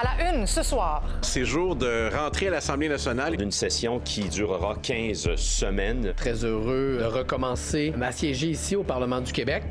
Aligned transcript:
À 0.00 0.16
la 0.16 0.30
une 0.30 0.46
ce 0.46 0.62
soir. 0.62 1.02
C'est 1.20 1.44
jour 1.44 1.76
de 1.76 2.08
rentrer 2.16 2.46
à 2.46 2.50
l'Assemblée 2.50 2.88
nationale. 2.88 3.38
Une 3.38 3.50
session 3.50 4.00
qui 4.00 4.30
durera 4.30 4.74
15 4.82 5.34
semaines. 5.34 6.14
Très 6.16 6.42
heureux 6.42 6.98
de 7.00 7.04
recommencer 7.04 7.92
à 8.00 8.10
siéger 8.10 8.46
ici 8.46 8.76
au 8.76 8.82
Parlement 8.82 9.20
du 9.20 9.30
Québec. 9.30 9.62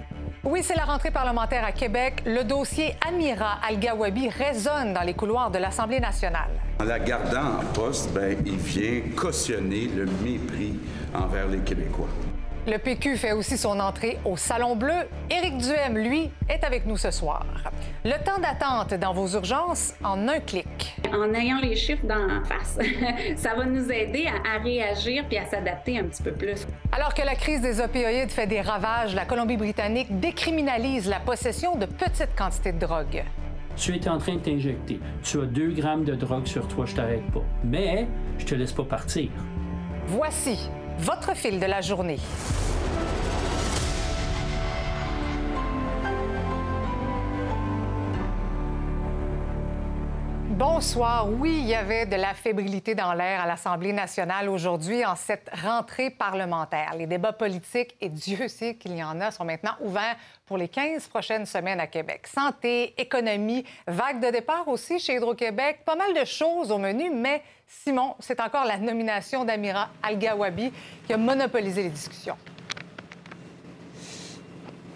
Oui, 0.43 0.61
c'est 0.61 0.75
la 0.75 0.83
rentrée 0.83 1.09
parlementaire 1.09 1.65
à 1.65 1.71
Québec. 1.71 2.21
Le 2.27 2.43
dossier 2.43 2.95
Amira 3.07 3.57
Al-Gawabi 3.67 4.29
résonne 4.29 4.93
dans 4.93 5.01
les 5.01 5.15
couloirs 5.15 5.49
de 5.49 5.57
l'Assemblée 5.57 5.99
nationale. 5.99 6.51
En 6.79 6.83
la 6.83 6.99
gardant 6.99 7.59
en 7.59 7.65
poste, 7.73 8.13
ben, 8.13 8.37
il 8.45 8.57
vient 8.57 9.01
cautionner 9.15 9.87
le 9.87 10.05
mépris 10.23 10.77
envers 11.15 11.47
les 11.47 11.59
Québécois. 11.59 12.07
Le 12.69 12.77
PQ 12.77 13.17
fait 13.17 13.31
aussi 13.31 13.57
son 13.57 13.79
entrée 13.79 14.19
au 14.23 14.37
Salon 14.37 14.75
Bleu. 14.75 14.93
Éric 15.31 15.57
Duhem, 15.57 15.97
lui, 15.97 16.29
est 16.47 16.63
avec 16.63 16.85
nous 16.85 16.97
ce 16.97 17.09
soir. 17.09 17.43
Le 18.05 18.23
temps 18.23 18.39
d'attente 18.39 18.93
dans 18.93 19.11
vos 19.11 19.27
urgences 19.29 19.95
en 20.03 20.27
un 20.27 20.39
clic. 20.39 20.95
En 21.11 21.33
ayant 21.33 21.57
les 21.59 21.75
chiffres 21.75 22.05
dans 22.05 22.27
la 22.27 22.43
face, 22.43 22.77
ça 23.37 23.55
va 23.55 23.65
nous 23.65 23.91
aider 23.91 24.27
à, 24.27 24.57
à 24.57 24.59
réagir 24.59 25.25
puis 25.27 25.39
à 25.39 25.47
s'adapter 25.47 25.97
un 25.97 26.03
petit 26.03 26.21
peu 26.21 26.31
plus. 26.31 26.67
Alors 26.91 27.15
que 27.15 27.23
la 27.23 27.33
crise 27.33 27.61
des 27.61 27.81
opioïdes 27.81 28.29
fait 28.29 28.45
des 28.45 28.61
ravages, 28.61 29.15
la 29.15 29.25
Colombie-Britannique 29.25 30.19
décriminalise 30.19 31.09
la 31.09 31.19
possession 31.19 31.75
de 31.75 31.87
petites 31.87 32.35
quantités 32.37 32.73
de 32.73 32.79
drogue. 32.79 33.23
Tu 33.77 33.95
es 33.95 34.07
en 34.07 34.19
train 34.19 34.35
de 34.35 34.41
t'injecter. 34.41 34.99
Tu 35.23 35.41
as 35.41 35.45
2 35.45 35.71
grammes 35.71 36.03
de 36.03 36.13
drogue 36.13 36.45
sur 36.45 36.67
toi, 36.67 36.85
je 36.85 36.93
t'arrête 36.93 37.25
pas. 37.31 37.41
Mais 37.63 38.05
je 38.37 38.45
te 38.45 38.53
laisse 38.53 38.73
pas 38.73 38.83
partir. 38.83 39.31
Voici 40.05 40.69
votre 40.99 41.35
fil 41.35 41.59
de 41.59 41.65
la 41.65 41.81
journée. 41.81 42.17
Bonsoir. 50.59 51.25
Oui, 51.39 51.59
il 51.61 51.69
y 51.69 51.73
avait 51.73 52.05
de 52.05 52.17
la 52.17 52.33
fébrilité 52.33 52.93
dans 52.93 53.13
l'air 53.13 53.39
à 53.39 53.47
l'Assemblée 53.47 53.93
nationale 53.93 54.49
aujourd'hui 54.49 55.05
en 55.05 55.15
cette 55.15 55.49
rentrée 55.63 56.09
parlementaire. 56.09 56.95
Les 56.97 57.07
débats 57.07 57.31
politiques, 57.31 57.95
et 58.01 58.09
Dieu 58.09 58.49
sait 58.49 58.75
qu'il 58.75 58.93
y 58.97 59.01
en 59.01 59.21
a, 59.21 59.31
sont 59.31 59.45
maintenant 59.45 59.77
ouverts 59.79 60.17
pour 60.45 60.57
les 60.57 60.67
15 60.67 61.07
prochaines 61.07 61.45
semaines 61.45 61.79
à 61.79 61.87
Québec. 61.87 62.27
Santé, 62.27 62.93
économie, 62.97 63.63
vague 63.87 64.19
de 64.19 64.31
départ 64.31 64.67
aussi 64.67 64.99
chez 64.99 65.15
Hydro-Québec, 65.15 65.83
pas 65.85 65.95
mal 65.95 66.13
de 66.13 66.25
choses 66.25 66.71
au 66.71 66.77
menu, 66.77 67.09
mais 67.09 67.41
Simon, 67.65 68.15
c'est 68.19 68.41
encore 68.41 68.65
la 68.65 68.75
nomination 68.75 69.45
d'Amira 69.45 69.87
Al-Gawabi 70.03 70.73
qui 71.07 71.13
a 71.13 71.17
monopolisé 71.17 71.83
les 71.83 71.89
discussions. 71.89 72.35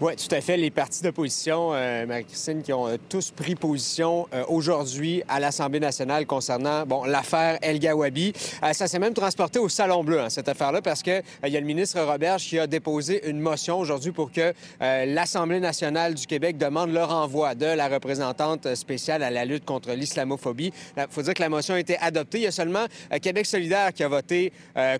Oui, 0.06 0.18
tout 0.18 0.36
à 0.36 0.42
fait. 0.42 0.58
Les 0.58 0.70
partis 0.70 1.02
d'opposition, 1.02 1.70
euh, 1.72 2.06
Marie-Christine, 2.06 2.62
qui 2.62 2.74
ont 2.74 2.90
euh, 2.90 2.98
tous 3.08 3.32
pris 3.32 3.56
position 3.56 4.28
euh, 4.34 4.44
aujourd'hui 4.50 5.24
à 5.30 5.40
l'Assemblée 5.40 5.80
nationale 5.80 6.26
concernant 6.26 6.86
bon, 6.86 7.06
l'affaire 7.06 7.58
El 7.62 7.80
Gawabi. 7.80 8.34
Euh, 8.64 8.74
ça 8.74 8.90
s'est 8.90 9.00
même 9.00 9.14
transporté 9.14 9.60
au 9.60 9.70
Salon 9.70 10.04
Bleu, 10.04 10.20
hein, 10.20 10.30
cette 10.30 10.50
affaire-là, 10.50 10.82
parce 10.82 11.04
qu'il 11.04 11.24
il 11.46 11.54
y 11.54 11.56
a 11.56 11.60
le 11.62 11.66
ministre 11.66 12.02
Roberge 12.02 12.44
qui 12.44 12.60
a 12.60 12.68
déposé 12.68 13.30
une 13.30 13.40
motion 13.40 13.80
aujourd'hui 13.80 14.12
pour 14.12 14.30
que 14.30 14.54
l'Assemblée 14.82 15.62
nationale 15.62 16.16
du 16.16 16.28
Québec 16.28 16.58
demande 16.58 16.92
le 16.92 17.02
renvoi 17.02 17.56
de 17.56 17.68
la 17.68 17.88
représentante 17.88 18.76
spéciale 18.76 19.24
à 19.24 19.32
la 19.32 19.46
lutte 19.46 19.64
contre 19.64 19.94
l'islamophobie. 19.94 20.74
Il 20.98 21.06
faut 21.10 21.22
dire 21.22 21.34
que 21.34 21.42
la 21.42 21.48
motion 21.48 21.76
a 21.76 21.80
été 21.80 21.98
adoptée. 22.00 22.40
Il 22.40 22.44
y 22.44 22.48
a 22.48 22.52
seulement 22.52 22.86
Québec 23.22 23.46
solidaire 23.46 23.94
qui 23.94 24.04
a 24.04 24.10
voté 24.10 24.52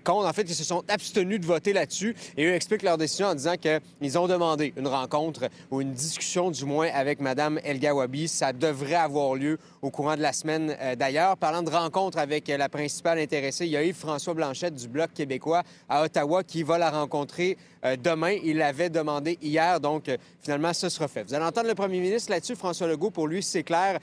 contre. 0.04 0.28
En 0.28 0.34
fait, 0.34 0.44
ils 0.44 0.56
se 0.56 0.64
sont 0.64 0.84
abstenus 0.88 1.42
de 1.42 1.46
voter 1.46 1.74
là-dessus 1.74 2.16
et 2.38 2.46
eux 2.46 2.54
expliquent 2.54 2.84
leur 2.84 2.98
décision 2.98 3.28
en 3.28 3.36
disant 3.36 3.56
qu'ils 3.58 4.18
ont 4.18 4.28
demandé 4.28 4.74
une 4.78 4.93
rencontre 4.94 5.50
ou 5.72 5.82
une 5.82 5.94
discussion 5.94 6.52
du 6.52 6.66
moins 6.66 6.88
avec 6.94 7.20
Mme 7.20 7.60
El 7.64 7.80
Gawabi. 7.80 8.28
Ça 8.28 8.54
devrait 8.54 8.96
avoir 8.96 9.36
lieu 9.36 9.58
au 9.82 9.90
courant 9.90 10.16
de 10.16 10.22
la 10.22 10.34
semaine 10.34 10.76
euh, 10.80 10.96
d'ailleurs. 10.96 11.38
Parlant 11.38 11.64
de 11.64 11.70
rencontre 11.70 12.18
avec 12.18 12.50
euh, 12.50 12.58
la 12.58 12.70
principale 12.70 13.20
intéressée, 13.20 13.66
il 13.66 13.72
y 13.72 13.78
a 13.78 13.84
Yves-François 13.84 14.34
Blanchette 14.34 14.76
du 14.76 14.88
Bloc 14.88 15.14
québécois 15.14 15.64
à 15.90 16.04
Ottawa 16.04 16.44
qui 16.44 16.64
va 16.64 16.78
la 16.78 16.92
rencontrer 16.92 17.58
euh, 17.86 17.96
demain. 17.96 18.38
Il 18.44 18.58
l'avait 18.58 18.90
demandé 18.90 19.38
hier, 19.42 19.80
donc 19.80 20.10
finalement, 20.42 20.74
ce 20.74 20.90
sera 20.90 21.08
fait. 21.08 21.24
Vous 21.24 21.34
allez 21.34 21.46
entendre 21.46 21.68
le 21.68 21.76
premier 21.76 22.00
ministre 22.00 22.32
là-dessus, 22.32 22.56
François 22.56 22.88
Legault. 22.88 23.12
Pour 23.12 23.28
lui, 23.28 23.44
c'est 23.44 23.64
clair, 23.64 24.00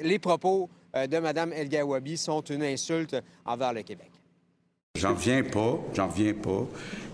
les 0.00 0.18
propos 0.18 0.68
de 0.94 1.18
Mme 1.18 1.52
El 1.52 1.68
Gawabi 1.68 2.16
sont 2.16 2.40
une 2.42 2.62
insulte 2.62 3.16
envers 3.44 3.72
le 3.72 3.82
Québec. 3.82 4.15
J'en 4.96 5.14
viens 5.14 5.42
pas, 5.42 5.78
j'en 5.94 6.08
viens 6.08 6.32
pas 6.32 6.66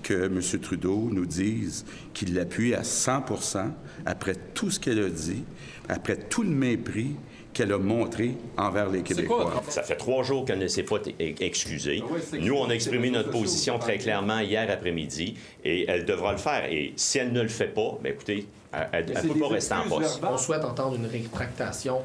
que 0.02 0.26
M. 0.26 0.40
Trudeau 0.60 1.08
nous 1.12 1.26
dise 1.26 1.84
qu'il 2.14 2.34
l'appuie 2.34 2.74
à 2.74 2.82
100% 2.82 3.70
après 4.06 4.34
tout 4.54 4.70
ce 4.70 4.80
qu'elle 4.80 5.02
a 5.02 5.08
dit, 5.08 5.44
après 5.88 6.16
tout 6.16 6.42
le 6.42 6.50
mépris 6.50 7.16
qu'elle 7.52 7.72
a 7.72 7.78
montré 7.78 8.34
envers 8.56 8.88
les 8.88 9.02
Québécois. 9.02 9.62
Ça 9.68 9.82
fait 9.82 9.96
trois 9.96 10.22
jours 10.22 10.44
qu'elle 10.44 10.58
ne 10.58 10.68
s'est 10.68 10.84
pas 10.84 10.96
excusée. 11.18 12.02
Nous, 12.40 12.54
on 12.54 12.70
a 12.70 12.72
exprimé 12.72 13.10
notre 13.10 13.30
position 13.30 13.78
très 13.78 13.98
clairement 13.98 14.38
hier 14.38 14.70
après-midi 14.70 15.36
et 15.64 15.84
elle 15.88 16.04
devra 16.04 16.32
le 16.32 16.38
faire. 16.38 16.64
Et 16.70 16.94
si 16.96 17.18
elle 17.18 17.32
ne 17.32 17.42
le 17.42 17.48
fait 17.48 17.66
pas, 17.66 17.98
bien, 18.02 18.12
écoutez, 18.12 18.46
elle 18.92 19.06
ne 19.06 19.32
peut 19.32 19.38
pas 19.38 19.48
rester 19.48 19.74
en 19.74 19.88
poste. 19.88 20.20
On 20.22 20.38
souhaite 20.38 20.64
entendre 20.64 20.96
une 20.96 21.06
rétractation 21.06 21.98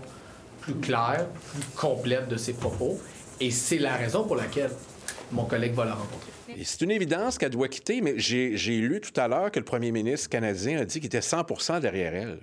plus 0.60 0.76
claire, 0.76 1.28
plus 1.54 1.64
complète 1.78 2.28
de 2.28 2.36
ses 2.36 2.54
propos. 2.54 3.00
Et 3.40 3.52
c'est 3.52 3.78
la 3.78 3.96
raison 3.96 4.26
pour 4.26 4.36
laquelle 4.36 4.72
mon 5.32 5.46
collègue 5.46 5.74
va 5.74 5.86
la 5.86 5.96
rencontrer. 5.96 6.32
C'est 6.64 6.82
une 6.82 6.92
évidence 6.92 7.38
qu'elle 7.38 7.52
doit 7.52 7.68
quitter, 7.68 8.02
mais 8.02 8.18
j'ai 8.18 8.80
lu 8.80 9.02
tout 9.02 9.20
à 9.20 9.28
l'heure 9.28 9.52
que 9.52 9.60
le 9.60 9.66
premier 9.66 9.92
ministre 9.92 10.30
canadien 10.30 10.80
a 10.80 10.86
dit 10.86 11.00
qu'il 11.00 11.08
était 11.08 11.20
100% 11.20 11.80
derrière 11.80 12.16
elle. 12.16 12.40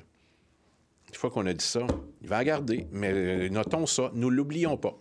Une 1.08 1.14
fois 1.14 1.30
qu'on 1.30 1.46
a 1.46 1.52
dit 1.52 1.64
ça, 1.64 1.86
il 2.22 2.28
va 2.28 2.38
la 2.38 2.44
garder. 2.44 2.86
Mais 2.90 3.12
euh, 3.12 3.48
notons 3.48 3.86
ça, 3.86 4.10
nous 4.14 4.30
l'oublions 4.30 4.76
pas. 4.76 4.94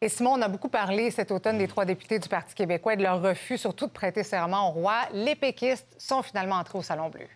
Et 0.00 0.08
Simon, 0.08 0.34
on 0.34 0.42
a 0.42 0.48
beaucoup 0.48 0.68
parlé 0.68 1.10
cet 1.10 1.32
automne 1.32 1.58
des 1.58 1.66
trois 1.66 1.84
députés 1.84 2.18
du 2.18 2.28
Parti 2.28 2.54
québécois 2.54 2.94
et 2.94 2.96
de 2.96 3.02
leur 3.02 3.20
refus, 3.20 3.58
surtout 3.58 3.86
de 3.86 3.92
prêter 3.92 4.22
serment 4.22 4.68
au 4.68 4.72
roi. 4.72 5.00
Les 5.12 5.34
péquistes 5.34 5.88
sont 5.98 6.22
finalement 6.22 6.56
entrés 6.56 6.78
au 6.78 6.82
Salon 6.82 7.08
Bleu. 7.08 7.26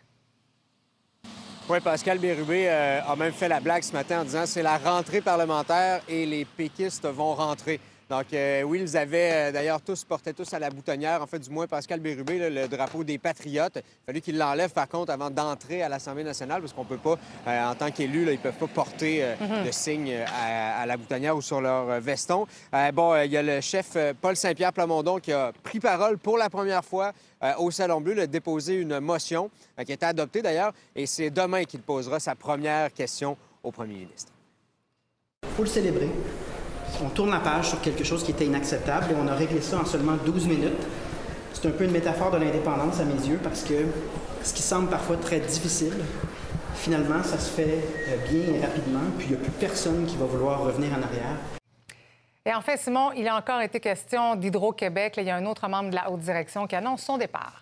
Oui, 1.68 1.80
Pascal 1.80 2.18
Bérubé 2.18 2.68
euh, 2.68 3.00
a 3.02 3.16
même 3.16 3.32
fait 3.32 3.48
la 3.48 3.60
blague 3.60 3.82
ce 3.82 3.92
matin 3.92 4.20
en 4.20 4.24
disant 4.24 4.46
c'est 4.46 4.62
la 4.62 4.78
rentrée 4.78 5.20
parlementaire 5.20 6.02
et 6.08 6.26
les 6.26 6.44
péquistes 6.44 7.06
vont 7.06 7.34
rentrer. 7.34 7.80
Donc, 8.10 8.32
euh, 8.32 8.62
oui, 8.62 8.80
ils 8.82 8.96
avaient 8.96 9.32
euh, 9.32 9.52
d'ailleurs 9.52 9.80
tous, 9.80 10.04
portaient 10.04 10.32
tous 10.32 10.52
à 10.52 10.58
la 10.58 10.70
boutonnière, 10.70 11.22
en 11.22 11.26
fait, 11.26 11.38
du 11.38 11.50
moins 11.50 11.66
Pascal 11.66 12.00
Bérubé, 12.00 12.50
le 12.50 12.68
drapeau 12.68 13.04
des 13.04 13.18
Patriotes. 13.18 13.76
Il 13.76 13.78
a 13.78 14.06
fallu 14.06 14.20
qu'il 14.20 14.38
l'enlève, 14.38 14.70
par 14.70 14.88
contre, 14.88 15.12
avant 15.12 15.30
d'entrer 15.30 15.82
à 15.82 15.88
l'Assemblée 15.88 16.24
nationale, 16.24 16.60
parce 16.60 16.72
qu'on 16.72 16.84
peut 16.84 16.98
pas, 16.98 17.16
euh, 17.46 17.64
en 17.64 17.74
tant 17.74 17.90
qu'élu, 17.90 18.30
ils 18.30 18.38
peuvent 18.38 18.54
pas 18.54 18.66
porter 18.66 19.24
mhm. 19.40 19.64
le 19.64 19.72
signe 19.72 20.14
à, 20.14 20.84
la 20.86 20.96
boutonnière 20.96 21.36
ou 21.36 21.42
sur 21.42 21.60
leur 21.60 22.00
veston. 22.00 22.46
bon, 22.92 23.22
il 23.22 23.30
y 23.30 23.36
a 23.36 23.42
le 23.42 23.60
chef 23.60 23.96
Paul 24.20 24.36
Saint-Pierre 24.36 24.72
Plamondon 24.72 25.18
qui 25.18 25.32
a 25.32 25.52
pris 25.62 25.80
parole 25.80 26.18
pour 26.18 26.38
la 26.38 26.50
première 26.50 26.84
fois 26.84 27.12
au 27.58 27.70
Salon 27.70 28.00
Bleu, 28.00 28.12
il 28.12 28.20
a 28.20 28.26
déposé 28.26 28.74
une 28.74 29.00
motion 29.00 29.50
qui 29.84 29.92
a 29.92 29.94
été 29.94 30.06
adoptée 30.06 30.42
d'ailleurs, 30.42 30.72
et 30.94 31.06
c'est 31.06 31.30
demain 31.30 31.64
qu'il 31.64 31.80
posera 31.80 32.20
sa 32.20 32.34
première 32.34 32.92
question 32.92 33.36
au 33.62 33.70
premier 33.70 33.94
ministre. 33.94 34.32
Il 35.44 35.54
faut 35.56 35.62
le 35.62 35.68
célébrer 35.68 36.08
on 37.04 37.08
tourne 37.08 37.30
la 37.30 37.40
page 37.40 37.68
sur 37.70 37.80
quelque 37.80 38.04
chose 38.04 38.22
qui 38.24 38.32
était 38.32 38.46
inacceptable 38.46 39.12
et 39.12 39.14
on 39.14 39.28
a 39.28 39.34
réglé 39.34 39.60
ça 39.60 39.78
en 39.78 39.84
seulement 39.84 40.16
12 40.24 40.46
minutes. 40.46 40.82
C'est 41.52 41.68
un 41.68 41.70
peu 41.70 41.84
une 41.84 41.92
métaphore 41.92 42.30
de 42.30 42.38
l'indépendance 42.38 43.00
à 43.00 43.04
mes 43.04 43.26
yeux 43.26 43.38
parce 43.42 43.62
que 43.62 43.74
ce 44.42 44.52
qui 44.52 44.62
semble 44.62 44.88
parfois 44.88 45.16
très 45.16 45.40
difficile, 45.40 45.94
finalement, 46.74 47.22
ça 47.22 47.38
se 47.38 47.50
fait 47.50 47.78
euh, 48.08 48.16
bien 48.28 48.54
et 48.54 48.60
rapidement, 48.60 49.00
puis 49.16 49.28
il 49.30 49.36
n'y 49.36 49.36
a 49.36 49.44
plus 49.44 49.52
personne 49.52 50.04
qui 50.06 50.16
va 50.16 50.24
vouloir 50.26 50.62
revenir 50.62 50.90
en 50.90 51.02
arrière. 51.02 51.36
Et 52.44 52.52
en 52.52 52.60
fait, 52.60 52.76
Simon, 52.76 53.12
il 53.12 53.28
a 53.28 53.36
encore 53.36 53.60
été 53.60 53.78
question 53.78 54.34
d'Hydro-Québec. 54.34 55.14
Il 55.18 55.24
y 55.24 55.30
a 55.30 55.36
un 55.36 55.46
autre 55.46 55.68
membre 55.68 55.90
de 55.90 55.94
la 55.94 56.10
haute 56.10 56.20
direction 56.20 56.66
qui 56.66 56.74
annonce 56.74 57.02
son 57.02 57.16
départ. 57.16 57.61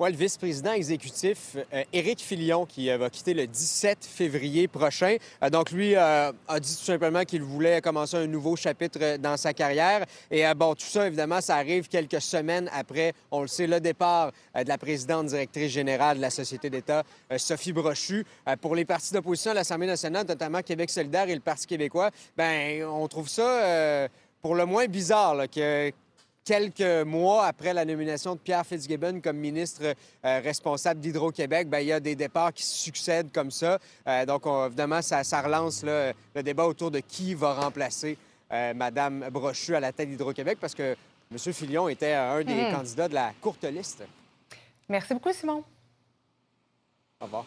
Le 0.00 0.14
vice-président 0.14 0.74
exécutif, 0.74 1.56
euh, 1.74 1.82
Éric 1.92 2.20
Filion, 2.20 2.66
qui 2.66 2.88
euh, 2.88 2.98
va 2.98 3.10
quitter 3.10 3.34
le 3.34 3.48
17 3.48 4.04
février 4.04 4.68
prochain. 4.68 5.16
Euh, 5.42 5.50
donc, 5.50 5.72
lui 5.72 5.96
a 5.96 6.32
dit 6.60 6.76
tout 6.76 6.84
simplement 6.84 7.24
qu'il 7.24 7.42
voulait 7.42 7.80
commencer 7.80 8.16
un 8.16 8.28
nouveau 8.28 8.54
chapitre 8.54 9.16
dans 9.16 9.36
sa 9.36 9.52
carrière. 9.52 10.06
Et 10.30 10.44
bon, 10.54 10.76
tout 10.76 10.86
ça, 10.86 11.08
évidemment, 11.08 11.40
ça 11.40 11.56
arrive 11.56 11.88
quelques 11.88 12.20
semaines 12.20 12.70
après, 12.72 13.12
on 13.32 13.42
le 13.42 13.48
sait, 13.48 13.66
le 13.66 13.80
départ 13.80 14.30
de 14.54 14.68
la 14.68 14.78
présidente 14.78 15.26
directrice 15.26 15.72
générale 15.72 16.18
de 16.18 16.22
la 16.22 16.30
Société 16.30 16.70
d'État, 16.70 17.02
Sophie 17.36 17.72
Brochu. 17.72 18.24
pour 18.60 18.76
les 18.76 18.84
partis 18.84 19.12
d'opposition 19.12 19.50
à 19.50 19.54
l'Assemblée 19.54 19.88
nationale, 19.88 20.26
notamment 20.28 20.62
Québec 20.62 20.90
solidaire 20.90 21.28
et 21.28 21.34
le 21.34 21.40
Parti 21.40 21.66
québécois, 21.66 22.10
ben 22.36 22.84
on 22.84 23.08
trouve 23.08 23.28
ça 23.28 24.08
pour 24.40 24.54
le 24.54 24.64
moins 24.64 24.86
bizarre 24.86 25.50
que 25.50 25.92
quelques 26.48 27.06
mois 27.06 27.44
après 27.44 27.74
la 27.74 27.84
nomination 27.84 28.34
de 28.34 28.40
Pierre 28.40 28.64
Fitzgibbon 28.64 29.20
comme 29.20 29.36
ministre 29.36 29.82
euh, 29.84 30.40
responsable 30.40 30.98
d'Hydro-Québec, 30.98 31.68
ben, 31.68 31.80
il 31.80 31.88
y 31.88 31.92
a 31.92 32.00
des 32.00 32.16
départs 32.16 32.54
qui 32.54 32.62
succèdent 32.62 33.30
comme 33.30 33.50
ça. 33.50 33.78
Euh, 34.06 34.24
donc, 34.24 34.44
évidemment, 34.46 35.02
ça, 35.02 35.42
relance 35.42 35.84
le 35.84 36.14
débat 36.42 36.66
autour 36.66 36.90
de 36.90 37.00
qui 37.00 37.34
va 37.34 37.52
remplacer 37.52 38.16
euh, 38.50 38.72
Mme 38.72 39.28
Brochu 39.30 39.74
à 39.74 39.80
la 39.80 39.92
tête 39.92 40.08
d'Hydro-Québec, 40.08 40.56
parce 40.58 40.74
que 40.74 40.96
M. 41.30 41.52
Filion 41.52 41.86
était 41.86 42.14
un 42.14 42.42
des 42.42 42.54
hmm. 42.54 42.72
candidats 42.72 43.08
de 43.08 43.14
la 43.14 43.32
courte 43.42 43.64
liste. 43.64 44.04
Merci 44.88 45.12
beaucoup, 45.12 45.34
Simon. 45.34 45.62
Au 47.20 47.26
revoir. 47.26 47.44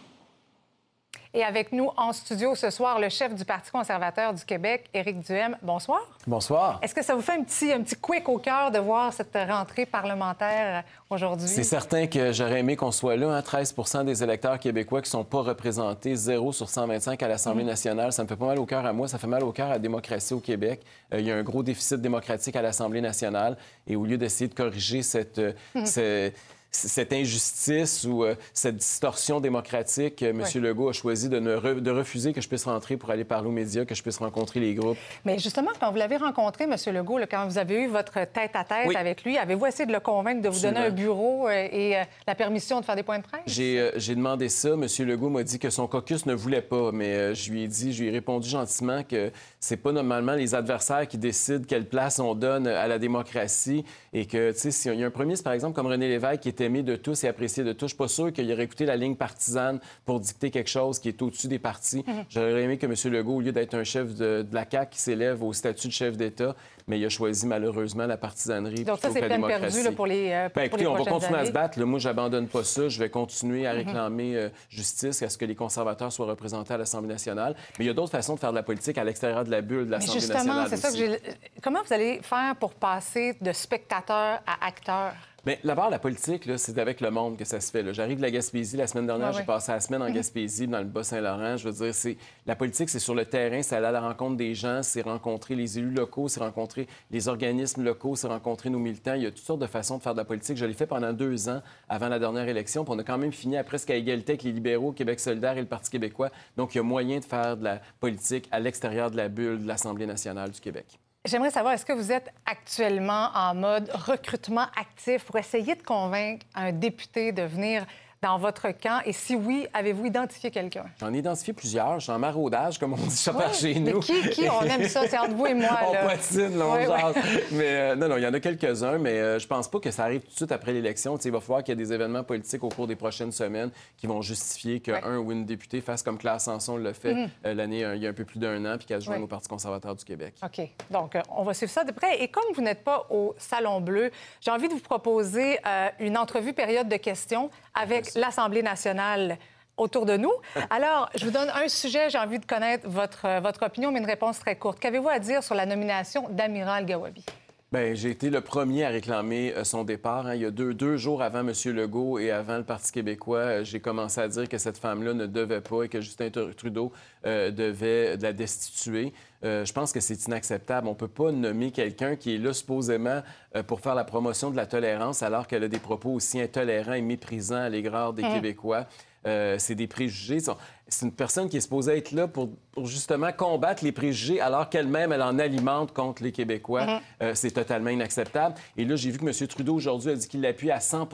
Et 1.34 1.46
avec 1.46 1.72
nous 1.72 1.90
en 1.96 2.12
studio 2.12 2.56
ce 2.56 2.70
soir, 2.70 3.00
le 3.00 3.08
chef 3.08 3.34
du 3.34 3.46
Parti 3.46 3.72
conservateur 3.72 4.34
du 4.34 4.44
Québec, 4.44 4.90
Éric 4.94 5.22
Duhem. 5.22 5.56
Bonsoir. 5.62 6.02
Bonsoir. 6.28 6.78
Est-ce 6.82 6.94
que 6.94 7.02
ça 7.02 7.16
vous 7.16 7.22
fait 7.22 7.32
un 7.40 7.44
petit, 7.44 7.72
un 7.72 7.82
petit 7.82 7.96
quick 7.96 8.28
au 8.28 8.38
cœur 8.38 8.70
de 8.70 8.80
voir 8.80 9.14
cette 9.14 9.34
rentrée 9.50 9.86
parlementaire 9.86 10.84
aujourd'hui? 11.10 11.48
C'est 11.48 11.64
certain 11.64 12.08
que 12.08 12.34
j'aurais 12.34 12.60
aimé 12.60 12.76
qu'on 12.76 12.92
soit 12.92 13.16
là. 13.16 13.30
Hein? 13.34 13.42
13 13.42 14.04
des 14.06 14.22
électeurs 14.22 14.60
québécois 14.60 15.02
qui 15.02 15.08
ne 15.08 15.12
sont 15.12 15.24
pas 15.24 15.40
représentés, 15.42 16.16
0 16.16 16.52
sur 16.52 16.68
125 16.68 17.24
à 17.24 17.28
l'Assemblée 17.30 17.64
nationale. 17.64 18.12
Ça 18.12 18.24
me 18.24 18.28
fait 18.28 18.36
pas 18.36 18.48
mal 18.48 18.60
au 18.60 18.66
cœur 18.66 18.86
à 18.86 18.92
moi. 18.92 19.08
Ça 19.08 19.18
fait 19.18 19.28
mal 19.28 19.44
au 19.46 19.54
cœur 19.54 19.68
à 19.68 19.72
la 19.72 19.80
démocratie 19.80 20.34
au 20.34 20.42
Québec. 20.42 20.82
Euh, 21.14 21.22
il 21.22 21.26
y 21.28 21.32
a 21.32 21.36
un 21.38 21.44
gros 21.44 21.64
déficit 21.64 22.02
démocratique 22.02 22.58
à 22.58 22.62
l'Assemblée 22.62 23.00
nationale. 23.00 23.56
Et 23.88 23.96
au 23.96 24.04
lieu 24.04 24.18
d'essayer 24.18 24.50
de 24.50 24.54
corriger 24.54 25.02
cette, 25.02 25.40
euh, 25.40 25.54
ce- 25.86 26.30
cette 26.72 27.12
injustice 27.12 28.06
ou 28.06 28.24
euh, 28.24 28.36
cette 28.54 28.78
distorsion 28.78 29.40
démocratique, 29.42 30.24
euh, 30.24 30.30
M. 30.30 30.44
Legault 30.64 30.90
a 30.90 30.94
choisi 30.94 31.28
de, 31.28 31.40
ne 31.40 31.56
re- 31.58 31.80
de 31.82 31.92
refuser 31.92 32.32
que 32.34 32.40
je 32.42 32.48
puisse 32.48 32.64
rentrer 32.66 32.96
pour 32.98 33.10
aller 33.10 33.26
parler 33.26 33.48
aux 33.50 33.52
médias, 33.52 33.84
que 33.86 33.94
je 33.94 34.02
puisse 34.02 34.18
rencontrer 34.18 34.60
les 34.62 34.74
groupes. 34.74 34.98
Mais 35.26 35.38
justement, 35.38 35.72
quand 35.80 35.92
vous 35.92 35.98
l'avez 35.98 36.18
rencontré, 36.18 36.64
M. 36.64 36.76
Legault, 36.94 37.18
là, 37.18 37.28
quand 37.28 37.46
vous 37.46 37.58
avez 37.58 37.84
eu 37.84 37.88
votre 37.88 38.14
tête-à-tête 38.14 38.88
Oui. 38.88 38.96
avec 38.96 39.24
lui, 39.24 39.38
avez-vous 39.38 39.66
essayé 39.66 39.86
de 39.86 39.92
le 39.92 40.00
convaincre 40.00 40.42
de 40.42 40.50
vous 40.50 40.62
donner 40.62 40.80
un 40.80 40.90
bureau 40.92 41.48
euh, 41.48 41.68
et 41.72 41.98
euh, 41.98 42.04
la 42.26 42.36
permission 42.36 42.80
de 42.80 42.86
faire 42.86 42.96
des 42.96 43.04
points 43.04 43.20
de 43.20 43.24
presse? 43.24 43.42
J'ai 43.48 44.16
demandé 44.16 44.48
ça. 44.50 44.70
M. 44.70 44.86
Legault 45.00 45.30
m'a 45.30 45.44
dit 45.44 45.60
que 45.60 45.70
son 45.70 45.88
caucus 45.88 46.26
ne 46.26 46.34
voulait 46.34 46.62
pas, 46.62 46.92
mais 46.94 47.14
euh, 47.16 47.34
je 47.34 47.52
lui 47.52 47.64
ai 47.64 47.68
dit, 47.68 47.92
je 47.92 48.02
lui 48.04 48.10
ai 48.10 48.12
répondu 48.12 48.48
gentiment 48.48 49.04
que 49.04 49.32
c'est 49.60 49.78
pas 49.78 49.92
normalement 49.92 50.34
les 50.34 50.56
adversaires 50.56 51.08
qui 51.08 51.18
décident 51.18 51.66
quelle 51.68 51.86
place 51.86 52.20
on 52.20 52.34
donne 52.34 52.68
à 52.68 52.88
la 52.88 52.98
démocratie 52.98 53.84
et 54.14 54.26
que, 54.26 54.52
tu 54.52 54.60
sais, 54.60 54.72
s'il 54.72 54.94
y 54.96 55.04
a 55.04 55.08
un 55.08 55.12
premier 55.12 55.36
par 55.44 55.54
exemple, 55.54 55.76
comme 55.76 55.88
René 55.88 56.08
Lévesque, 56.08 56.42
qui 56.42 56.50
est 56.62 56.66
aimé 56.66 56.84
de 56.84 56.96
tous 56.96 57.24
et 57.24 57.28
apprécié 57.28 57.64
de 57.64 57.74
tous, 57.74 57.88
je 57.88 57.90
suis 57.90 57.98
pas 57.98 58.08
sûr 58.08 58.32
qu'il 58.32 58.52
aurait 58.52 58.64
écouté 58.64 58.86
la 58.86 58.96
ligne 58.96 59.16
partisane 59.16 59.80
pour 60.06 60.20
dicter 60.20 60.52
quelque 60.52 60.70
chose 60.70 61.00
qui 61.00 61.10
est 61.10 61.22
au-dessus 61.22 61.48
des 61.48 61.60
partis. 61.60 62.04
J'aurais 62.30 62.64
aimé 62.64 62.78
que 62.78 62.86
M. 62.86 62.94
Legault, 63.14 63.36
au 63.36 63.42
lieu 63.42 63.52
d'être 63.52 63.74
un 63.74 63.84
chef 63.84 64.16
de, 64.16 64.42
de 64.44 64.56
la 64.56 64.66
CAQ 64.70 64.92
qui 64.92 65.00
s'élève 65.00 65.44
au 65.44 65.54
statut 65.54 65.88
de 65.88 65.94
chef 65.94 66.18
d'État, 66.18 66.56
mais 66.88 67.00
il 67.00 67.06
a 67.06 67.10
choisi 67.10 67.46
malheureusement 67.48 68.06
la 68.06 68.18
partisanerie 68.18 68.84
Donc 68.84 69.00
ça, 69.00 69.10
plutôt 69.10 69.14
c'est 69.14 69.22
que 69.22 69.26
la 69.26 69.36
démocratie. 69.36 69.84
là, 69.84 69.92
pour 69.92 70.08
les, 70.08 70.32
euh, 70.32 70.50
Ben, 70.50 70.50
pour 70.54 70.62
écoutez, 70.64 70.84
les 70.84 70.88
on 70.88 70.96
va 70.96 71.06
continuer 71.06 71.40
à 71.40 71.46
se 71.46 71.52
battre. 71.52 71.80
Là, 71.80 71.86
moi, 71.86 72.00
j'abandonne 72.00 72.48
pas 72.48 72.64
ça. 72.64 72.90
Je 72.90 73.00
vais 73.00 73.10
continuer 73.10 73.66
à 73.68 73.72
réclamer 73.72 74.36
euh, 74.36 74.50
justice, 74.70 75.22
à 75.22 75.30
ce 75.30 75.38
que 75.38 75.46
les 75.46 75.56
conservateurs 75.56 76.12
soient 76.12 76.26
représentés 76.26 76.74
à 76.74 76.78
l'Assemblée 76.78 77.10
nationale. 77.10 77.56
Mais 77.78 77.86
il 77.86 77.88
y 77.88 77.92
a 77.92 77.94
d'autres 77.94 78.12
façons 78.12 78.36
de 78.36 78.40
faire 78.40 78.52
de 78.52 78.56
la 78.58 78.64
politique 78.64 78.98
à 78.98 79.04
l'extérieur 79.04 79.44
de 79.44 79.52
la 79.52 79.62
bulle 79.62 79.86
de 79.86 79.92
l'Assemblée 79.92 80.20
justement, 80.20 80.38
nationale 80.40 80.68
c'est 80.70 80.78
ça 80.78 80.92
que 80.92 80.98
j'ai... 80.98 81.20
Comment 81.62 81.82
vous 81.86 81.94
allez 81.94 82.20
faire 82.24 82.56
pour 82.60 82.74
passer 82.74 83.38
de 83.40 83.52
spectateur 83.52 84.40
à 84.46 84.66
acteur? 84.66 85.14
Mais 85.44 85.60
d'abord, 85.64 85.90
la 85.90 85.98
politique, 85.98 86.48
c'est 86.58 86.78
avec 86.78 87.02
le 87.02 87.10
monde 87.10 87.36
que 87.36 87.46
ça 87.46 87.60
se 87.60 87.72
fait. 87.72 87.94
J'arrive 87.96 88.18
de 88.18 88.22
la 88.22 88.30
Gaspésie. 88.30 88.78
La 88.78 88.86
semaine 88.86 89.08
dernière, 89.08 89.30
Ouais, 89.30 89.34
j'ai 89.34 89.40
ouais. 89.40 89.46
passé 89.46 89.72
la 89.72 89.80
semaine 89.80 90.04
en 90.04 90.12
Gaspésie, 90.12 90.68
dans 90.68 90.78
le 90.78 90.86
Bas-Saint-Laurent. 90.86 91.58
Je 91.58 91.68
veux 91.68 91.84
dire, 91.86 91.96
c'est... 91.96 92.16
la 92.46 92.56
politique, 92.56 92.90
c'est 92.90 93.00
sur 93.00 93.16
le 93.16 93.26
terrain, 93.26 93.64
c'est 93.64 93.76
aller 93.76 93.88
à 93.88 93.92
la 93.92 94.02
rencontre 94.02 94.38
des 94.38 94.54
gens, 94.54 94.84
c'est 94.84 95.02
rencontrer 95.02 95.56
les 95.56 95.80
élus 95.80 95.90
locaux, 95.90 96.28
c'est 96.28 96.42
rencontrer 96.42 96.88
les 97.10 97.28
organismes 97.28 97.84
locaux, 97.84 98.16
c'est 98.16 98.28
rencontrer 98.28 98.70
nos 98.70 98.78
militants. 98.78 99.16
Il 99.16 99.24
y 99.24 99.26
a 99.26 99.32
toutes 99.32 99.40
sortes 99.40 99.62
de 99.62 99.66
façons 99.66 99.98
de 99.98 100.04
faire 100.04 100.14
de 100.14 100.20
la 100.20 100.26
politique. 100.26 100.58
Je 100.58 100.66
l'ai 100.66 100.74
fait 100.76 100.86
pendant 100.86 101.12
deux 101.12 101.50
ans 101.50 101.64
avant 101.90 102.08
la 102.08 102.20
dernière 102.20 102.48
élection. 102.48 102.84
Puis 102.86 102.94
on 102.96 103.00
a 103.00 103.04
quand 103.04 103.18
même 103.18 103.34
fini 103.34 103.58
à 103.58 103.64
presque 103.64 103.90
à 103.90 103.96
égalité 103.96 104.34
avec 104.34 104.44
les 104.44 104.52
libéraux, 104.52 104.92
Québec 104.92 105.20
solidaire 105.20 105.58
et 105.58 105.62
le 105.62 105.68
Parti 105.68 105.90
québécois. 105.90 106.30
Donc, 106.56 106.76
il 106.76 106.78
y 106.78 106.82
a 106.82 106.84
moyen 106.84 107.18
de 107.18 107.26
faire 107.26 107.58
de 107.58 107.64
la 107.64 107.82
politique 108.00 108.48
à 108.52 108.60
l'extérieur 108.60 109.10
de 109.10 109.18
la 109.18 109.28
bulle 109.28 109.64
de 109.64 109.68
l'Assemblée 109.68 110.06
nationale 110.06 110.52
du 110.52 110.60
Québec. 110.60 111.00
J'aimerais 111.24 111.52
savoir, 111.52 111.76
est-ce 111.76 111.86
que 111.86 111.94
vous 111.94 112.12
êtes 112.12 112.34
actuellement 112.48 113.30
en 113.36 113.54
mode 113.54 113.92
recrutement 113.94 114.66
actif 114.76 115.24
pour 115.24 115.36
essayer 115.36 115.76
de 115.76 115.84
convaincre 115.84 116.44
un 116.56 116.72
député 116.72 117.32
de 117.32 117.44
venir 117.44 117.86
dans 118.22 118.38
votre 118.38 118.68
camp? 118.70 119.02
Et 119.06 119.14
si 119.14 119.36
oui, 119.36 119.68
avez-vous 119.74 120.06
identifié 120.06 120.52
quelqu'un? 120.52 120.86
J'en 121.00 121.12
ai 121.14 121.18
identifié 121.18 121.54
plusieurs. 121.54 121.96
Je 122.00 122.04
suis 122.04 122.12
en 122.12 122.20
maraudage, 122.20 122.78
comme 122.78 122.94
on 122.94 122.98
dit 122.98 123.10
ça 123.16 123.34
par 123.34 123.48
Ouais. 123.48 123.54
chez 123.54 123.74
Mais 123.80 123.92
nous. 123.94 124.00
qui- 124.00 124.30
qui? 124.30 124.48
On 124.50 124.62
aime 124.62 124.88
ça, 124.88 125.08
c'est 125.08 125.18
entre 125.18 125.34
vous 125.34 125.48
et 125.48 125.54
moi, 125.56 125.70
on 125.90 125.94
là. 125.94 126.06
patine, 126.06 126.58
là, 126.58 126.66
on 126.68 126.74
ouais. 126.76 126.86
jase. 126.86 127.16
Mais 127.52 127.68
euh, 127.68 127.96
non, 127.96 128.08
non, 128.10 128.18
il 128.18 128.24
y 128.24 128.28
en 128.28 128.34
a 128.34 128.40
quelques-uns, 128.40 128.98
mais 129.00 129.14
euh, 129.20 129.40
je 129.40 129.48
pense 129.48 129.68
pas 129.68 129.80
que 129.80 129.90
ça 129.90 130.04
arrive 130.04 130.22
tout 130.22 130.30
de 130.30 130.36
suite 130.36 130.52
après 130.52 130.72
l'élection. 130.72 131.18
Il 131.18 131.32
va 131.32 131.40
falloir 131.42 131.64
qu'il 131.64 131.72
y 131.78 131.82
ait 131.82 131.84
des 131.84 131.94
événements 131.94 132.24
politiques 132.24 132.64
au 132.64 132.70
cours 132.70 132.86
des 132.88 132.96
prochaines 132.96 133.32
semaines 133.32 133.72
qui 133.98 134.06
vont 134.08 134.22
justifier 134.22 134.80
qu'un 134.80 135.18
ou 135.18 135.32
une 135.32 135.46
députée 135.46 135.82
fasse 135.82 136.04
comme 136.04 136.18
Claire 136.18 136.40
Sanson 136.40 136.78
l'a 136.78 136.94
fait 136.94 137.14
Mhm. 137.16 137.30
euh, 137.48 137.54
l'année, 137.56 137.84
euh, 137.84 137.96
il 137.96 138.04
y 138.04 138.08
a 138.08 138.10
un 138.10 138.14
peu 138.14 138.26
plus 138.26 138.40
d'un 138.40 138.64
an, 138.66 138.78
puis 138.78 138.86
qu'elle 138.86 139.02
se 139.02 139.06
joigne 139.08 139.24
au 139.24 139.28
Parti 139.28 139.48
conservateur 139.48 139.96
du 139.96 140.06
Québec. 140.06 140.36
OK. 140.44 140.68
Donc, 140.92 141.18
on 141.36 141.44
va 141.44 141.54
suivre 141.56 141.72
ça 141.72 141.84
de 141.84 141.92
près. 141.92 142.22
Et 142.22 142.28
comme 142.28 142.44
vous 142.54 142.62
n'êtes 142.62 142.84
pas 142.84 143.08
au 143.10 143.34
Salon 143.40 143.82
Bleu, 143.82 144.12
j'ai 144.42 144.52
envie 144.52 144.68
de 144.68 144.74
vous 144.74 144.80
proposer 144.80 145.58
une 146.00 146.18
entrevue 146.18 146.54
période 146.54 146.88
de 146.88 146.98
questions 146.98 147.50
avec 147.74 148.11
l'Assemblée 148.16 148.64
nationale 148.64 149.38
autour 149.78 150.06
de 150.06 150.18
nous. 150.18 150.32
Alors, 150.70 151.10
je 151.16 151.26
vous 151.26 151.32
donne 151.32 151.50
un 151.50 151.68
sujet, 151.68 152.10
j'ai 152.10 152.18
envie 152.18 152.40
de 152.40 152.46
connaître 152.46 152.88
votre, 152.88 153.26
euh, 153.26 153.40
votre 153.40 153.66
opinion, 153.66 153.92
mais 153.92 154.00
une 154.00 154.06
réponse 154.06 154.40
très 154.40 154.56
courte. 154.56 154.80
Qu'avez-vous 154.80 155.10
à 155.10 155.20
dire 155.20 155.44
sur 155.44 155.56
la 155.56 155.66
nomination 155.66 156.28
d'Amiral 156.30 156.86
Gawabi? 156.86 157.26
Bien, 157.74 157.94
j'ai 157.94 158.10
été 158.10 158.30
le 158.30 158.42
premier 158.42 158.84
à 158.84 158.90
réclamer 158.90 159.54
euh, 159.56 159.64
son 159.64 159.86
départ. 159.86 160.28
hein. 160.28 160.36
Il 160.36 160.42
y 160.42 160.46
a 160.46 160.52
deux, 160.52 160.74
deux 160.74 160.98
jours 160.98 161.22
avant 161.22 161.40
M. 161.40 161.54
Legault 161.68 162.20
et 162.20 162.30
avant 162.30 162.58
le 162.58 162.66
Parti 162.66 162.92
québécois, 162.92 163.38
euh, 163.40 163.64
j'ai 163.64 163.80
commencé 163.80 164.20
à 164.20 164.28
dire 164.28 164.50
que 164.50 164.58
cette 164.58 164.78
femme-là 164.78 165.14
ne 165.14 165.26
devait 165.26 165.62
pas 165.62 165.84
et 165.84 165.88
que 165.88 166.02
Justin 166.02 166.28
Tr- 166.28 166.54
Trudeau 166.54 166.92
euh, 167.26 167.50
devait 167.50 168.18
la 168.18 168.34
destituer. 168.34 169.14
Euh, 169.46 169.64
je 169.64 169.72
pense 169.72 169.94
que 169.94 170.02
c'est 170.02 170.26
inacceptable. 170.28 170.86
On 170.88 170.92
ne 170.92 170.96
peut 170.98 171.08
pas 171.08 171.32
nommer 171.32 171.72
quelqu'un 171.72 172.18
qui 172.18 172.36
est 172.36 172.40
là 172.40 172.52
supposément 172.52 173.22
euh, 173.56 173.64
pour 173.64 173.80
faire 173.80 173.96
la 173.96 174.04
promotion 174.04 174.52
de 174.52 174.58
la 174.58 174.66
tolérance 174.66 175.24
alors 175.24 175.48
qu'elle 175.48 175.64
a 175.64 175.70
des 175.70 175.80
propos 175.80 176.10
aussi 176.10 176.42
intolérants 176.42 176.92
et 176.92 177.02
méprisants 177.02 177.56
à 177.56 177.70
l'égard 177.70 178.12
des 178.12 178.24
Mhm. 178.24 178.34
Québécois. 178.34 178.86
Euh, 179.28 179.56
c'est 179.60 179.76
des 179.76 179.88
préjugés. 179.88 180.40
C'est 180.88 181.06
une 181.06 181.12
personne 181.12 181.48
qui 181.48 181.58
est 181.58 181.62
supposée 181.62 181.98
être 181.98 182.12
là 182.12 182.28
pour, 182.28 182.50
pour 182.72 182.88
justement 182.88 183.32
combattre 183.32 183.84
les 183.84 183.92
préjugés 183.92 184.42
alors 184.42 184.70
qu'elle-même, 184.70 185.12
elle 185.12 185.22
en 185.22 185.38
alimente 185.40 185.94
contre 185.94 186.24
les 186.24 186.32
Québécois. 186.32 186.86
Mhm. 186.86 187.00
Euh, 187.22 187.32
c'est 187.36 187.52
totalement 187.52 187.90
inacceptable. 187.90 188.56
Et 188.78 188.86
là, 188.86 188.96
j'ai 188.96 189.12
vu 189.12 189.20
que 189.20 189.26
M. 189.26 189.48
Trudeau, 189.48 189.76
aujourd'hui, 189.76 190.12
a 190.12 190.16
dit 190.16 190.28
qu'il 190.28 190.42
l'appuie 190.42 190.72
à 190.72 190.80
100 190.80 191.08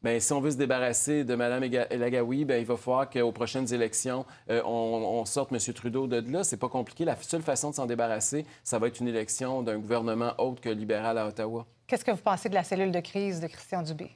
Bien, 0.00 0.20
si 0.20 0.32
on 0.32 0.40
veut 0.40 0.52
se 0.52 0.56
débarrasser 0.56 1.24
de 1.24 1.34
Mme 1.34 1.64
Elagawi, 1.90 2.44
bien, 2.44 2.58
il 2.58 2.64
va 2.64 2.76
falloir 2.76 3.10
qu'aux 3.10 3.32
prochaines 3.32 3.74
élections, 3.74 4.24
euh, 4.48 4.62
on, 4.64 4.70
on 4.70 5.24
sorte 5.24 5.50
M. 5.52 5.58
Trudeau 5.74 6.06
de 6.06 6.24
là. 6.30 6.44
C'est 6.44 6.56
pas 6.56 6.68
compliqué. 6.68 7.04
La 7.04 7.16
seule 7.16 7.42
façon 7.42 7.70
de 7.70 7.74
s'en 7.74 7.86
débarrasser, 7.86 8.46
ça 8.62 8.78
va 8.78 8.86
être 8.86 9.00
une 9.00 9.08
élection 9.08 9.62
d'un 9.62 9.78
gouvernement 9.78 10.34
autre 10.38 10.60
que 10.60 10.68
libéral 10.68 11.18
à 11.18 11.26
Ottawa. 11.26 11.66
Qu'est-ce 11.88 12.04
que 12.04 12.12
vous 12.12 12.22
pensez 12.22 12.48
de 12.48 12.54
la 12.54 12.62
cellule 12.62 12.92
de 12.92 13.00
crise 13.00 13.40
de 13.40 13.48
Christian 13.48 13.82
Dubé? 13.82 14.10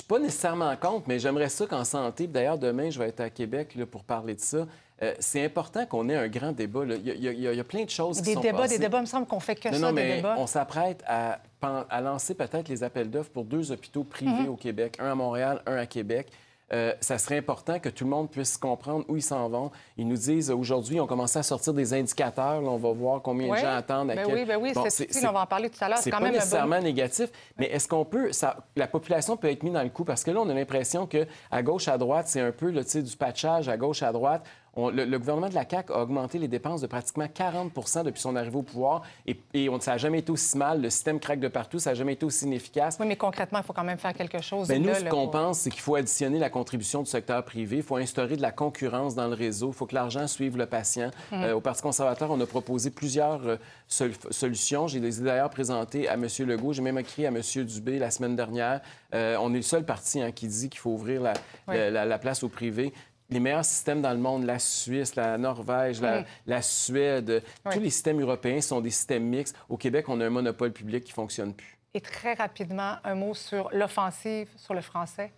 Je 0.00 0.02
suis 0.02 0.08
pas 0.08 0.18
nécessairement 0.18 0.74
contre, 0.76 1.04
mais 1.08 1.18
j'aimerais 1.18 1.50
ça 1.50 1.66
qu'en 1.66 1.84
santé, 1.84 2.26
d'ailleurs, 2.26 2.56
demain, 2.56 2.88
je 2.88 2.98
vais 2.98 3.08
être 3.08 3.20
à 3.20 3.28
Québec 3.28 3.74
là, 3.76 3.84
pour 3.84 4.02
parler 4.02 4.34
de 4.34 4.40
ça. 4.40 4.66
euh, 5.02 5.14
c'est 5.18 5.42
important 5.44 5.84
qu'on 5.86 6.08
ait 6.10 6.14
un 6.16 6.28
grand 6.28 6.52
débat. 6.52 6.84
là. 6.86 6.94
Il 6.96 7.06
y, 7.06 7.10
a- 7.10 7.14
il 7.14 7.22
y 7.22 7.28
a- 7.28 7.32
il 7.32 7.40
y 7.40 7.48
a- 7.48 7.52
il 7.52 7.56
y 7.56 7.60
a 7.60 7.64
plein 7.64 7.84
de 7.84 7.90
choses 7.90 8.16
qui 8.18 8.22
Des 8.22 8.34
sont 8.34 8.40
débats, 8.40 8.58
passées. 8.58 8.76
des 8.78 8.84
débats, 8.84 8.98
il 8.98 9.02
me 9.02 9.06
semble 9.06 9.26
qu'on 9.26 9.40
fait 9.40 9.54
que 9.56 9.68
non, 9.68 9.74
ça, 9.74 9.80
non, 9.80 9.88
des 9.88 9.92
mais 9.94 10.16
débats. 10.16 10.34
on 10.38 10.46
s'apprête 10.46 11.02
à, 11.06 11.38
à 11.62 12.00
lancer 12.02 12.34
peut-être 12.34 12.68
les 12.68 12.82
appels 12.82 13.10
d'offres 13.10 13.30
pour 13.30 13.44
deux 13.44 13.72
hôpitaux 13.72 14.04
privés 14.04 14.30
Mhm. 14.42 14.48
au 14.50 14.56
Québec, 14.56 14.96
un 15.00 15.10
à 15.10 15.14
Montréal, 15.14 15.62
un 15.66 15.76
à 15.76 15.84
Québec. 15.86 16.28
Euh, 16.72 16.92
ça 17.00 17.18
serait 17.18 17.38
important 17.38 17.78
que 17.80 17.88
tout 17.88 18.04
le 18.04 18.10
monde 18.10 18.30
puisse 18.30 18.56
comprendre 18.56 19.04
où 19.08 19.16
ils 19.16 19.22
s'en 19.22 19.48
vont. 19.48 19.70
Ils 19.96 20.06
nous 20.06 20.16
disent, 20.16 20.50
aujourd'hui, 20.50 21.00
on 21.00 21.06
commence 21.06 21.34
à 21.36 21.42
sortir 21.42 21.74
des 21.74 21.92
indicateurs. 21.94 22.60
Là, 22.62 22.68
on 22.70 22.76
va 22.76 22.92
voir 22.92 23.22
combien 23.22 23.52
de 23.52 23.56
gens 23.58 23.74
attendent. 23.76 24.10
À 24.12 24.14
Ben 24.16 24.26
quel- 24.26 24.34
oui, 24.34 24.44
ben 24.44 24.56
oui, 24.60 24.72
Bon, 24.72 24.84
c'est 24.88 25.26
on 25.26 25.32
va 25.32 25.42
en 25.42 25.46
parler 25.46 25.68
tout 25.68 25.82
à 25.82 25.88
l'heure. 25.88 25.98
C'est 25.98 26.10
quand 26.10 26.18
pas 26.18 26.22
même 26.24 26.32
bon- 26.32 26.38
nécessairement 26.38 26.80
négatif, 26.80 27.30
mais 27.58 27.66
est-ce 27.66 27.88
qu'on 27.88 28.04
peut... 28.04 28.32
Ça, 28.32 28.56
la 28.76 28.86
population 28.86 29.36
peut 29.36 29.50
être 29.50 29.62
mise 29.62 29.72
dans 29.72 29.82
le 29.82 29.88
coup? 29.88 30.04
Parce 30.04 30.22
que 30.22 30.30
là, 30.30 30.40
on 30.40 30.48
a 30.48 30.54
l'impression 30.54 31.06
que 31.06 31.26
à 31.50 31.62
gauche, 31.62 31.88
à 31.88 31.98
droite, 31.98 32.28
c'est 32.28 32.40
un 32.40 32.52
peu 32.52 32.72
sais, 32.82 33.02
du 33.02 33.16
patchage 33.16 33.68
à 33.68 33.76
gauche, 33.76 34.02
à 34.02 34.12
droite. 34.12 34.44
On- 34.76 34.90
le, 34.90 35.04
le 35.04 35.18
gouvernement 35.18 35.48
de 35.48 35.54
la 35.54 35.68
CAQ 35.68 35.92
a 35.92 36.02
augmenté 36.02 36.38
les 36.38 36.48
dépenses 36.48 36.80
de 36.80 36.86
pratiquement 36.86 37.26
40 37.26 37.72
depuis 38.04 38.20
son 38.20 38.36
arrivée 38.36 38.56
au 38.56 38.62
pouvoir 38.62 39.02
et, 39.26 39.36
et 39.52 39.68
on, 39.68 39.80
ça 39.80 39.92
n'a 39.92 39.98
jamais 39.98 40.20
été 40.20 40.30
aussi 40.30 40.56
mal. 40.56 40.80
Le 40.80 40.90
système 40.90 41.18
craque 41.18 41.40
de 41.40 41.48
partout, 41.48 41.78
ça 41.78 41.90
n'a 41.90 41.94
jamais 41.94 42.12
été 42.12 42.24
aussi 42.24 42.44
inefficace. 42.46 42.96
Oui, 43.00 43.06
mais 43.06 43.16
concrètement, 43.16 43.58
il 43.58 43.64
faut 43.64 43.72
quand 43.72 43.84
même 43.84 43.98
faire 43.98 44.12
quelque 44.14 44.40
chose. 44.40 44.68
Ben, 44.68 44.80
nous, 44.80 44.88
là, 44.88 44.94
ce 44.94 45.04
qu'on 45.04 45.22
pour- 45.22 45.30
pense, 45.32 45.58
c'est 45.60 45.70
qu'il 45.70 45.80
faut 45.80 45.96
additionner 45.96 46.38
la 46.38 46.50
contribution 46.50 47.02
du 47.02 47.10
secteur 47.10 47.44
privé, 47.44 47.78
il 47.78 47.82
faut 47.82 47.96
instaurer 47.96 48.36
de 48.36 48.42
la 48.42 48.52
concurrence 48.52 49.14
dans 49.14 49.26
le 49.26 49.34
réseau, 49.34 49.68
il 49.68 49.74
faut 49.74 49.86
que 49.86 49.94
l'argent 49.94 50.26
suive 50.26 50.56
le 50.56 50.66
patient. 50.66 51.10
Mhm. 51.32 51.42
Euh, 51.42 51.54
au 51.56 51.60
Parti 51.60 51.82
conservateur, 51.82 52.30
on 52.30 52.40
a 52.40 52.46
proposé 52.46 52.90
plusieurs 52.90 53.46
euh, 53.46 53.56
sol- 53.88 54.12
solutions. 54.30 54.86
J'ai 54.86 55.00
d'ailleurs 55.00 55.50
présentées 55.50 56.08
à 56.08 56.14
M. 56.14 56.26
Legault. 56.40 56.72
J'ai 56.72 56.82
même 56.82 56.98
écrit 56.98 57.26
à 57.26 57.30
M. 57.30 57.40
Dubé 57.64 57.98
la 57.98 58.10
semaine 58.10 58.36
dernière. 58.36 58.80
Euh, 59.14 59.36
on 59.40 59.52
est 59.52 59.56
le 59.56 59.62
seul 59.62 59.84
parti 59.84 60.20
hein, 60.20 60.30
qui 60.30 60.46
dit 60.46 60.68
qu'il 60.68 60.78
faut 60.80 60.90
ouvrir 60.90 61.20
la, 61.22 61.32
Oui. 61.68 61.76
la- 61.76 61.90
la- 61.90 62.04
la 62.04 62.18
place 62.18 62.42
au 62.44 62.48
privé. 62.48 62.92
Les 63.30 63.38
meilleurs 63.40 63.64
systèmes 63.64 64.02
dans 64.02 64.10
le 64.12 64.18
monde, 64.18 64.44
la 64.44 64.58
Suisse, 64.58 65.14
la 65.14 65.38
Norvège, 65.38 66.00
la, 66.00 66.24
la 66.46 66.62
Suède, 66.62 67.42
Oui. 67.64 67.72
tous 67.74 67.80
les 67.80 67.90
systèmes 67.90 68.20
européens 68.20 68.60
sont 68.60 68.80
des 68.80 68.90
systèmes 68.90 69.24
mixtes. 69.24 69.56
Au 69.68 69.76
Québec, 69.76 70.08
on 70.08 70.20
a 70.20 70.26
un 70.26 70.30
monopole 70.30 70.72
public 70.72 71.04
qui 71.04 71.12
ne 71.12 71.14
fonctionne 71.14 71.54
plus. 71.54 71.78
Et 71.94 72.00
très 72.00 72.34
rapidement, 72.34 72.96
un 73.04 73.14
mot 73.14 73.34
sur 73.34 73.68
l'offensive 73.72 74.48
sur 74.56 74.74
le 74.74 74.80
français. 74.80 75.32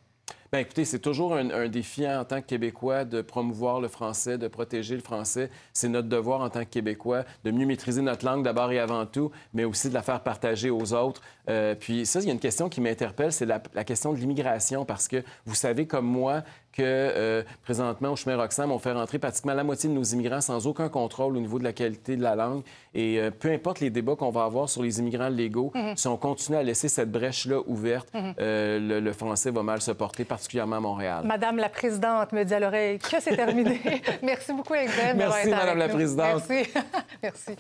Bien, 0.55 0.61
écoutez, 0.61 0.85
c'est 0.85 0.99
toujours 0.99 1.35
un, 1.35 1.49
un 1.49 1.69
défi 1.69 2.05
hein, 2.05 2.21
en 2.21 2.25
tant 2.27 2.43
que 2.43 2.47
Québécois 2.47 3.07
de 3.07 3.23
promouvoir 3.23 3.81
le 3.81 3.89
français, 3.89 4.37
de 4.37 4.49
protéger 4.49 4.95
le 4.95 5.01
français. 5.01 5.49
C'est 5.73 5.89
notre 5.89 6.09
devoir 6.11 6.43
en 6.43 6.51
tant 6.51 6.61
que 6.61 6.69
Québécois 6.69 7.25
de 7.43 7.51
mieux 7.51 7.65
maîtriser 7.65 8.03
notre 8.03 8.27
langue 8.27 8.45
d'abord 8.45 8.71
et 8.71 8.79
avant 8.79 9.07
tout, 9.07 9.31
mais 9.55 9.65
aussi 9.65 9.89
de 9.89 9.95
la 9.95 10.03
faire 10.03 10.21
partager 10.23 10.69
aux 10.69 10.93
autres. 10.93 11.23
Euh, 11.49 11.75
puis 11.75 12.05
ça, 12.05 12.21
il 12.21 12.27
y 12.27 12.29
a 12.29 12.35
une 12.35 12.39
question 12.39 12.69
qui 12.69 12.83
m'interpelle, 12.83 13.33
c'est 13.33 13.47
la, 13.47 13.63
la 13.73 13.83
question 13.85 14.13
de 14.13 14.19
l'immigration, 14.19 14.85
parce 14.85 15.09
que 15.09 15.25
vous 15.47 15.55
savez 15.55 15.87
comme 15.87 16.05
moi 16.05 16.43
que 16.75 16.83
euh, 16.83 17.43
présentement, 17.63 18.11
au 18.13 18.17
chemin 18.17 18.37
Roxham, 18.37 18.73
on 18.73 18.79
fait 18.79 18.93
rentrer 18.93 19.19
pratiquement 19.19 19.53
la 19.55 19.65
moitié 19.65 19.89
de 19.91 19.95
nos 19.95 20.05
immigrants 20.05 20.41
sans 20.41 20.67
aucun 20.67 20.89
contrôle 20.91 21.37
au 21.37 21.41
niveau 21.41 21.59
de 21.59 21.65
la 21.65 21.73
qualité 21.75 22.17
de 22.17 22.23
la 22.23 22.35
langue. 22.35 22.63
Et 22.95 23.19
euh, 23.21 23.31
peu 23.31 23.51
importe 23.51 23.81
les 23.81 23.91
débats 23.91 24.17
qu'on 24.17 24.31
va 24.31 24.45
avoir 24.45 24.69
sur 24.69 24.83
les 24.83 24.99
immigrants 24.99 25.29
légaux, 25.31 25.71
Mhm. 25.75 25.97
si 25.97 26.09
on 26.09 26.17
continue 26.19 26.57
à 26.59 26.63
laisser 26.63 26.89
cette 26.89 27.11
brèche-là 27.11 27.61
ouverte, 27.67 28.09
Mhm. 28.15 28.35
euh, 28.41 28.79
le, 28.79 29.01
le 29.01 29.13
français 29.13 29.51
va 29.51 29.63
mal 29.63 29.81
se 29.83 29.91
porter, 29.91 30.25
particulièrement 30.43 30.77
à 30.77 30.81
Montréal. 30.81 31.21
Madame 31.25 31.59
la 31.59 31.69
présidente 31.69 32.33
me 32.33 32.43
dit 32.45 32.53
à 32.53 32.59
l'oreille 32.59 32.99
que 32.99 33.21
c'est 33.21 33.37
terminé. 33.37 33.81
Merci 34.23 34.53
beaucoup, 34.53 34.75
Ingrid. 34.75 35.15
Merci, 35.17 35.41
été 35.43 35.51
Madame 35.51 35.69
avec 35.69 35.79
la 35.79 35.87
nous. 35.89 35.95
présidente. 35.95 36.43
Merci. 36.49 36.73
Merci. 37.23 37.57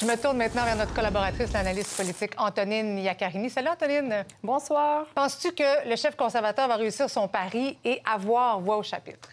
Je 0.00 0.06
me 0.06 0.16
tourne 0.16 0.36
maintenant 0.36 0.64
vers 0.64 0.74
notre 0.76 0.92
collaboratrice, 0.92 1.52
l'analyste 1.52 1.96
politique 1.96 2.32
Antonine 2.36 2.98
Iaccarini. 2.98 3.48
Salut, 3.48 3.68
Antonine. 3.68 4.24
Bonsoir. 4.42 5.06
Penses-tu 5.14 5.52
que 5.52 5.88
le 5.88 5.94
chef 5.94 6.16
conservateur 6.16 6.66
va 6.66 6.74
réussir 6.74 7.08
son 7.08 7.28
pari 7.28 7.78
et 7.84 8.02
avoir 8.04 8.58
voix 8.60 8.76
au 8.78 8.82
chapitre? 8.82 9.30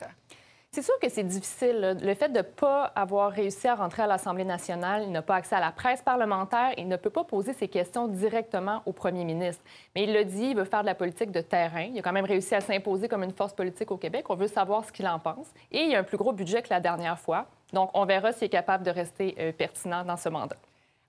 C'est 0.76 0.82
sûr 0.82 0.98
que 1.00 1.08
c'est 1.08 1.24
difficile. 1.24 2.00
Le 2.02 2.14
fait 2.16 2.30
de 2.30 2.40
ne 2.40 2.42
pas 2.42 2.86
avoir 2.96 3.32
réussi 3.32 3.68
à 3.68 3.76
rentrer 3.76 4.02
à 4.02 4.08
l'Assemblée 4.08 4.44
nationale, 4.44 5.04
il 5.04 5.12
n'a 5.12 5.22
pas 5.22 5.36
accès 5.36 5.56
à 5.56 5.60
la 5.60 5.72
presse 5.72 6.02
parlementaire, 6.02 6.74
il 6.80 6.88
ne 6.88 6.96
peut 6.96 7.12
pas 7.12 7.24
poser 7.24 7.54
ses 7.54 7.68
questions 7.68 8.08
directement 8.08 8.82
au 8.88 8.92
premier 8.92 9.24
ministre. 9.24 9.64
Mais 9.94 10.06
il 10.06 10.14
l'a 10.14 10.24
dit, 10.24 10.46
il 10.46 10.56
veut 10.56 10.64
faire 10.64 10.82
de 10.82 10.88
la 10.88 10.96
politique 10.96 11.30
de 11.30 11.42
terrain. 11.42 11.84
Il 11.94 12.00
a 12.00 12.02
quand 12.02 12.12
même 12.12 12.26
réussi 12.26 12.56
à 12.56 12.60
s'imposer 12.60 13.08
comme 13.08 13.22
une 13.22 13.34
force 13.34 13.54
politique 13.54 13.92
au 13.92 13.98
Québec. 13.98 14.26
On 14.30 14.36
veut 14.36 14.48
savoir 14.48 14.84
ce 14.84 14.92
qu'il 14.92 15.08
en 15.08 15.20
pense. 15.20 15.46
Et 15.72 15.84
il 15.84 15.92
y 15.92 15.96
a 15.96 16.00
un 16.00 16.04
plus 16.04 16.18
gros 16.18 16.34
budget 16.34 16.64
que 16.64 16.70
la 16.72 16.80
dernière 16.80 17.20
fois. 17.20 17.46
Donc, 17.72 17.92
on 17.94 18.06
verra 18.06 18.32
s'il 18.32 18.46
est 18.46 18.50
capable 18.50 18.84
de 18.84 18.90
rester 18.90 19.36
euh, 19.38 19.52
pertinent 19.52 20.04
dans 20.04 20.18
ce 20.18 20.30
mandat. 20.30 20.58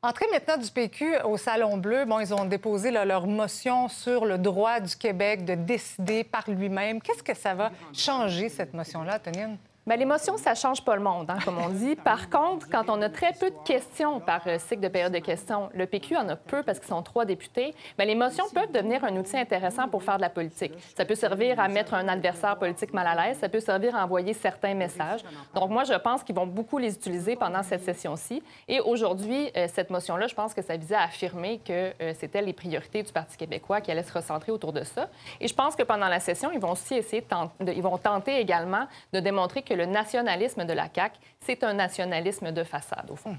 Entrée 0.04 0.26
maintenant 0.30 0.58
du 0.58 0.70
PQ 0.70 1.22
au 1.24 1.38
Salon 1.38 1.78
Bleu, 1.78 2.04
bon, 2.04 2.20
ils 2.20 2.34
ont 2.34 2.44
déposé 2.44 2.90
leur 2.90 3.26
motion 3.26 3.88
sur 3.88 4.26
le 4.26 4.36
droit 4.36 4.78
du 4.78 4.94
Québec 4.94 5.46
de 5.46 5.54
décider 5.54 6.24
par 6.24 6.44
lui-même. 6.50 7.00
Qu'est-ce 7.00 7.22
que 7.22 7.34
ça 7.34 7.54
va 7.54 7.70
changer, 7.94 8.50
cette 8.50 8.74
motion-là, 8.74 9.16
Antonine? 9.16 9.56
Bien, 9.86 9.96
l'émotion, 9.96 10.38
ça 10.38 10.54
change 10.54 10.82
pas 10.82 10.96
le 10.96 11.02
monde, 11.02 11.28
hein, 11.28 11.36
comme 11.44 11.58
on 11.58 11.68
dit. 11.68 11.94
Par 11.94 12.30
contre, 12.30 12.70
quand 12.70 12.88
on 12.88 13.02
a 13.02 13.10
très 13.10 13.34
peu 13.34 13.50
de 13.50 13.56
questions 13.66 14.18
par 14.18 14.40
euh, 14.46 14.58
cycle 14.58 14.80
de 14.80 14.88
période 14.88 15.12
de 15.12 15.18
questions, 15.18 15.68
le 15.74 15.84
PQ 15.84 16.16
en 16.16 16.26
a 16.30 16.36
peu 16.36 16.62
parce 16.62 16.78
qu'ils 16.78 16.88
sont 16.88 17.02
trois 17.02 17.26
députés, 17.26 17.74
bien, 17.98 18.06
les 18.06 18.14
motions 18.14 18.46
peuvent 18.54 18.72
devenir 18.72 19.04
un 19.04 19.14
outil 19.18 19.36
intéressant 19.36 19.86
pour 19.88 20.02
faire 20.02 20.16
de 20.16 20.22
la 20.22 20.30
politique. 20.30 20.72
Ça 20.96 21.04
peut 21.04 21.14
servir 21.14 21.60
à 21.60 21.68
mettre 21.68 21.92
un 21.92 22.08
adversaire 22.08 22.56
politique 22.58 22.94
mal 22.94 23.06
à 23.06 23.14
l'aise, 23.26 23.36
ça 23.38 23.50
peut 23.50 23.60
servir 23.60 23.94
à 23.94 24.04
envoyer 24.04 24.32
certains 24.32 24.72
messages. 24.72 25.20
Donc, 25.54 25.68
moi, 25.68 25.84
je 25.84 25.92
pense 25.92 26.24
qu'ils 26.24 26.34
vont 26.34 26.46
beaucoup 26.46 26.78
les 26.78 26.94
utiliser 26.94 27.36
pendant 27.36 27.62
cette 27.62 27.82
session-ci. 27.84 28.42
Et 28.68 28.80
aujourd'hui, 28.80 29.50
euh, 29.54 29.66
cette 29.70 29.90
motion-là, 29.90 30.28
je 30.28 30.34
pense 30.34 30.54
que 30.54 30.62
ça 30.62 30.78
visait 30.78 30.94
à 30.94 31.02
affirmer 31.02 31.58
que 31.58 31.92
euh, 32.00 32.14
c'était 32.18 32.40
les 32.40 32.54
priorités 32.54 33.02
du 33.02 33.12
Parti 33.12 33.36
québécois 33.36 33.82
qui 33.82 33.90
allaient 33.90 34.02
se 34.02 34.14
recentrer 34.14 34.50
autour 34.50 34.72
de 34.72 34.82
ça. 34.82 35.10
Et 35.42 35.46
je 35.46 35.54
pense 35.54 35.76
que 35.76 35.82
pendant 35.82 36.08
la 36.08 36.20
session, 36.20 36.50
ils 36.52 36.58
vont 36.60 36.72
aussi 36.72 36.94
essayer 36.94 37.20
de- 37.60 37.70
ils 37.72 37.82
vont 37.82 37.98
tenter 37.98 38.38
également 38.40 38.86
de 39.12 39.20
démontrer 39.20 39.60
que 39.60 39.73
le 39.76 39.86
nationalisme 39.86 40.64
de 40.64 40.72
la 40.72 40.88
CAQ, 40.94 41.18
c'est 41.40 41.62
un 41.64 41.74
nationalisme 41.74 42.52
de 42.52 42.64
façade, 42.64 43.10
au 43.10 43.16
fond. 43.16 43.36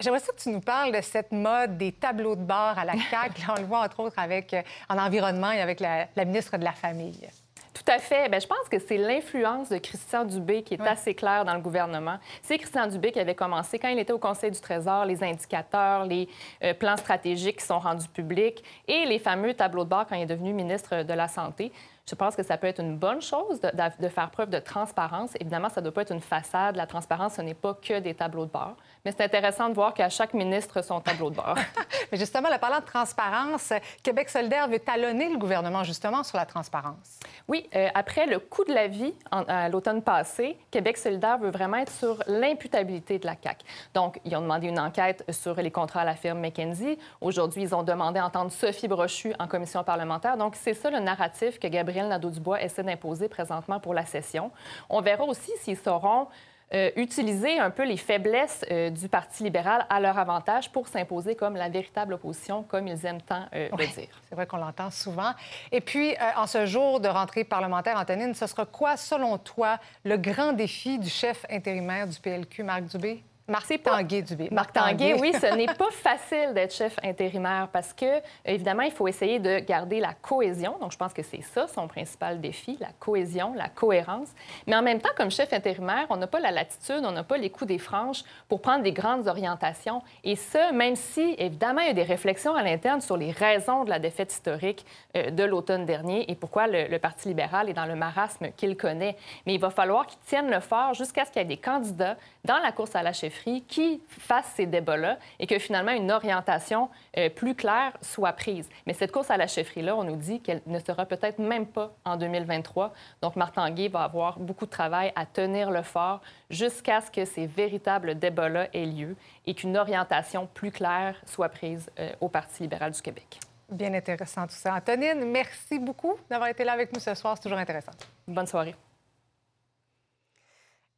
J'aimerais 0.00 0.20
ça 0.20 0.32
que 0.32 0.40
tu 0.40 0.48
nous 0.48 0.60
parles 0.60 0.92
de 0.92 1.00
cette 1.02 1.30
mode 1.30 1.76
des 1.76 1.92
tableaux 1.92 2.34
de 2.34 2.42
bord 2.42 2.78
à 2.78 2.84
la 2.84 2.94
CAQ. 3.10 3.40
Là, 3.42 3.54
on 3.56 3.60
le 3.60 3.66
voit 3.66 3.84
entre 3.84 4.00
autres 4.00 4.18
avec, 4.18 4.54
euh, 4.54 4.62
en 4.88 4.98
environnement 4.98 5.52
et 5.52 5.60
avec 5.60 5.80
la, 5.80 6.08
la 6.16 6.24
ministre 6.24 6.56
de 6.56 6.64
la 6.64 6.72
Famille. 6.72 7.28
Tout 7.72 7.84
à 7.92 7.98
fait. 7.98 8.28
Bien, 8.28 8.40
je 8.40 8.46
pense 8.46 8.68
que 8.68 8.78
c'est 8.78 8.98
l'influence 8.98 9.68
de 9.68 9.78
Christian 9.78 10.24
Dubé 10.24 10.62
qui 10.62 10.74
est 10.74 10.80
assez 10.80 11.14
claire 11.14 11.44
dans 11.44 11.54
le 11.54 11.60
gouvernement. 11.60 12.18
C'est 12.42 12.58
Christian 12.58 12.86
Dubé 12.88 13.12
qui 13.12 13.20
avait 13.20 13.34
commencé, 13.36 13.78
quand 13.78 13.88
il 13.88 13.98
était 13.98 14.12
au 14.12 14.18
Conseil 14.18 14.50
du 14.50 14.60
Trésor, 14.60 15.04
les 15.06 15.22
indicateurs, 15.22 16.04
les 16.04 16.28
euh, 16.64 16.74
plans 16.74 16.96
stratégiques 16.96 17.58
qui 17.60 17.64
sont 17.64 17.78
rendus 17.78 18.08
publics 18.08 18.62
et 18.88 19.06
les 19.06 19.18
fameux 19.18 19.54
tableaux 19.54 19.84
de 19.84 19.88
bord 19.88 20.04
quand 20.06 20.16
il 20.16 20.22
est 20.22 20.26
devenu 20.26 20.52
ministre 20.52 21.04
de 21.04 21.12
la 21.14 21.28
Santé. 21.28 21.72
Je 22.08 22.14
pense 22.16 22.34
que 22.34 22.42
ça 22.42 22.56
peut 22.58 22.66
être 22.66 22.80
une 22.80 22.96
bonne 22.98 23.22
chose 23.22 23.60
de, 23.60 23.68
de- 23.68 24.02
de 24.02 24.08
faire 24.08 24.30
preuve 24.30 24.50
de 24.50 24.58
transparence. 24.58 25.30
Évidemment, 25.38 25.68
ça 25.68 25.80
ne 25.80 25.84
doit 25.86 25.94
pas 25.94 26.02
être 26.02 26.12
une 26.12 26.20
façade. 26.20 26.74
La 26.74 26.86
transparence, 26.86 27.34
ce 27.34 27.42
n'est 27.42 27.54
pas 27.54 27.74
que 27.74 28.00
des 28.00 28.14
tableaux 28.14 28.46
de 28.46 28.50
bord. 28.50 28.74
Mais 29.04 29.12
c'est 29.16 29.24
intéressant 29.24 29.68
de 29.68 29.74
voir 29.74 29.94
qu'à 29.94 30.08
chaque 30.08 30.34
ministre, 30.34 30.82
son 30.82 31.00
tableau 31.00 31.30
de 31.30 31.36
bord. 31.36 31.56
Mais 32.12 32.18
justement, 32.18 32.48
là, 32.48 32.58
parlant 32.58 32.80
de 32.80 32.84
transparence, 32.84 33.72
Québec 34.02 34.28
solidaire 34.28 34.68
veut 34.68 34.78
talonner 34.78 35.28
le 35.30 35.38
gouvernement 35.38 35.84
justement 35.84 36.22
sur 36.22 36.36
la 36.36 36.44
transparence. 36.46 37.18
Oui, 37.48 37.68
euh, 37.74 37.88
après 37.94 38.26
le 38.26 38.38
coût 38.38 38.64
de 38.64 38.72
la 38.74 38.88
vie 38.88 39.14
en- 39.30 39.44
à 39.44 39.68
l'automne 39.68 40.02
passé, 40.02 40.58
Québec 40.70 40.98
solidaire 40.98 41.38
veut 41.38 41.50
vraiment 41.50 41.78
être 41.78 41.92
sur 41.92 42.22
l'imputabilité 42.26 43.18
de 43.18 43.26
la 43.26 43.34
CAQ. 43.42 43.64
Donc, 43.94 44.20
ils 44.24 44.36
ont 44.36 44.42
demandé 44.42 44.68
une 44.68 44.78
enquête 44.78 45.24
sur 45.30 45.54
les 45.56 45.70
contrats 45.70 46.00
à 46.02 46.04
la 46.04 46.14
firme 46.16 46.40
McKenzie. 46.40 46.98
Aujourd'hui, 47.20 47.62
ils 47.62 47.74
ont 47.74 47.82
demandé 47.82 48.18
à 48.18 48.26
entendre 48.26 48.50
Sophie 48.52 48.88
Brochu 48.88 49.32
en 49.38 49.46
commission 49.46 49.82
parlementaire. 49.84 50.36
Donc, 50.36 50.56
c'est 50.56 50.74
ça 50.74 50.90
le 50.90 50.98
narratif 50.98 51.58
que 51.58 51.68
Gabriel 51.68 52.08
Nadeau-Dubois 52.08 52.62
essaie 52.62 52.82
d'imposer 52.82 53.28
présentement 53.28 53.80
pour 53.80 53.94
la 53.94 54.04
session. 54.04 54.50
On 54.88 55.00
verra 55.00 55.24
aussi 55.24 55.52
s'ils 55.60 55.78
sauront 55.78 56.28
euh, 56.72 56.90
utiliser 56.94 57.58
un 57.58 57.70
peu 57.70 57.84
les 57.84 57.96
faiblesses 57.96 58.64
euh, 58.70 58.90
du 58.90 59.08
Parti 59.08 59.42
libéral 59.42 59.84
à 59.90 59.98
leur 59.98 60.16
avantage 60.18 60.70
pour 60.70 60.86
s'imposer 60.86 61.34
comme 61.34 61.56
la 61.56 61.68
véritable 61.68 62.14
opposition, 62.14 62.62
comme 62.62 62.86
ils 62.86 63.04
aiment 63.04 63.22
tant 63.22 63.46
euh, 63.54 63.68
le 63.76 63.86
dire. 63.86 64.08
C'est 64.28 64.36
vrai 64.36 64.46
qu'on 64.46 64.58
l'entend 64.58 64.90
souvent. 64.90 65.32
Et 65.72 65.80
puis, 65.80 66.14
en 66.36 66.46
ce 66.46 66.66
jour 66.66 67.00
de 67.00 67.08
rentrée 67.08 67.42
parlementaire, 67.42 67.96
Antonine, 67.98 68.34
ce 68.34 68.46
sera 68.46 68.66
quoi, 68.66 68.96
selon 68.96 69.36
toi, 69.38 69.78
le 70.04 70.16
grand 70.16 70.52
défi 70.52 71.00
du 71.00 71.08
chef 71.08 71.44
intérimaire 71.50 72.06
du 72.06 72.20
PLQ, 72.20 72.62
Marc 72.62 72.84
Dubé? 72.84 73.24
Marc 73.50 73.82
Tanguay 73.82 74.22
Dubé. 74.22 74.48
Marc 74.52 74.72
Tanguay, 74.72 75.14
oui, 75.14 75.32
ce 75.32 75.46
n'est 75.56 75.66
pas 75.66 75.90
facile 75.90 76.54
d'être 76.54 76.72
chef 76.72 76.96
intérimaire 77.02 77.68
parce 77.72 77.92
que, 77.92 78.20
évidemment, 78.44 78.82
il 78.82 78.92
faut 78.92 79.08
essayer 79.08 79.40
de 79.40 79.58
garder 79.58 79.98
la 79.98 80.14
cohésion. 80.14 80.76
Donc, 80.80 80.92
je 80.92 80.96
pense 80.96 81.12
que 81.12 81.24
c'est 81.24 81.42
ça 81.42 81.66
son 81.66 81.88
principal 81.88 82.40
défi, 82.40 82.78
la 82.80 82.90
cohésion, 83.00 83.52
la 83.54 83.68
cohérence. 83.68 84.28
Mais 84.68 84.76
en 84.76 84.82
même 84.82 85.00
temps, 85.00 85.10
comme 85.16 85.32
chef 85.32 85.52
intérimaire, 85.52 86.06
on 86.10 86.16
n'a 86.16 86.28
pas 86.28 86.38
la 86.38 86.52
latitude, 86.52 87.02
on 87.04 87.10
n'a 87.10 87.24
pas 87.24 87.38
les 87.38 87.50
coups 87.50 87.66
des 87.66 87.78
franges 87.78 88.22
pour 88.48 88.62
prendre 88.62 88.84
des 88.84 88.92
grandes 88.92 89.26
orientations. 89.26 90.00
Et 90.22 90.36
ça, 90.36 90.70
même 90.70 90.94
si, 90.94 91.34
évidemment, 91.36 91.80
il 91.80 91.88
y 91.88 91.90
a 91.90 91.94
des 91.94 92.04
réflexions 92.04 92.54
à 92.54 92.62
l'interne 92.62 93.00
sur 93.00 93.16
les 93.16 93.32
raisons 93.32 93.82
de 93.82 93.90
la 93.90 93.98
défaite 93.98 94.32
historique 94.32 94.86
euh, 95.16 95.30
de 95.30 95.42
l'automne 95.42 95.86
dernier 95.86 96.30
et 96.30 96.36
pourquoi 96.36 96.68
le, 96.68 96.86
le 96.86 96.98
Parti 97.00 97.26
libéral 97.26 97.68
est 97.68 97.74
dans 97.74 97.86
le 97.86 97.96
marasme 97.96 98.52
qu'il 98.56 98.76
connaît. 98.76 99.16
Mais 99.44 99.54
il 99.54 99.60
va 99.60 99.70
falloir 99.70 100.06
qu'il 100.06 100.20
tienne 100.20 100.50
le 100.50 100.60
fort 100.60 100.94
jusqu'à 100.94 101.24
ce 101.24 101.32
qu'il 101.32 101.42
y 101.42 101.44
ait 101.44 101.48
des 101.48 101.56
candidats 101.56 102.16
dans 102.44 102.58
la 102.58 102.70
course 102.70 102.94
à 102.94 103.02
la 103.02 103.12
chefferie 103.12 103.39
qui 103.68 104.02
fassent 104.08 104.52
ces 104.56 104.66
débats-là 104.66 105.18
et 105.38 105.46
que 105.46 105.58
finalement 105.58 105.92
une 105.92 106.10
orientation 106.10 106.88
euh, 107.16 107.28
plus 107.28 107.54
claire 107.54 107.96
soit 108.00 108.32
prise. 108.32 108.68
Mais 108.86 108.92
cette 108.92 109.12
course 109.12 109.30
à 109.30 109.36
la 109.36 109.46
chefferie-là, 109.46 109.96
on 109.96 110.04
nous 110.04 110.16
dit 110.16 110.40
qu'elle 110.40 110.62
ne 110.66 110.78
sera 110.78 111.06
peut-être 111.06 111.38
même 111.38 111.66
pas 111.66 111.92
en 112.04 112.16
2023. 112.16 112.92
Donc, 113.22 113.36
Marc 113.36 113.54
Tanguay 113.54 113.88
va 113.88 114.02
avoir 114.02 114.38
beaucoup 114.38 114.66
de 114.66 114.70
travail 114.70 115.12
à 115.16 115.26
tenir 115.26 115.70
le 115.70 115.82
fort 115.82 116.20
jusqu'à 116.50 117.00
ce 117.00 117.10
que 117.10 117.24
ces 117.24 117.46
véritables 117.46 118.18
débats-là 118.18 118.68
aient 118.72 118.86
lieu 118.86 119.16
et 119.46 119.54
qu'une 119.54 119.76
orientation 119.76 120.48
plus 120.52 120.70
claire 120.70 121.16
soit 121.26 121.48
prise 121.48 121.90
euh, 121.98 122.10
au 122.20 122.28
Parti 122.28 122.62
libéral 122.62 122.92
du 122.92 123.00
Québec. 123.00 123.40
Bien 123.70 123.94
intéressant 123.94 124.46
tout 124.46 124.54
ça. 124.54 124.74
Antonine, 124.74 125.24
merci 125.26 125.78
beaucoup 125.78 126.16
d'avoir 126.28 126.48
été 126.48 126.64
là 126.64 126.72
avec 126.72 126.92
nous 126.92 127.00
ce 127.00 127.14
soir. 127.14 127.36
C'est 127.36 127.44
toujours 127.44 127.58
intéressant. 127.58 127.92
Bonne 128.26 128.46
soirée. 128.46 128.74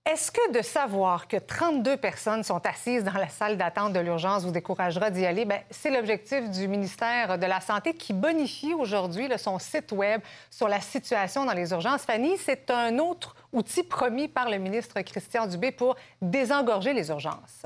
Est-ce 0.04 0.32
que 0.32 0.50
de 0.50 0.62
savoir 0.62 1.28
que 1.28 1.36
32 1.36 1.96
personnes 1.96 2.42
sont 2.42 2.66
assises 2.66 3.04
dans 3.04 3.12
la 3.12 3.28
salle 3.28 3.56
d'attente 3.56 3.92
de 3.92 4.00
l'urgence 4.00 4.42
vous 4.42 4.50
découragera 4.50 5.10
d'y 5.10 5.24
aller? 5.24 5.44
Bien, 5.44 5.62
c'est 5.70 5.90
l'objectif 5.90 6.50
du 6.50 6.66
ministère 6.66 7.38
de 7.38 7.46
la 7.46 7.60
Santé 7.60 7.94
qui 7.94 8.12
bonifie 8.12 8.74
aujourd'hui 8.74 9.28
son 9.38 9.60
site 9.60 9.92
Web 9.92 10.20
sur 10.50 10.66
la 10.66 10.80
situation 10.80 11.44
dans 11.44 11.52
les 11.52 11.70
urgences. 11.70 12.02
Fanny, 12.02 12.36
c'est 12.36 12.68
un 12.70 12.98
autre 12.98 13.36
outil 13.52 13.84
promis 13.84 14.26
par 14.26 14.50
le 14.50 14.58
ministre 14.58 15.00
Christian 15.02 15.46
Dubé 15.46 15.70
pour 15.70 15.94
désengorger 16.20 16.92
les 16.94 17.08
urgences. 17.10 17.64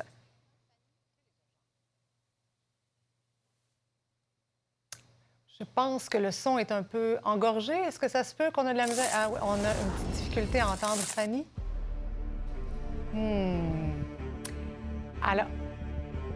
Je 5.59 5.65
pense 5.65 6.11
que 6.11 6.19
le 6.19 6.31
son 6.31 6.59
est 6.59 6.71
un 6.71 6.83
peu 6.83 7.19
engorgé. 7.25 7.73
Est-ce 7.73 7.99
que 7.99 8.09
ça 8.09 8.25
se 8.25 8.35
peut 8.35 8.51
qu'on 8.51 8.67
a 8.67 8.75
de 8.75 8.79
la 8.79 8.87
misère? 8.87 9.09
Ah 9.15 9.31
oui, 9.31 9.39
on 9.43 9.55
a 9.55 9.73
une 9.73 9.91
petite 9.91 10.11
difficulté 10.11 10.61
à 10.61 10.69
entendre 10.69 11.01
Fanny. 11.01 11.47
Hmm. 13.17 13.95
Alors, 15.23 15.47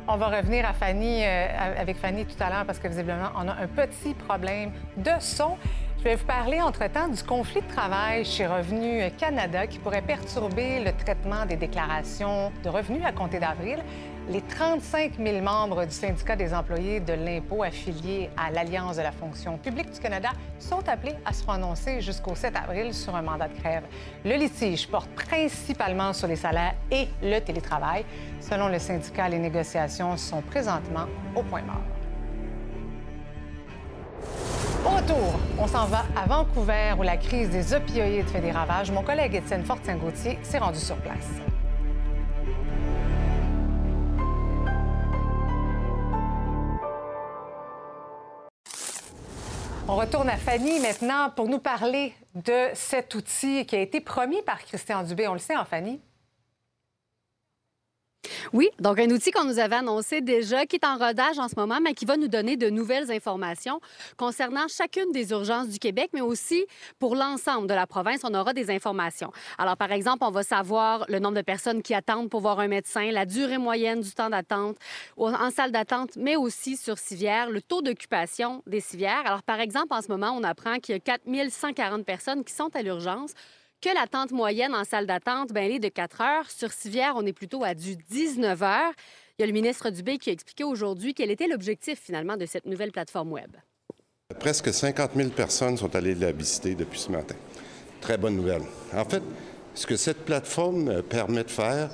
on 0.09 0.17
va 0.17 0.39
revenir 0.39 0.67
à 0.67 0.73
Fanny, 0.73 1.23
euh, 1.23 1.47
avec 1.79 1.99
Fanny 1.99 2.25
tout 2.25 2.43
à 2.43 2.49
l'heure 2.49 2.65
parce 2.65 2.79
que 2.79 2.89
visiblement, 2.89 3.29
on 3.37 3.47
a 3.49 3.53
un 3.53 3.67
petit 3.67 4.15
problème 4.15 4.73
de 4.97 5.11
son. 5.21 5.59
Je 5.99 6.05
vais 6.05 6.15
vous 6.15 6.25
parler 6.25 6.59
entre-temps 6.59 7.09
du 7.09 7.23
conflit 7.23 7.61
de 7.61 7.69
travail 7.69 8.25
chez 8.25 8.47
Revenu 8.47 9.11
Canada 9.19 9.67
qui 9.67 9.79
pourrait 9.79 10.01
perturber 10.01 10.83
le 10.83 10.93
traitement 10.93 11.45
des 11.45 11.57
déclarations 11.57 12.51
de 12.65 12.71
revenus 12.71 13.05
à 13.05 13.13
compter 13.13 13.39
d'avril. 13.39 13.81
Les 14.31 14.43
35 14.43 15.15
000 15.19 15.43
membres 15.43 15.85
du 15.85 15.91
syndicat 15.91 16.37
des 16.37 16.55
employés 16.55 17.01
de 17.01 17.15
l'impôt 17.15 17.65
affiliés 17.65 18.31
à 18.37 18.53
l'Alliance 18.53 18.97
de 18.97 19.03
la 19.03 19.11
fonction 19.11 19.59
publique 19.59 19.91
du 19.91 19.99
Canada 19.99 20.29
sont 20.61 20.89
appelés 20.89 21.17
à 21.25 21.33
se 21.33 21.43
prononcer 21.43 22.01
jusqu'au 22.01 22.37
7 22.37 22.55
avril 22.55 22.95
sur 22.95 23.17
un 23.17 23.23
mandat 23.23 23.49
de 23.49 23.59
grève. 23.59 23.83
Le 24.25 24.37
litige 24.37 24.87
porte 24.87 25.11
principalement 25.17 26.13
sur 26.13 26.29
les 26.29 26.37
salaires 26.37 26.77
et 26.93 27.09
le 27.21 27.41
télétravail. 27.41 28.05
Selon 28.41 28.69
le 28.69 28.79
syndicat, 28.79 29.29
les 29.29 29.41
négociations 29.41 30.17
sont 30.17 30.43
présentement 30.43 31.07
au 31.35 31.43
point 31.43 31.63
mort. 31.63 31.83
Au 34.87 34.91
retour, 34.91 35.41
on 35.59 35.67
s'en 35.67 35.87
va 35.87 36.05
à 36.17 36.27
Vancouver 36.29 36.95
où 36.97 37.03
la 37.03 37.17
crise 37.17 37.51
des 37.51 37.75
opioïdes 37.75 38.29
fait 38.29 38.41
des 38.41 38.53
ravages. 38.53 38.93
Mon 38.93 39.03
collègue 39.03 39.35
Étienne 39.35 39.65
Fortin-Gauthier 39.65 40.39
s'est 40.45 40.59
rendu 40.59 40.79
sur 40.79 40.97
place. 40.99 41.50
On 49.93 49.97
retourne 49.97 50.29
à 50.29 50.37
Fanny 50.37 50.79
maintenant 50.79 51.31
pour 51.35 51.49
nous 51.49 51.59
parler 51.59 52.15
de 52.37 52.69
cet 52.75 53.13
outil 53.17 53.67
qui 53.67 53.75
a 53.75 53.81
été 53.81 54.01
promis 54.01 54.41
par 54.43 54.61
Christian 54.61 55.03
Dubé. 55.03 55.27
On 55.27 55.33
le 55.33 55.41
sait, 55.41 55.57
en 55.57 55.63
hein, 55.63 55.67
Fanny? 55.69 56.01
Oui, 58.53 58.69
donc 58.79 58.99
un 58.99 59.09
outil 59.11 59.31
qu'on 59.31 59.45
nous 59.45 59.59
avait 59.59 59.77
annoncé 59.77 60.21
déjà, 60.21 60.67
qui 60.67 60.77
est 60.77 60.85
en 60.85 60.99
rodage 60.99 61.39
en 61.39 61.49
ce 61.49 61.55
moment, 61.57 61.79
mais 61.83 61.95
qui 61.95 62.05
va 62.05 62.17
nous 62.17 62.29
donner 62.29 62.57
de 62.57 62.69
nouvelles 62.69 63.11
informations 63.11 63.81
concernant 64.17 64.67
chacune 64.69 65.13
des 65.13 65.31
urgences 65.31 65.69
du 65.69 65.79
Québec, 65.79 66.11
mais 66.13 66.21
aussi 66.21 66.67
pour 66.99 67.15
l'ensemble 67.17 67.67
de 67.67 67.75
la 67.75 67.87
province, 67.87 68.21
on 68.25 68.35
aura 68.35 68.53
des 68.53 68.71
informations. 68.71 69.33
Alors, 69.57 69.77
par 69.77 69.93
exemple, 69.93 70.25
on 70.25 70.31
va 70.31 70.43
savoir 70.43 71.05
le 71.09 71.19
nombre 71.19 71.37
de 71.37 71.43
personnes 71.43 71.83
qui 71.83 71.95
attendent 71.95 72.29
pour 72.29 72.41
voir 72.41 72.61
un 72.61 72.69
médecin, 72.69 73.11
la 73.11 73.25
durée 73.25 73.59
moyenne 73.59 74.01
du 74.01 74.13
temps 74.13 74.31
d'attente 74.31 74.77
en 75.17 75.51
salle 75.51 75.73
d'attente, 75.73 76.17
mais 76.17 76.37
aussi 76.37 76.77
sur 76.77 76.99
civière, 76.99 77.51
le 77.51 77.63
taux 77.63 77.83
d'occupation 77.83 78.63
des 78.67 78.81
civières. 78.81 79.23
Alors, 79.25 79.43
par 79.43 79.61
exemple, 79.61 79.89
en 79.91 80.03
ce 80.03 80.09
moment, 80.09 80.33
on 80.37 80.43
apprend 80.43 80.79
qu'il 80.79 80.95
y 80.95 80.97
a 80.97 81.01
4140 81.01 82.05
personnes 82.05 82.45
qui 82.45 82.53
sont 82.53 82.75
à 82.75 82.83
l'urgence 82.83 83.33
que 83.81 83.89
l'attente 83.95 84.31
moyenne 84.31 84.75
en 84.75 84.85
salle 84.85 85.07
d'attente, 85.07 85.53
ben, 85.53 85.65
elle 85.65 85.73
est 85.73 85.79
de 85.79 85.89
4 85.89 86.21
heures. 86.21 86.51
Sur 86.51 86.73
Civière, 86.73 87.15
on 87.17 87.25
est 87.25 87.33
plutôt 87.33 87.65
à 87.65 87.75
du 87.75 87.97
19 87.97 88.63
heures. 88.63 88.93
Il 89.39 89.43
y 89.43 89.45
a 89.45 89.47
le 89.47 89.53
ministre 89.53 89.91
Dubé 89.91 90.19
qui 90.19 90.31
a 90.31 90.33
expliqué 90.33 90.65
aujourd'hui 90.65 91.15
quel 91.15 91.31
était 91.31 91.49
l'objectif 91.49 91.99
finalement 91.99 92.37
de 92.37 92.45
cette 92.45 92.67
nouvelle 92.67 92.93
plateforme 92.93 93.33
Web. 93.33 93.57
Presque 94.39 94.73
50 94.73 95.13
000 95.17 95.31
personnes 95.31 95.77
sont 95.77 95.95
allées 95.97 96.15
la 96.15 96.33
visiter 96.33 96.75
depuis 96.75 96.99
ce 96.99 97.11
matin. 97.11 97.35
Très 98.01 98.19
bonne 98.19 98.37
nouvelle. 98.37 98.63
En 98.95 99.05
fait, 99.05 99.23
ce 99.75 99.87
que 99.87 99.97
cette 99.97 100.25
plateforme 100.25 100.89
euh, 100.89 101.03
permet 101.03 101.45
de 101.45 101.51
faire, 101.51 101.91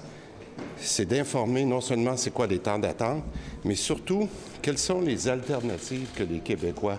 c'est 0.77 1.07
d'informer 1.07 1.65
non 1.65 1.81
seulement 1.81 2.17
c'est 2.17 2.33
quoi 2.33 2.47
les 2.47 2.59
temps 2.59 2.79
d'attente, 2.79 3.23
mais 3.65 3.75
surtout 3.75 4.29
quelles 4.61 4.79
sont 4.79 5.01
les 5.01 5.29
alternatives 5.29 6.09
que 6.15 6.23
les 6.23 6.41
Québécois 6.41 6.99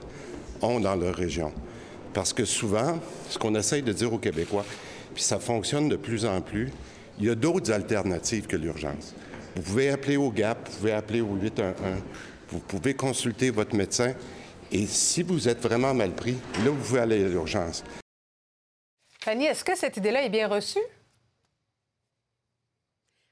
ont 0.61 0.79
dans 0.79 0.95
leur 0.95 1.15
région. 1.15 1.51
Parce 2.17 2.33
que 2.33 2.45
souvent, 2.45 2.97
ce 3.29 3.37
qu'on 3.37 3.53
essaye 3.53 3.83
de 3.83 3.93
dire 3.93 4.11
aux 4.11 4.17
Québécois, 4.17 4.65
puis 5.13 5.21
ça 5.21 5.37
fonctionne 5.37 5.87
de 5.87 5.97
plus 5.97 6.25
en 6.25 6.41
plus, 6.41 6.71
il 7.19 7.25
y 7.27 7.29
a 7.29 7.35
d'autres 7.35 7.71
alternatives 7.71 8.47
que 8.47 8.55
l'urgence. 8.55 9.13
Vous 9.55 9.61
pouvez 9.61 9.91
appeler 9.91 10.17
au 10.17 10.31
GAP, 10.31 10.67
vous 10.67 10.77
pouvez 10.77 10.93
appeler 10.93 11.21
au 11.21 11.35
811, 11.35 11.75
vous 12.49 12.57
pouvez 12.57 12.95
consulter 12.95 13.51
votre 13.51 13.75
médecin, 13.75 14.15
et 14.71 14.87
si 14.87 15.21
vous 15.21 15.47
êtes 15.47 15.61
vraiment 15.61 15.93
mal 15.93 16.09
pris, 16.09 16.37
là, 16.65 16.71
vous 16.71 16.83
pouvez 16.83 17.01
aller 17.01 17.23
à 17.23 17.27
l'urgence. 17.27 17.83
Fanny, 19.21 19.45
est-ce 19.45 19.63
que 19.63 19.77
cette 19.77 19.97
idée-là 19.97 20.23
est 20.23 20.29
bien 20.29 20.47
reçue? 20.47 20.79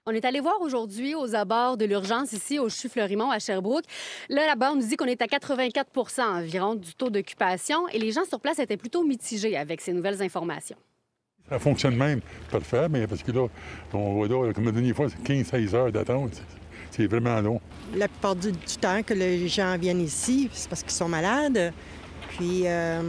On 0.07 0.11
est 0.11 0.23
allé 0.23 0.39
voir 0.39 0.61
aujourd'hui 0.61 1.15
aux 1.15 1.33
abords 1.33 1.77
de 1.77 1.85
l'urgence 1.85 2.31
ici 2.31 2.59
au 2.59 2.69
CHU 2.69 2.89
Fleurimont 2.89 3.31
à 3.31 3.39
Sherbrooke. 3.39 3.85
Là, 4.29 4.45
là-bas, 4.45 4.73
on 4.73 4.75
nous 4.75 4.85
dit 4.85 4.97
qu'on 4.97 5.07
est 5.07 5.19
à 5.19 5.25
84% 5.25 6.21
environ 6.21 6.75
du 6.75 6.93
taux 6.93 7.09
d'occupation 7.09 7.87
et 7.87 7.97
les 7.97 8.11
gens 8.11 8.23
sur 8.23 8.39
place 8.39 8.59
étaient 8.59 8.77
plutôt 8.77 9.03
mitigés 9.03 9.57
avec 9.57 9.81
ces 9.81 9.93
nouvelles 9.93 10.21
informations. 10.21 10.75
Ça 11.49 11.57
fonctionne 11.57 11.95
même 11.95 12.21
parfait, 12.51 12.87
mais 12.87 13.07
parce 13.07 13.23
que 13.23 13.31
là, 13.31 13.47
on 13.93 14.13
voit 14.13 14.27
là, 14.27 14.53
comme 14.53 14.65
la 14.65 14.71
dernière 14.73 14.95
fois, 14.95 15.07
c'est 15.09 15.27
15-16 15.27 15.73
heures 15.73 15.91
d'attente. 15.91 16.39
C'est 16.91 17.07
vraiment 17.07 17.41
long. 17.41 17.59
La 17.95 18.07
plupart 18.07 18.35
du 18.35 18.51
temps 18.79 19.01
que 19.01 19.15
les 19.15 19.47
gens 19.47 19.75
viennent 19.75 20.01
ici, 20.01 20.51
c'est 20.53 20.69
parce 20.69 20.83
qu'ils 20.83 20.91
sont 20.91 21.09
malades. 21.09 21.73
Puis, 22.37 22.63
euh, 22.65 23.01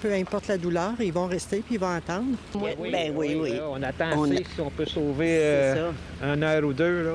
peu 0.00 0.12
importe 0.12 0.46
la 0.46 0.56
douleur, 0.56 0.92
ils 1.00 1.12
vont 1.12 1.26
rester 1.26 1.58
puis 1.58 1.74
ils 1.74 1.80
vont 1.80 1.92
attendre. 1.92 2.36
Oui, 2.54 2.90
ben 2.92 3.12
oui, 3.14 3.36
oui. 3.40 3.52
on 3.68 3.82
attend 3.82 4.22
assez 4.24 4.44
si 4.54 4.60
on 4.60 4.70
peut 4.70 4.86
sauver 4.86 5.38
euh, 5.40 5.90
un 6.22 6.40
heure 6.42 6.64
ou 6.64 6.72
deux. 6.72 7.04
Là. 7.04 7.12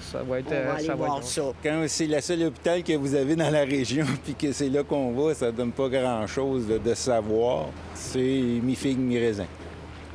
Ça 0.00 0.22
va 0.22 0.38
être. 0.38 0.46
On 0.46 0.86
va 0.86 0.92
euh, 0.92 0.96
voir 0.96 1.22
ça. 1.24 1.42
Quand 1.62 1.84
c'est 1.88 2.06
le 2.06 2.20
seul 2.20 2.44
hôpital 2.44 2.84
que 2.84 2.92
vous 2.92 3.16
avez 3.16 3.34
dans 3.34 3.50
la 3.50 3.64
région, 3.64 4.06
puis 4.24 4.34
que 4.34 4.52
c'est 4.52 4.68
là 4.68 4.84
qu'on 4.84 5.12
va, 5.12 5.34
ça 5.34 5.50
donne 5.50 5.72
pas 5.72 5.88
grand-chose 5.88 6.68
de, 6.68 6.94
savoir. 6.94 7.66
C'est 7.94 8.20
mi-figue, 8.20 8.98
mi-raisin, 8.98 9.46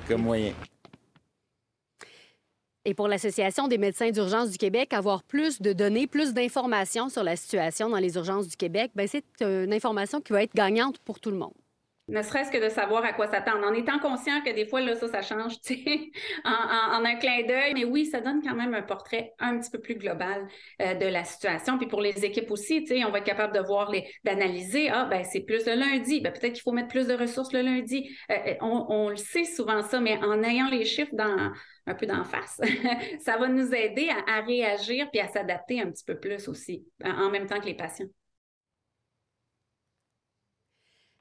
comme 0.08 0.22
moyen. 0.22 0.54
Et 2.86 2.94
pour 2.94 3.08
l'Association 3.08 3.68
des 3.68 3.78
médecins 3.78 4.12
d'urgence 4.12 4.52
du 4.52 4.58
Québec, 4.58 4.94
avoir 4.94 5.24
plus 5.24 5.62
de 5.62 5.74
données, 5.74 6.08
plus 6.08 6.34
d'informations 6.34 7.10
sur 7.10 7.24
la 7.24 7.36
situation 7.36 7.90
dans 7.90 7.98
les 7.98 8.16
urgences 8.16 8.48
du 8.48 8.56
Québec, 8.56 8.92
ben, 8.96 9.08
c'est 9.08 9.26
une 9.42 9.74
information 9.74 10.22
qui 10.22 10.34
va 10.34 10.44
être 10.44 10.56
gagnante 10.56 11.00
pour 11.00 11.20
tout 11.20 11.32
le 11.32 11.38
monde 11.38 11.54
ne 12.10 12.22
serait-ce 12.22 12.52
que 12.52 12.64
de 12.64 12.70
savoir 12.70 13.04
à 13.06 13.14
quoi 13.14 13.28
s'attendre, 13.28 13.66
en 13.66 13.74
étant 13.74 14.00
conscient 14.00 14.42
que 14.42 14.54
des 14.54 14.66
fois, 14.66 14.82
là, 14.82 14.96
ça, 14.96 15.08
ça 15.08 15.22
change, 15.22 15.54
en, 16.44 17.02
en, 17.02 17.06
un 17.06 17.16
clin 17.16 17.44
d'œil. 17.48 17.74
Mais 17.74 17.86
oui, 17.86 18.06
ça 18.06 18.20
donne 18.20 18.42
quand 18.42 18.56
même 18.56 18.74
un 18.74 18.82
portrait 18.82 19.34
un 19.40 19.60
petit 19.60 19.70
peu 19.70 19.80
plus 19.80 19.96
global 19.96 20.48
euh, 20.82 20.96
de 20.96 21.06
la 21.06 21.24
situation. 21.24 21.78
Puis 21.78 21.88
pour 21.88 22.02
les 22.02 22.26
équipes 22.26 22.52
aussi, 22.52 22.86
on 23.06 23.12
va 23.12 23.20
être 23.20 23.26
capable 23.26 23.54
de 23.54 23.62
voir, 23.62 23.92
les, 23.92 24.08
d'analyser, 24.24 24.90
ah, 24.90 25.06
ben 25.06 25.24
c'est 25.24 25.42
plus 25.42 25.66
le 25.66 25.76
lundi, 25.76 26.22
ben, 26.22 26.32
peut-être 26.32 26.54
qu'il 26.54 26.64
faut 26.64 26.72
mettre 26.72 26.90
plus 26.90 27.08
de 27.08 27.14
ressources 27.14 27.54
le 27.54 27.62
lundi. 27.62 28.10
Euh, 28.32 28.36
euh, 28.48 28.54
on, 28.62 28.86
on, 28.90 29.10
le 29.10 29.16
sait 29.16 29.46
souvent 29.46 29.82
ça, 29.84 30.00
mais 30.00 30.18
en 30.24 30.44
ayant 30.44 30.70
les 30.70 30.86
chiffres 30.86 31.14
dans, 31.14 31.52
un 31.90 31.96
peu 31.96 32.06
d'en 32.06 32.24
face, 32.24 32.62
ça 33.20 33.38
va 33.38 33.48
nous 33.48 33.74
aider 33.74 34.10
à, 34.28 34.42
réagir 34.42 35.10
puis 35.12 35.20
à 35.20 35.28
s'adapter 35.28 35.82
un 35.82 35.90
petit 35.92 36.04
peu 36.06 36.20
plus 36.20 36.48
aussi, 36.48 36.86
en 37.04 37.30
même 37.30 37.48
temps 37.48 37.60
que 37.60 37.66
les 37.66 37.76
patients. 37.76 38.08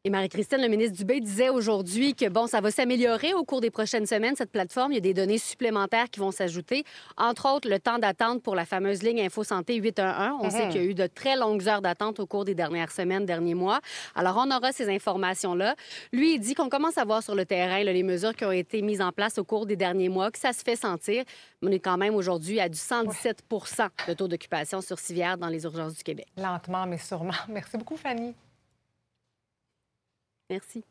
Et 0.05 0.11
Marie-Christine, 0.11 0.63
le 0.63 0.69
ministre 0.69 0.97
Dubé, 0.97 1.21
disait 1.21 1.49
aujourd'hui 1.49 2.15
que, 2.15 2.29
bon, 2.29 2.47
ça 2.47 2.61
va 2.61 2.71
s'améliorer 2.71 3.35
au 3.35 3.43
cours 3.43 3.61
des 3.61 3.73
prochaines 3.73 4.07
semaines, 4.07 4.37
cette 4.37 4.53
plateforme. 4.53 4.93
Il 4.93 4.95
y 4.95 4.99
a 4.99 5.01
des 5.01 5.13
données 5.13 5.39
supplémentaires 5.39 6.09
qui 6.09 6.21
vont 6.21 6.31
s'ajouter. 6.31 6.85
Entre 7.17 7.53
autres, 7.53 7.69
le 7.69 7.81
temps 7.81 7.99
d'attente 7.99 8.41
pour 8.41 8.55
la 8.55 8.65
fameuse 8.65 9.03
ligne 9.03 9.21
Info 9.23 9.43
Santé 9.43 9.75
811. 9.75 10.39
On 10.41 10.51
sait 10.51 10.67
mhm. 10.67 10.71
qu'il 10.71 10.81
y 10.81 10.85
a 10.85 10.87
eu 10.87 10.95
de 10.95 11.09
très 11.09 11.37
longues 11.37 11.67
heures 11.69 11.83
d'attente 11.83 12.21
au 12.21 12.27
cours 12.27 12.45
des 12.45 12.55
dernières 12.55 12.93
semaines, 12.93 13.27
derniers 13.27 13.57
mois. 13.57 13.81
Alors, 14.15 14.37
on 14.39 14.57
aura 14.57 14.71
ces 14.71 14.89
informations-là. 14.89 15.75
Lui, 16.13 16.35
il 16.35 16.39
dit 16.39 16.55
qu'on 16.55 16.69
commence 16.69 16.97
à 16.97 17.05
voir 17.05 17.25
sur 17.25 17.35
le 17.35 17.45
terrain 17.45 17.83
les 17.83 18.03
mesures 18.05 18.37
qui 18.37 18.45
ont 18.45 18.53
été 18.53 18.83
mises 18.83 19.01
en 19.01 19.11
place 19.11 19.37
au 19.39 19.45
cours 19.45 19.67
des 19.67 19.77
derniers 19.77 20.09
mois, 20.09 20.31
que 20.31 20.39
ça 20.39 20.53
se 20.53 20.63
fait 20.63 20.77
sentir. 20.77 21.25
On 21.61 21.73
est 21.73 21.81
quand 21.81 21.97
même 21.97 22.15
aujourd'hui 22.15 22.61
à 22.61 22.69
du 22.69 22.79
117% 22.79 23.89
de 24.07 24.15
taux 24.15 24.29
d'occupation 24.29 24.81
sur 24.81 25.01
civière 25.01 25.37
dans 25.39 25.49
les 25.49 25.65
urgences 25.65 25.95
du 25.95 26.05
Québec. 26.05 26.29
Lentement, 26.37 26.87
mais 26.87 26.99
sûrement. 26.99 27.33
Merci 27.49 27.77
beaucoup, 27.77 27.97
Fanny. 27.97 28.33
Merci. 30.51 30.85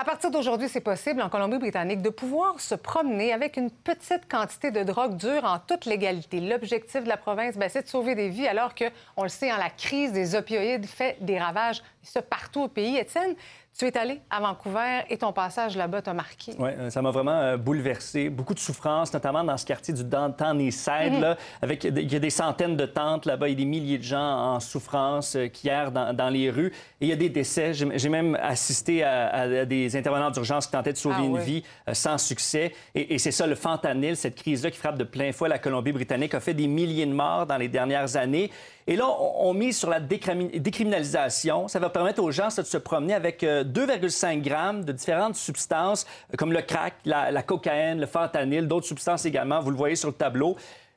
À 0.00 0.04
partir 0.04 0.30
d'aujourd'hui, 0.30 0.70
c'est 0.70 0.80
possible 0.80 1.20
en 1.20 1.28
Colombie-Britannique 1.28 2.00
de 2.00 2.08
pouvoir 2.08 2.58
se 2.58 2.74
promener 2.74 3.34
avec 3.34 3.58
une 3.58 3.70
petite 3.70 4.30
quantité 4.30 4.70
de 4.70 4.82
drogue 4.82 5.18
dure 5.18 5.44
en 5.44 5.58
toute 5.58 5.84
légalité. 5.84 6.40
L'objectif 6.40 7.04
de 7.04 7.08
la 7.08 7.18
province, 7.18 7.58
ben, 7.58 7.68
c'est 7.68 7.82
de 7.82 7.88
sauver 7.88 8.14
des 8.14 8.30
vies 8.30 8.48
alors 8.48 8.74
que, 8.74 8.86
on 9.18 9.24
le 9.24 9.28
sait, 9.28 9.50
hein, 9.50 9.58
la 9.58 9.68
crise 9.68 10.12
des 10.12 10.34
opioïdes 10.34 10.86
fait 10.86 11.18
des 11.20 11.38
ravages 11.38 11.82
partout 12.28 12.62
au 12.62 12.68
pays. 12.68 12.96
Étienne, 12.96 13.34
tu 13.78 13.86
es 13.86 13.96
allé 13.96 14.20
à 14.28 14.40
Vancouver 14.40 15.02
et 15.08 15.16
ton 15.16 15.32
passage 15.32 15.76
là-bas 15.76 16.02
t'a 16.02 16.12
marqué. 16.12 16.52
Oui, 16.58 16.70
euh, 16.70 16.90
ça 16.90 17.00
m'a 17.00 17.10
vraiment 17.10 17.38
euh, 17.38 17.56
bouleversé. 17.56 18.28
Beaucoup 18.28 18.52
de 18.52 18.58
souffrance, 18.58 19.12
notamment 19.12 19.44
dans 19.44 19.56
ce 19.56 19.64
quartier 19.64 19.94
du 19.94 20.04
Downtown 20.04 20.60
Eastside. 20.60 21.12
Mhm. 21.12 21.20
là, 21.20 21.36
avec, 21.62 21.84
il 21.84 22.12
y 22.12 22.16
a 22.16 22.18
des 22.18 22.30
centaines 22.30 22.76
de 22.76 22.84
tentes 22.84 23.26
là-bas, 23.26 23.48
il 23.48 23.52
y 23.52 23.54
a 23.54 23.58
des 23.58 23.64
milliers 23.64 23.98
de 23.98 24.02
gens 24.02 24.54
en 24.54 24.60
souffrance 24.60 25.36
euh, 25.36 25.46
qui 25.46 25.68
errent 25.68 25.92
dans, 25.92 26.30
les 26.30 26.50
rues. 26.50 26.72
Et 27.00 27.06
il 27.06 27.08
y 27.08 27.12
a 27.12 27.16
des 27.16 27.28
décès. 27.28 27.72
J'ai 27.72 28.08
même 28.08 28.36
assisté 28.42 29.02
à, 29.02 29.64
des 29.64 29.96
intervenants 29.96 30.30
d'urgence 30.30 30.66
qui 30.66 30.72
tentaient 30.72 30.92
de 30.92 30.98
sauver 30.98 31.16
ah 31.18 31.24
une 31.24 31.38
vie 31.38 31.64
sans 31.92 32.18
succès. 32.18 32.72
Et, 32.94 33.14
et 33.14 33.18
c'est 33.18 33.32
ça, 33.32 33.46
le 33.46 33.54
fentanyl, 33.54 34.16
cette 34.16 34.36
crise-là 34.36 34.70
qui 34.70 34.78
frappe 34.78 34.98
de 34.98 35.04
plein 35.04 35.32
fouet 35.32 35.48
la 35.48 35.58
Colombie-Britannique, 35.58 36.34
a 36.34 36.40
fait 36.40 36.54
des 36.54 36.66
milliers 36.66 37.06
de 37.06 37.12
morts 37.12 37.46
dans 37.46 37.56
les 37.56 37.68
dernières 37.68 38.16
années. 38.16 38.50
Et 38.86 38.96
là, 38.96 39.06
on, 39.08 39.52
mise 39.54 39.78
sur 39.78 39.90
la 39.90 40.00
décriminalisation. 40.00 41.68
Ça 41.68 41.78
va 41.78 41.90
permettre 41.90 42.22
aux 42.22 42.30
gens 42.30 42.48
de 42.48 42.62
se 42.62 42.76
promener 42.76 43.14
avec 43.14 43.42
2,5 43.42 44.38
euh, 44.38 44.40
grammes 44.40 44.84
de 44.84 44.92
différentes 44.92 45.36
substances, 45.36 46.06
euh, 46.32 46.36
comme 46.36 46.52
le 46.52 46.62
crack, 46.62 46.94
la, 47.04 47.42
cocaïne, 47.42 48.00
le 48.00 48.06
fentanyl, 48.06 48.66
d'autres 48.66 48.86
substances 48.86 49.24
également. 49.26 49.60
Vous 49.60 49.70
le 49.70 49.76
voyez 49.76 49.96
sur 49.96 50.08
le 50.08 50.14
tableau. 50.14 50.56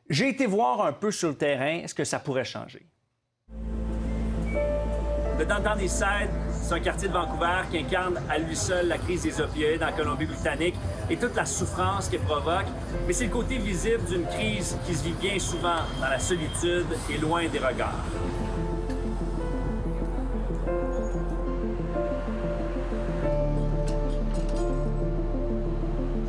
J'ai 0.09 0.29
été 0.29 0.45
voir 0.45 0.85
un 0.85 0.93
peu 0.93 1.11
sur 1.11 1.29
le 1.29 1.35
terrain 1.35 1.87
ce 1.87 1.93
que 1.93 2.03
ça 2.03 2.19
pourrait 2.19 2.45
changer? 2.45 2.85
Le 5.43 5.49
Downtown 5.49 5.81
Eastside, 5.81 6.29
c'est 6.53 6.73
un 6.73 6.79
quartier 6.79 7.09
de 7.09 7.13
Vancouver 7.13 7.63
qui 7.69 7.79
incarne 7.79 8.17
à 8.29 8.37
lui 8.37 8.55
seul 8.55 8.87
la 8.87 8.97
crise 8.97 9.23
des 9.23 9.41
opioïdes 9.41 9.83
en 9.83 9.91
Colombie-Britannique 9.91 10.75
et 11.09 11.17
toute 11.17 11.35
la 11.35 11.45
souffrance 11.45 12.07
qu'elle 12.07 12.21
provoque. 12.21 12.67
Mais 13.05 13.11
c'est 13.11 13.25
le 13.25 13.31
côté 13.31 13.57
visible 13.57 14.05
d'une 14.05 14.25
crise 14.25 14.77
qui 14.85 14.95
se 14.95 15.03
vit 15.03 15.11
bien 15.11 15.37
souvent 15.39 15.81
dans 15.99 16.07
la 16.07 16.17
solitude 16.17 16.85
et 17.13 17.17
loin 17.17 17.45
des 17.49 17.59
regards. 17.59 17.91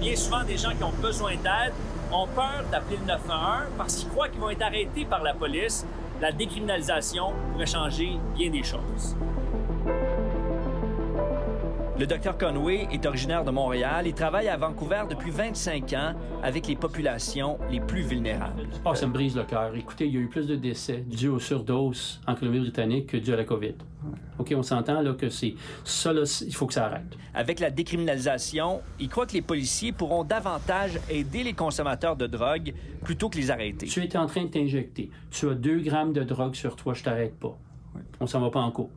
Bien 0.01 0.17
souvent, 0.17 0.43
des 0.43 0.57
gens 0.57 0.71
qui 0.71 0.83
ont 0.83 1.01
besoin 1.01 1.37
d'aide 1.37 1.73
ont 2.11 2.27
peur 2.27 2.65
d'appeler 2.73 2.97
le 2.97 3.07
911 3.07 3.39
parce 3.79 3.95
qu'ils 3.95 4.09
croient 4.09 4.29
qu'ils 4.29 4.41
vont 4.41 4.51
être 4.51 4.63
arrêtés 4.63 5.05
par 5.05 5.23
la 5.23 5.35
police. 5.35 5.87
La 6.25 6.33
décriminalisation 6.33 7.35
pourrait 7.53 7.67
changer 7.67 8.17
bien 8.35 8.51
des 8.51 8.63
choses. 8.63 9.15
Le 11.97 12.09
docteur 12.09 12.37
Conway 12.37 12.89
est 12.91 13.07
originaire 13.07 13.45
de 13.45 13.53
Montréal. 13.53 14.09
Il 14.09 14.15
travaille 14.15 14.49
à 14.49 14.57
Vancouver 14.57 15.05
depuis 15.09 15.31
25 15.31 15.93
ans 15.93 16.15
avec 16.43 16.67
les 16.67 16.75
populations 16.75 17.57
les 17.71 17.79
plus 17.79 18.03
vulnérables. 18.03 18.67
Oh, 18.85 18.97
ça 18.97 19.07
me 19.07 19.13
brise 19.13 19.37
le 19.37 19.45
cœur. 19.45 19.77
Écoutez, 19.77 20.07
il 20.07 20.15
y 20.15 20.17
a 20.17 20.21
eu 20.21 20.27
plus 20.27 20.49
de 20.49 20.57
décès 20.57 21.05
dus 21.07 21.29
aux 21.29 21.39
surdoses 21.39 22.21
en 22.27 22.35
Colombie-Britannique 22.35 23.07
que 23.07 23.17
dus 23.17 23.33
à 23.33 23.37
la 23.37 23.45
COVID. 23.45 23.75
OK, 24.41 24.53
on 24.57 24.65
s'entend 24.65 25.03
là 25.03 25.13
que 25.13 25.29
c'est 25.29 25.55
ça, 25.85 26.13
là, 26.13 26.23
il 26.45 26.53
faut 26.53 26.67
que 26.67 26.75
ça 26.75 26.87
arrête. 26.87 27.17
Avec 27.33 27.61
la 27.61 27.71
décriminalisation, 27.71 28.81
il 28.99 29.09
croit 29.09 29.27
que 29.27 29.35
les 29.35 29.43
policiers 29.43 29.93
pourront 29.93 30.25
davantage 30.25 30.99
aider 31.09 31.45
les 31.45 31.53
consommateurs 31.53 32.17
de 32.17 32.27
drogue 32.27 32.75
plutôt 33.05 33.29
que 33.29 33.37
les 33.37 33.53
arrêter. 33.53 33.87
Tu 33.87 34.03
es 34.03 34.17
en 34.17 34.27
train 34.27 34.43
de 34.43 34.49
t'injecter. 34.49 35.11
Tu 35.31 35.49
as 35.49 35.55
2 35.55 35.79
grammes 35.79 36.13
de 36.13 36.25
drogue 36.25 36.57
sur 36.57 36.75
toi, 36.75 36.93
je 36.93 37.05
t'arrête 37.05 37.39
pas. 37.39 37.57
On 38.19 38.27
s'en 38.27 38.41
va 38.41 38.51
pas 38.51 38.61
en 38.61 38.73
cours. 38.73 38.91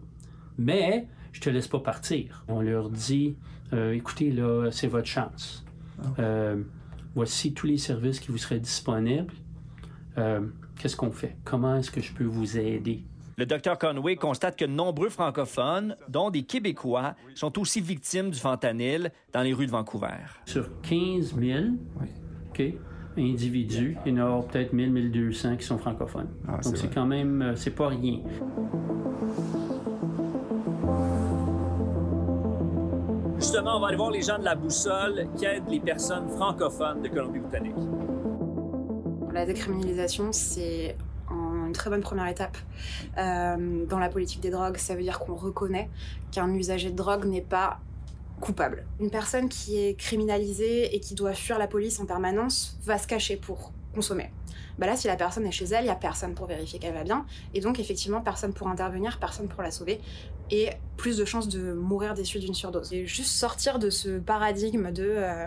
Mais 0.57 1.05
je 1.37 1.41
te 1.41 1.49
laisse 1.51 1.67
pas 1.67 1.79
partir. 1.79 2.43
On 2.47 2.61
leur 2.61 2.89
dit, 2.89 3.35
euh, 3.71 3.93
écoutez, 3.93 4.31
là, 4.31 4.71
c'est 4.71 4.87
votre 4.87 5.07
chance. 5.07 5.63
Euh, 6.17 6.63
voici 7.13 7.53
tous 7.53 7.67
les 7.67 7.77
services 7.77 8.19
qui 8.19 8.31
vous 8.31 8.39
seraient 8.39 8.59
disponibles. 8.59 9.33
Euh, 10.17 10.41
Qu'est-ce 10.79 10.95
qu'on 10.95 11.11
fait? 11.11 11.35
Comment 11.43 11.77
est-ce 11.77 11.91
que 11.91 12.01
je 12.01 12.11
peux 12.11 12.23
vous 12.23 12.57
aider? 12.57 13.03
Le 13.37 13.45
docteur 13.45 13.77
Conway 13.77 14.15
constate 14.15 14.57
que 14.57 14.65
nombreux 14.65 15.09
francophones, 15.09 15.95
dont 16.09 16.31
des 16.31 16.41
Québécois, 16.41 17.13
sont 17.35 17.59
aussi 17.59 17.81
victimes 17.81 18.31
du 18.31 18.39
fentanyl 18.39 19.11
dans 19.31 19.41
les 19.43 19.53
rues 19.53 19.67
de 19.67 19.71
Vancouver. 19.71 20.17
Sur 20.45 20.69
15 20.81 21.35
000 21.39 21.59
OK, 22.49 22.63
individus, 23.15 23.95
il 24.07 24.15
y 24.17 24.21
en 24.21 24.39
a 24.39 24.43
peut-être 24.43 24.73
1000, 24.73 24.91
1200 24.91 25.57
qui 25.57 25.65
sont 25.67 25.77
francophones. 25.77 26.29
Ah, 26.47 26.57
Donc, 26.63 26.77
c'est 26.77 26.91
quand 26.91 27.05
même, 27.05 27.53
c'est 27.55 27.75
pas 27.75 27.89
rien. 27.89 28.21
Justement, 33.37 33.77
on 33.77 33.79
va 33.79 33.87
aller 33.87 33.97
voir 33.97 34.09
les 34.11 34.21
gens 34.21 34.39
de 34.39 34.43
la 34.43 34.55
boussole 34.55 35.27
qui 35.37 35.45
aident 35.45 35.69
les 35.69 35.79
personnes 35.79 36.27
francophones 36.29 37.01
de 37.03 37.07
Colombie-Britannique. 37.09 37.75
La 39.31 39.45
décriminalisation, 39.45 40.31
c'est 40.31 40.97
un- 41.29 41.67
une 41.67 41.73
très 41.73 41.89
bonne 41.89 42.01
première 42.01 42.27
étape 42.27 42.57
euh, 43.17 43.85
dans 43.85 43.99
la 43.99 44.09
politique 44.09 44.41
des 44.41 44.49
drogues. 44.49 44.77
Ça 44.77 44.95
veut 44.95 45.03
dire 45.03 45.19
qu'on 45.19 45.35
reconnaît 45.35 45.89
qu'un 46.31 46.51
usager 46.53 46.89
de 46.89 46.95
drogue 46.95 47.25
n'est 47.25 47.41
pas 47.41 47.79
coupable. 48.41 48.85
Une 48.99 49.11
personne 49.11 49.49
qui 49.49 49.77
est 49.77 49.93
criminalisée 49.95 50.95
et 50.95 50.99
qui 50.99 51.13
doit 51.13 51.33
fuir 51.33 51.59
la 51.59 51.67
police 51.67 51.99
en 51.99 52.05
permanence 52.05 52.77
va 52.85 52.97
se 52.97 53.07
cacher 53.07 53.37
pour 53.37 53.71
consommer. 53.93 54.31
Bah 54.77 54.85
là, 54.85 54.95
si 54.95 55.07
la 55.07 55.15
personne 55.15 55.45
est 55.45 55.51
chez 55.51 55.65
elle, 55.65 55.81
il 55.81 55.87
n'y 55.87 55.91
a 55.91 55.95
personne 55.95 56.33
pour 56.33 56.45
vérifier 56.45 56.79
qu'elle 56.79 56.93
va 56.93 57.03
bien. 57.03 57.25
Et 57.53 57.61
donc, 57.61 57.79
effectivement, 57.79 58.21
personne 58.21 58.53
pour 58.53 58.67
intervenir, 58.67 59.17
personne 59.19 59.47
pour 59.47 59.63
la 59.63 59.71
sauver. 59.71 59.99
Et 60.51 60.69
plus 60.97 61.17
de 61.17 61.25
chances 61.25 61.49
de 61.49 61.73
mourir 61.73 62.13
des 62.13 62.23
suites 62.23 62.43
d'une 62.43 62.53
surdose. 62.53 62.93
Et 62.93 63.05
juste 63.05 63.31
sortir 63.31 63.79
de 63.79 63.89
ce 63.89 64.19
paradigme 64.19 64.91
de 64.91 65.03
euh, 65.07 65.45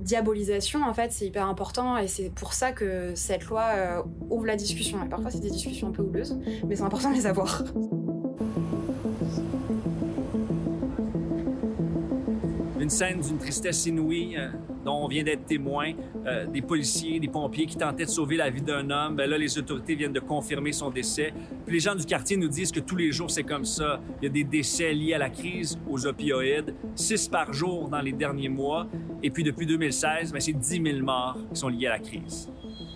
diabolisation, 0.00 0.82
en 0.82 0.94
fait, 0.94 1.12
c'est 1.12 1.26
hyper 1.26 1.46
important. 1.46 1.96
Et 1.96 2.08
c'est 2.08 2.30
pour 2.30 2.52
ça 2.52 2.72
que 2.72 3.12
cette 3.14 3.44
loi 3.46 3.64
euh, 3.74 4.02
ouvre 4.30 4.46
la 4.46 4.56
discussion. 4.56 5.06
Parfois, 5.08 5.30
c'est 5.30 5.40
des 5.40 5.50
discussions 5.50 5.88
un 5.88 5.92
peu 5.92 6.02
houleuses, 6.02 6.38
mais 6.66 6.76
c'est 6.76 6.82
important 6.82 7.10
de 7.10 7.16
les 7.16 7.26
avoir. 7.26 7.64
Une 12.88 12.94
scène 12.94 13.20
d'une 13.20 13.36
tristesse 13.36 13.84
inouïe 13.84 14.38
euh, 14.38 14.48
dont 14.82 15.04
on 15.04 15.08
vient 15.08 15.22
d'être 15.22 15.44
témoin. 15.44 15.92
Euh, 16.24 16.46
des 16.46 16.62
policiers, 16.62 17.20
des 17.20 17.28
pompiers 17.28 17.66
qui 17.66 17.76
tentaient 17.76 18.06
de 18.06 18.10
sauver 18.10 18.38
la 18.38 18.48
vie 18.48 18.62
d'un 18.62 18.88
homme. 18.88 19.14
Ben 19.14 19.28
là, 19.28 19.36
les 19.36 19.58
autorités 19.58 19.94
viennent 19.94 20.14
de 20.14 20.20
confirmer 20.20 20.72
son 20.72 20.88
décès. 20.88 21.34
Puis 21.66 21.74
les 21.74 21.80
gens 21.80 21.94
du 21.94 22.06
quartier 22.06 22.38
nous 22.38 22.48
disent 22.48 22.72
que 22.72 22.80
tous 22.80 22.96
les 22.96 23.12
jours, 23.12 23.30
c'est 23.30 23.42
comme 23.42 23.66
ça. 23.66 24.00
Il 24.22 24.24
y 24.24 24.28
a 24.28 24.32
des 24.32 24.42
décès 24.42 24.94
liés 24.94 25.12
à 25.12 25.18
la 25.18 25.28
crise 25.28 25.78
aux 25.86 26.06
opioïdes, 26.06 26.74
six 26.94 27.28
par 27.28 27.52
jour 27.52 27.90
dans 27.90 28.00
les 28.00 28.12
derniers 28.12 28.48
mois. 28.48 28.86
Et 29.22 29.28
puis 29.28 29.44
depuis 29.44 29.66
2016, 29.66 30.32
ben, 30.32 30.40
c'est 30.40 30.54
10 30.54 30.82
000 30.82 31.04
morts 31.04 31.36
qui 31.52 31.60
sont 31.60 31.68
liés 31.68 31.88
à 31.88 31.90
la 31.90 31.98
crise. 31.98 32.50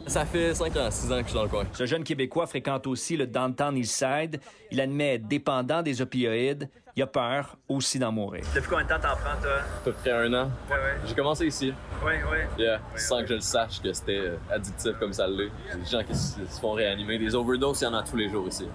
Ça 0.06 0.24
fait 0.24 0.54
5 0.54 0.74
ans, 0.78 0.90
6 0.90 1.12
ans 1.12 1.16
que 1.18 1.24
je 1.24 1.28
suis 1.28 1.34
dans 1.34 1.42
le 1.42 1.50
coin. 1.50 1.64
Ce 1.74 1.84
jeune 1.84 2.02
Québécois 2.02 2.46
fréquente 2.46 2.86
aussi 2.86 3.18
le 3.18 3.26
Downtown 3.26 3.76
Eastside. 3.76 4.40
Il 4.70 4.80
admet 4.80 5.16
être 5.16 5.28
dépendant 5.28 5.82
des 5.82 6.00
opioïdes. 6.00 6.70
Il 6.94 7.02
a 7.02 7.06
peur 7.06 7.56
aussi 7.68 7.98
d'en 7.98 8.12
mourir. 8.12 8.44
Depuis 8.54 8.68
combien 8.68 8.84
de 8.84 8.88
temps 8.90 8.96
t'en 9.00 9.16
prends, 9.16 9.40
toi? 9.40 9.52
À 9.60 9.84
peu 9.84 9.92
près 9.92 10.10
un 10.12 10.32
an. 10.34 10.50
Ouais, 10.68 10.74
ouais. 10.76 10.96
J'ai 11.06 11.14
commencé 11.14 11.46
ici. 11.46 11.72
Ouais, 12.04 12.20
ouais. 12.30 12.46
Yeah, 12.58 12.80
sans 12.96 13.22
que 13.22 13.28
je 13.28 13.34
le 13.34 13.40
sache 13.40 13.80
que 13.80 13.90
c'était 13.94 14.18
euh, 14.18 14.36
addictif 14.50 14.92
comme 14.98 15.12
ça 15.14 15.26
l'est. 15.26 15.50
Des 15.74 15.90
gens 15.90 16.02
qui 16.04 16.14
se 16.14 16.38
font 16.60 16.72
réanimer. 16.72 17.18
Des 17.18 17.34
overdoses, 17.34 17.80
il 17.80 17.84
y 17.84 17.86
en 17.86 17.94
a 17.94 18.02
tous 18.02 18.16
les 18.16 18.28
jours 18.28 18.46
ici. 18.46 18.68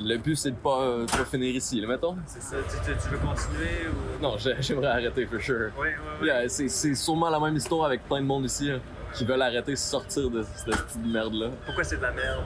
Le 0.00 0.16
but, 0.18 0.36
c'est 0.36 0.52
de 0.52 0.56
pas, 0.56 0.82
euh, 0.82 1.04
de 1.06 1.10
pas 1.10 1.24
finir 1.24 1.52
ici, 1.52 1.80
là, 1.80 1.88
mettons. 1.88 2.16
C'est 2.26 2.42
ça. 2.42 2.56
Tu, 2.70 2.76
tu- 2.92 2.96
tu 2.96 3.08
veux 3.08 3.18
continuer 3.18 3.88
ou? 3.88 4.22
Non, 4.22 4.36
j'ai- 4.38 4.54
j'aimerais 4.60 4.86
arrêter, 4.86 5.26
for 5.26 5.40
sure. 5.40 5.70
Ouais, 5.76 5.88
ouais, 5.88 5.94
ouais. 6.20 6.26
Yeah, 6.28 6.48
c'est 6.48 6.94
sûrement 6.94 7.28
la 7.30 7.40
même 7.40 7.56
histoire 7.56 7.86
avec 7.86 8.04
plein 8.06 8.20
de 8.20 8.26
monde 8.26 8.44
ici, 8.44 8.68
là, 8.70 8.78
qui 9.14 9.24
veulent 9.24 9.42
arrêter 9.42 9.72
de 9.72 9.76
sortir 9.76 10.30
de 10.30 10.44
cette 10.54 10.66
petite 10.66 11.04
merde-là. 11.04 11.48
Pourquoi 11.66 11.82
c'est 11.82 11.96
de 11.96 12.02
la 12.02 12.12
merde? 12.12 12.44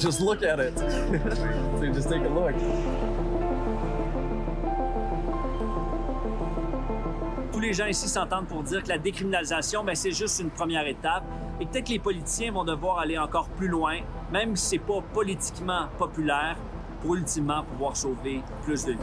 Just 0.00 0.20
look 0.20 0.42
at 0.42 0.58
it. 0.58 0.74
Just 1.94 2.10
take 2.10 2.20
a 2.22 2.28
look. 2.28 2.52
Les 7.66 7.72
gens 7.72 7.86
ici 7.86 8.08
s'entendent 8.08 8.46
pour 8.46 8.62
dire 8.62 8.82
que 8.82 8.88
la 8.88 8.98
décriminalisation, 8.98 9.82
ben, 9.82 9.96
c'est 9.96 10.12
juste 10.12 10.38
une 10.38 10.50
première 10.50 10.86
étape 10.86 11.24
et 11.60 11.66
peut-être 11.66 11.86
que 11.86 11.92
les 11.92 11.98
politiciens 11.98 12.52
vont 12.52 12.64
devoir 12.64 13.00
aller 13.00 13.18
encore 13.18 13.48
plus 13.48 13.66
loin, 13.66 13.98
même 14.32 14.54
si 14.54 14.66
c'est 14.66 14.78
pas 14.78 15.00
politiquement 15.12 15.88
populaire, 15.98 16.56
pour 17.02 17.16
ultimement 17.16 17.64
pouvoir 17.64 17.96
sauver 17.96 18.42
plus 18.64 18.84
de 18.84 18.92
vies. 18.92 18.98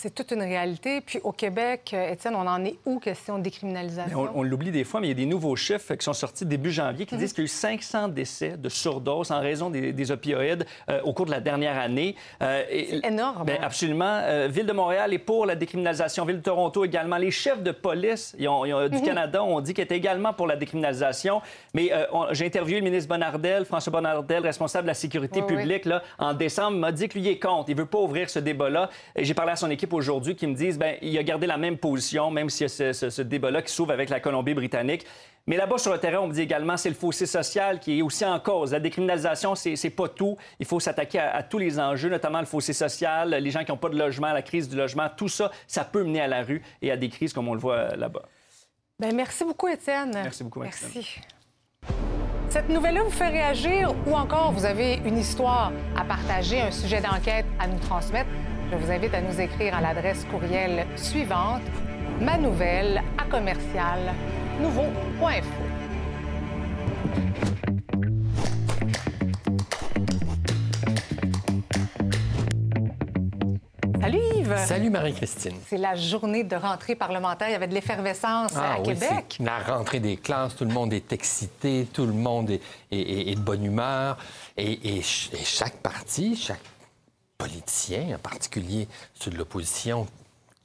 C'est 0.00 0.14
toute 0.14 0.30
une 0.30 0.42
réalité. 0.42 1.00
Puis 1.00 1.18
au 1.24 1.32
Québec, 1.32 1.90
euh, 1.92 2.12
Étienne, 2.12 2.36
on 2.36 2.46
en 2.46 2.64
est 2.64 2.76
où 2.86 3.00
question 3.00 3.36
de 3.38 3.42
décriminalisation? 3.42 4.28
On, 4.32 4.40
on 4.40 4.42
l'oublie 4.44 4.70
des 4.70 4.84
fois, 4.84 5.00
mais 5.00 5.08
il 5.08 5.10
y 5.10 5.12
a 5.12 5.16
des 5.16 5.26
nouveaux 5.26 5.56
chiffres 5.56 5.94
qui 5.96 6.04
sont 6.04 6.12
sortis 6.12 6.46
début 6.46 6.70
janvier 6.70 7.00
Mhm. 7.04 7.06
qui 7.06 7.16
disent 7.16 7.32
qu'il 7.32 7.42
y 7.42 7.46
a 7.46 7.46
eu 7.46 7.48
500 7.48 8.06
décès 8.06 8.56
de 8.56 8.68
surdose 8.68 9.32
en 9.32 9.40
raison 9.40 9.70
des, 9.70 9.92
des 9.92 10.10
opioïdes 10.12 10.64
euh, 10.88 11.00
au 11.02 11.12
cours 11.12 11.26
de 11.26 11.32
la 11.32 11.40
dernière 11.40 11.76
année. 11.78 12.14
c'est 12.40 13.00
énorme. 13.04 13.44
Ben, 13.44 13.58
absolument. 13.60 14.20
Euh, 14.22 14.46
Ville 14.48 14.66
de 14.66 14.72
Montréal 14.72 15.12
est 15.12 15.18
pour 15.18 15.46
la 15.46 15.56
décriminalisation. 15.56 16.24
Ville 16.24 16.36
de 16.38 16.42
Toronto 16.42 16.84
également. 16.84 17.16
Les 17.16 17.32
chefs 17.32 17.62
de 17.62 17.72
police 17.72 18.36
ils 18.38 18.46
ont- 18.48 18.64
ils 18.64 18.72
ont- 18.74 18.88
du 18.88 18.98
Mhm. 18.98 19.02
Canada 19.04 19.42
ont 19.42 19.60
dit 19.60 19.74
qu'ils 19.74 19.82
étaient 19.84 19.96
également 19.96 20.32
pour 20.32 20.46
la 20.46 20.54
décriminalisation. 20.54 21.42
Mais 21.74 21.90
euh, 21.92 22.04
j'ai 22.32 22.46
interviewé 22.46 22.78
le 22.78 22.84
ministre 22.84 23.08
Bonardel, 23.08 23.64
François 23.64 23.90
Bonardel, 23.90 24.44
responsable 24.44 24.84
de 24.84 24.88
la 24.90 24.94
sécurité 24.94 25.40
Oui, 25.40 25.46
oui. 25.50 25.56
publique, 25.56 25.84
là, 25.86 26.02
en 26.20 26.34
décembre, 26.34 26.76
m'a 26.78 26.92
dit 26.92 27.08
que 27.08 27.18
lui 27.18 27.26
est 27.28 27.38
contre. 27.40 27.68
Il 27.70 27.76
veut 27.76 27.86
pas 27.86 27.98
ouvrir 27.98 28.30
ce 28.30 28.38
débat-là. 28.38 28.90
Et 29.16 29.24
J'ai 29.24 29.34
parlé 29.34 29.50
à 29.52 29.56
son 29.56 29.68
équipe 29.70 29.87
aujourd'hui 29.96 30.34
qui 30.36 30.46
me 30.46 30.54
disent 30.54 30.78
ben 30.78 30.96
il 31.02 31.16
a 31.18 31.22
gardé 31.22 31.46
la 31.46 31.56
même 31.56 31.76
position, 31.78 32.30
même 32.30 32.50
s'il 32.50 32.62
y 32.62 32.66
a 32.66 32.68
ce, 32.68 32.92
ce- 32.92 33.10
ce 33.10 33.22
débat-là 33.22 33.62
qui 33.62 33.72
s'ouvre 33.72 33.92
avec 33.92 34.08
la 34.10 34.20
Colombie-Britannique. 34.20 35.04
Mais 35.46 35.56
là-bas, 35.56 35.78
sur 35.78 35.90
le 35.92 35.98
terrain, 35.98 36.18
on 36.18 36.26
me 36.26 36.34
dit 36.34 36.42
également 36.42 36.76
c'est 36.76 36.90
le 36.90 36.94
fossé 36.94 37.24
social 37.24 37.80
qui 37.80 37.98
est 37.98 38.02
aussi 38.02 38.22
en 38.24 38.38
cause. 38.38 38.72
La 38.72 38.80
décriminalisation, 38.80 39.54
c'est 39.54 39.90
pas 39.90 40.08
tout. 40.08 40.36
Il 40.60 40.66
faut 40.66 40.78
s'attaquer 40.78 41.20
à, 41.20 41.36
à 41.36 41.42
tous 41.42 41.56
les 41.58 41.80
enjeux, 41.80 42.10
notamment 42.10 42.40
le 42.40 42.44
fossé 42.46 42.74
social, 42.74 43.30
les 43.30 43.50
gens 43.50 43.64
qui 43.64 43.70
n'ont 43.70 43.78
pas 43.78 43.88
de 43.88 43.96
logement, 43.98 44.30
la 44.34 44.42
crise 44.42 44.68
du 44.68 44.76
logement. 44.76 45.06
Tout 45.16 45.28
ça, 45.28 45.50
ça 45.66 45.84
peut 45.84 46.04
mener 46.04 46.20
à 46.20 46.26
la 46.26 46.42
rue 46.42 46.60
et 46.82 46.90
à 46.90 46.98
des 46.98 47.08
crises 47.08 47.32
comme 47.32 47.48
on 47.48 47.54
le 47.54 47.60
voit 47.60 47.96
là-bas. 47.96 48.22
Ben, 49.00 49.14
merci 49.16 49.42
beaucoup, 49.44 49.68
Étienne. 49.68 50.10
Merci 50.12 50.44
beaucoup. 50.44 50.60
Merci. 50.60 51.18
Cette 52.50 52.68
nouvelle-là 52.70 53.02
vous 53.02 53.10
fait 53.10 53.28
réagir 53.28 53.94
ou 54.06 54.14
encore 54.14 54.52
vous 54.52 54.64
avez 54.64 54.94
une 55.04 55.18
histoire 55.18 55.70
à 55.96 56.04
partager, 56.04 56.60
un 56.60 56.70
sujet 56.70 57.00
d'enquête 57.00 57.44
à 57.58 57.66
nous 57.66 57.78
transmettre, 57.78 58.28
je 58.70 58.76
vous 58.76 58.90
invite 58.90 59.14
à 59.14 59.20
nous 59.20 59.40
écrire 59.40 59.74
à 59.76 59.80
l'adresse 59.80 60.24
courriel 60.30 60.86
suivante 60.96 61.62
manouvelle 62.20 63.02
à 63.18 63.24
commercial 63.30 63.98
nouveau.info. 64.60 65.64
Salut 74.00 74.18
Yves! 74.36 74.56
Salut 74.66 74.90
Marie-Christine. 74.90 75.54
C'est 75.66 75.76
la 75.76 75.94
journée 75.94 76.44
de 76.44 76.56
rentrée 76.56 76.94
parlementaire. 76.94 77.48
Il 77.48 77.52
y 77.52 77.54
avait 77.54 77.66
de 77.66 77.74
l'effervescence 77.74 78.52
Ah 78.56 78.74
à 78.74 78.78
oui, 78.80 78.84
Québec. 78.94 79.38
La 79.40 79.58
rentrée 79.58 80.00
des 80.00 80.16
classes, 80.16 80.56
tout 80.56 80.64
le 80.64 80.72
monde 80.72 80.92
est 80.92 81.12
excité, 81.12 81.86
tout 81.92 82.06
le 82.06 82.12
monde 82.12 82.50
est, 82.50 82.60
est- 82.92 82.98
est- 83.00 83.30
est 83.32 83.34
de 83.34 83.40
bonne 83.40 83.64
humeur. 83.64 84.16
Et, 84.56 84.98
et 84.98 85.02
chaque 85.02 85.76
parti, 85.76 86.36
chaque 86.36 86.60
politicien, 87.38 88.16
en 88.16 88.18
particulier 88.18 88.88
ceux 89.14 89.30
de 89.30 89.38
l'opposition 89.38 90.06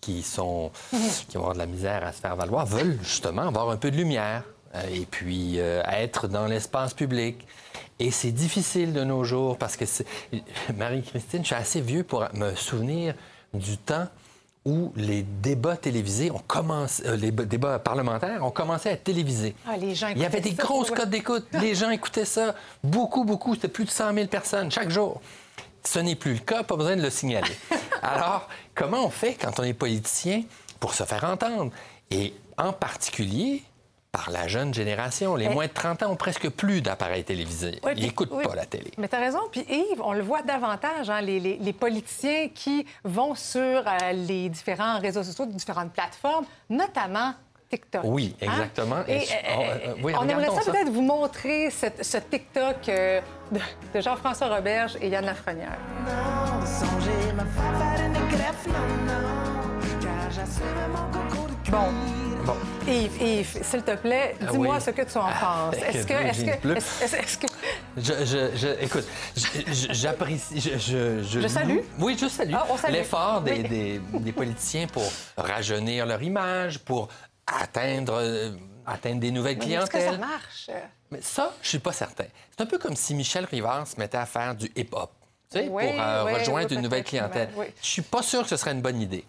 qui 0.01 0.23
sont 0.23 0.71
qui 1.29 1.37
vont 1.37 1.41
avoir 1.41 1.53
de 1.53 1.59
la 1.59 1.65
misère 1.67 2.03
à 2.03 2.11
se 2.11 2.19
faire 2.19 2.35
valoir, 2.35 2.65
veulent 2.65 2.99
justement 3.01 3.43
avoir 3.43 3.69
un 3.69 3.77
peu 3.77 3.91
de 3.91 3.95
lumière 3.95 4.43
euh, 4.75 4.81
et 4.91 5.05
puis 5.05 5.59
euh, 5.59 5.81
être 5.87 6.27
dans 6.27 6.47
l'espace 6.47 6.93
public. 6.93 7.47
Et 7.99 8.11
c'est 8.11 8.31
difficile 8.31 8.91
de 8.91 9.03
nos 9.03 9.23
jours 9.23 9.57
parce 9.57 9.77
que. 9.77 9.85
Marie-Christine, 10.75 11.41
je 11.41 11.47
suis 11.47 11.55
assez 11.55 11.79
vieux 11.79 12.03
pour 12.03 12.27
me 12.33 12.55
souvenir 12.55 13.13
du 13.53 13.77
temps 13.77 14.07
où 14.65 14.93
les 14.95 15.23
débats 15.23 15.75
télévisés 15.75 16.31
ont 16.31 16.41
commencé, 16.47 17.05
euh, 17.05 17.15
les 17.17 17.31
débats 17.31 17.79
parlementaires 17.79 18.43
ont 18.43 18.51
commencé 18.51 18.89
à 18.89 18.91
être 18.93 19.03
télévisés. 19.03 19.55
Ah, 19.67 19.77
les 19.77 19.93
gens 19.93 20.07
Il 20.07 20.19
y 20.19 20.25
avait 20.25 20.39
des 20.39 20.55
ça, 20.55 20.63
grosses 20.63 20.89
ouais. 20.89 20.97
cotes 20.97 21.09
d'écoute. 21.09 21.45
Les 21.61 21.75
gens 21.75 21.89
écoutaient 21.89 22.25
ça. 22.25 22.55
Beaucoup, 22.83 23.25
beaucoup. 23.25 23.55
C'était 23.55 23.67
plus 23.67 23.85
de 23.85 23.89
100 23.89 24.13
000 24.13 24.27
personnes 24.27 24.71
chaque 24.71 24.89
jour. 24.89 25.21
Ce 25.85 25.99
n'est 25.99 26.15
plus 26.15 26.33
le 26.33 26.39
cas, 26.39 26.63
pas 26.63 26.75
besoin 26.77 26.95
de 26.95 27.01
le 27.01 27.09
signaler. 27.09 27.55
Alors, 28.01 28.47
comment 28.75 29.05
on 29.05 29.09
fait 29.09 29.35
quand 29.35 29.59
on 29.59 29.63
est 29.63 29.73
politicien 29.73 30.43
pour 30.79 30.93
se 30.93 31.03
faire 31.03 31.23
entendre? 31.25 31.71
Et 32.11 32.33
en 32.57 32.71
particulier, 32.73 33.63
par 34.11 34.29
la 34.29 34.47
jeune 34.47 34.73
génération, 34.73 35.35
les 35.35 35.47
Mais- 35.47 35.53
moins 35.53 35.65
de 35.67 35.71
30 35.73 36.03
ans 36.03 36.11
ont 36.11 36.15
presque 36.15 36.47
plus 36.49 36.81
d'appareils 36.81 37.23
télévisés. 37.23 37.79
Oui, 37.83 37.93
Ils 37.97 38.03
n'écoutent 38.03 38.29
oui. 38.31 38.43
pas 38.45 38.55
la 38.55 38.65
télé. 38.65 38.91
Mais 38.97 39.07
tu 39.07 39.15
as 39.15 39.19
raison. 39.19 39.39
Puis 39.51 39.65
Yves, 39.67 40.01
on 40.03 40.13
le 40.13 40.21
voit 40.21 40.41
davantage, 40.43 41.09
hein, 41.09 41.19
les, 41.21 41.39
les- 41.39 41.57
les 41.57 41.73
politiciens 41.73 42.49
qui 42.53 42.85
vont 43.03 43.33
sur 43.35 43.59
euh, 43.87 44.11
les 44.13 44.49
différents 44.49 44.99
réseaux 44.99 45.23
sociaux, 45.23 45.45
différentes 45.47 45.91
plateformes, 45.93 46.45
notamment 46.69 47.33
TikTok. 47.73 48.01
Oui, 48.03 48.35
Hein? 48.41 48.45
exactement. 48.51 49.03
Et, 49.07 49.17
euh, 49.17 49.21
on- 49.57 49.61
euh, 49.63 49.93
oui, 50.03 50.13
on 50.19 50.29
aimerait 50.29 50.49
ça, 50.61 50.71
peut-être 50.71 50.89
vous 50.89 51.01
montrer 51.01 51.69
ce 51.71 52.17
TikTok 52.17 52.77
euh, 52.89 53.19
de, 53.51 53.59
de 53.95 54.01
Jean-François 54.01 54.55
Roberge 54.55 54.95
et 55.01 55.07
Yann 55.09 55.25
Lafrenière. 55.25 55.77
Bon. 61.71 61.77
Bon. 62.45 62.53
Yves, 62.87 63.21
Yves, 63.21 63.63
s'il 63.63 63.81
te 63.83 63.95
plaît, 63.95 64.35
Ah 64.41 64.45
dis-moi 64.51 64.75
oui. 64.75 64.81
ce 64.81 64.91
que 64.91 65.01
tu 65.01 65.17
en 65.17 65.21
penses. 65.21 65.33
Ah, 65.41 65.71
Est-ce 65.89 66.05
que, 66.05 66.13
est-ce 66.13 66.43
que, 66.43 66.49
est-ce- 66.77 67.03
est-ce- 67.03 67.15
est-ce 67.15 67.37
que, 67.37 67.47
Je, 67.97 68.13
je- 68.25 68.57
je- 68.57 68.83
écoute, 68.83 69.05
je- 69.37 69.73
je- 69.73 69.93
j'apprécie. 69.93 70.59
Je, 70.59 70.77
je, 70.77 71.39
Je 71.41 71.47
salue. 71.47 71.79
Oui, 71.99 72.17
je 72.19 72.27
salue. 72.27 72.53
Ah, 72.55 72.65
on 72.69 72.77
salue. 72.77 72.93
L'effort 72.93 73.41
des, 73.41 73.51
Oui. 73.53 73.63
des- 73.63 74.01
des 74.19 74.31
politiciens 74.33 74.87
pour 74.87 75.03
rajeunir 75.37 76.05
leur 76.05 76.21
image, 76.21 76.79
pour 76.79 77.07
atteindre, 77.47 78.13
euh, 78.21 78.51
atteindre 78.85 79.19
des 79.19 79.31
nouvelles 79.31 79.57
Mais 79.59 79.65
Est-ce 79.71 79.85
que 79.85 79.89
clientèles. 79.97 80.11
ça 80.13 80.17
marche? 80.25 80.69
Mais 81.11 81.21
ça, 81.21 81.53
je 81.61 81.69
suis 81.69 81.79
pas 81.79 81.91
certain. 81.93 82.25
C'est 82.51 82.61
un 82.63 82.65
peu 82.65 82.77
comme 82.77 82.95
si 82.95 83.13
Michel 83.15 83.45
Rivard 83.45 83.87
se 83.87 83.99
mettait 83.99 84.17
à 84.17 84.25
faire 84.25 84.55
du 84.55 84.71
hip-hop, 84.75 85.11
tu 85.51 85.59
sais, 85.59 85.67
Oui, 85.69 85.83
pour 85.91 86.01
euh, 86.01 86.23
oui, 86.25 86.33
rejoindre 86.33 86.67
oui, 86.71 86.75
une 86.75 86.81
nouvelle 86.81 87.03
clientèle. 87.03 87.49
Je 87.81 87.87
suis 87.87 88.01
pas 88.01 88.21
sûr 88.23 88.43
que 88.43 88.49
ce 88.49 88.57
serait 88.57 88.71
une 88.71 88.81
bonne 88.81 88.99
idée. 89.01 89.23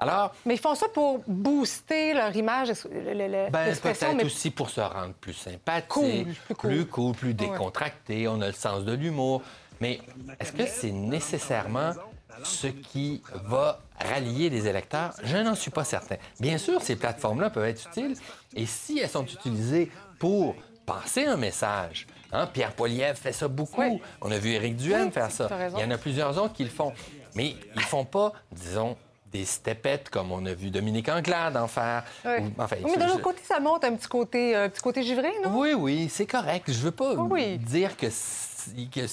Alors, 0.00 0.32
Mais 0.46 0.54
ils 0.54 0.60
font 0.60 0.76
ça 0.76 0.86
pour 0.88 1.18
booster 1.26 2.14
leur 2.14 2.34
image, 2.36 2.68
le- 2.84 3.50
Ben, 3.50 3.74
peut-être 3.76 4.14
mais 4.16 4.24
aussi 4.24 4.50
pour 4.52 4.70
se 4.70 4.80
rendre 4.80 5.12
plus 5.14 5.32
sympathique, 5.34 5.88
Cool, 5.88 6.24
plus 6.24 6.54
cool. 6.54 6.70
plus 6.70 6.86
cool, 6.86 7.14
plus 7.14 7.34
décontracté. 7.34 8.28
On 8.28 8.40
a 8.40 8.46
le 8.46 8.52
sens 8.52 8.84
de 8.84 8.92
l'humour. 8.92 9.42
Mais 9.80 10.00
est-ce 10.40 10.52
que 10.52 10.66
c'est 10.66 10.92
nécessairement 10.92 11.92
ce 12.44 12.66
qui 12.68 13.22
va 13.44 13.80
rallier 14.00 14.50
les 14.50 14.66
électeurs? 14.66 15.12
Je 15.22 15.36
n'en 15.36 15.54
suis 15.54 15.70
pas 15.70 15.84
certain. 15.84 16.16
Bien 16.40 16.58
sûr, 16.58 16.80
ces 16.82 16.96
plateformes-là 16.96 17.50
peuvent 17.50 17.68
être 17.68 17.86
utiles. 17.88 18.16
Et 18.54 18.66
si 18.66 18.98
elles 18.98 19.08
sont 19.08 19.24
utilisées 19.24 19.90
pour 20.18 20.56
passer 20.86 21.26
un 21.26 21.36
message, 21.36 22.06
hein, 22.32 22.46
Pierre 22.46 22.72
Poilievre 22.72 23.18
fait 23.18 23.32
ça 23.32 23.48
beaucoup. 23.48 24.00
On 24.20 24.30
a 24.30 24.38
vu 24.38 24.50
Éric 24.50 24.76
Oui, 24.80 25.10
faire 25.10 25.30
ça. 25.30 25.48
Il 25.76 25.80
y 25.80 25.84
en 25.84 25.90
a 25.90 25.98
plusieurs 25.98 26.36
autres 26.42 26.54
qui 26.54 26.64
le 26.64 26.70
font. 26.70 26.92
Mais 27.34 27.54
ils 27.74 27.82
font 27.82 28.04
pas, 28.04 28.32
disons, 28.52 28.96
des 29.32 29.44
stepettes 29.44 30.08
comme 30.10 30.32
on 30.32 30.44
a 30.46 30.54
vu 30.54 30.70
Dominique 30.70 31.08
Anglade 31.08 31.56
en 31.56 31.68
faire. 31.68 32.04
Ouais. 32.24 32.40
Ou- 32.40 32.52
enfin, 32.62 32.76
Oui, 32.82 32.92
mais 32.92 32.96
de 32.96 33.02
je- 33.02 33.08
l'autre 33.08 33.22
côté, 33.22 33.42
ça 33.44 33.60
monte 33.60 33.84
un 33.84 33.94
petit 33.94 34.08
côté, 34.08 34.56
euh, 34.56 34.68
petit 34.68 34.80
côté 34.80 35.02
givré, 35.02 35.30
non? 35.44 35.50
oui, 35.58 35.74
oui, 35.74 36.08
c'est 36.08 36.26
correct. 36.26 36.64
Je 36.70 36.78
veux 36.78 36.90
pas 36.90 37.14
Oui. 37.14 37.58
dire 37.58 37.96
que 37.96 38.06
que 38.90 39.06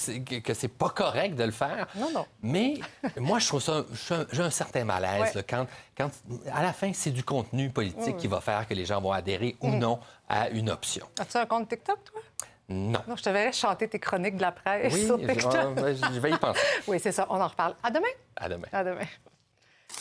c'est, 0.54 0.68
pas 0.68 0.90
correct 0.90 1.34
de 1.36 1.44
le 1.44 1.50
faire. 1.52 1.86
Non, 1.94 2.10
non. 2.12 2.26
Mais 2.42 2.74
moi, 3.16 3.38
je 3.38 3.46
trouve 3.46 3.62
ça. 3.62 3.84
je 3.92 4.12
un- 4.14 4.26
J'ai 4.32 4.42
un 4.42 4.50
certain 4.50 4.84
malaise 4.84 5.20
Ouais. 5.22 5.32
là, 5.34 5.42
quand, 5.48 5.66
quand, 5.96 6.10
à 6.52 6.62
la 6.62 6.72
fin, 6.72 6.92
c'est 6.92 7.10
du 7.10 7.22
contenu 7.24 7.70
politique 7.70 8.16
qui 8.16 8.26
va 8.26 8.40
faire 8.40 8.66
que 8.68 8.74
les 8.74 8.84
gens 8.84 9.00
vont 9.00 9.12
adhérer 9.12 9.56
ou 9.60 9.68
Mm. 9.68 9.78
non 9.78 10.00
à 10.28 10.48
une 10.50 10.68
option. 10.68 11.06
As-tu 11.18 11.36
un 11.38 11.46
compte 11.46 11.68
TikTok, 11.68 11.98
toi? 12.04 12.20
Non. 12.68 13.00
Non, 13.06 13.16
je 13.16 13.22
te 13.22 13.30
verrais 13.30 13.52
chanter 13.52 13.88
tes 13.88 14.00
chroniques 14.00 14.36
de 14.36 14.42
la 14.42 14.50
presse 14.52 14.92
Oui, 14.92 15.06
sur 15.06 15.18
je- 15.20 15.26
TikTok. 15.26 15.74
ben, 15.76 15.96
je 16.14 16.20
vais 16.20 16.30
y 16.32 16.36
penser. 16.36 16.60
oui, 16.88 16.98
c'est 17.00 17.12
ça. 17.12 17.26
On 17.30 17.40
en 17.40 17.46
reparle. 17.48 17.76
À 17.82 17.90
demain. 17.90 18.08
À 18.36 18.48
demain. 18.48 18.66
À 18.72 18.82
demain. 18.84 19.06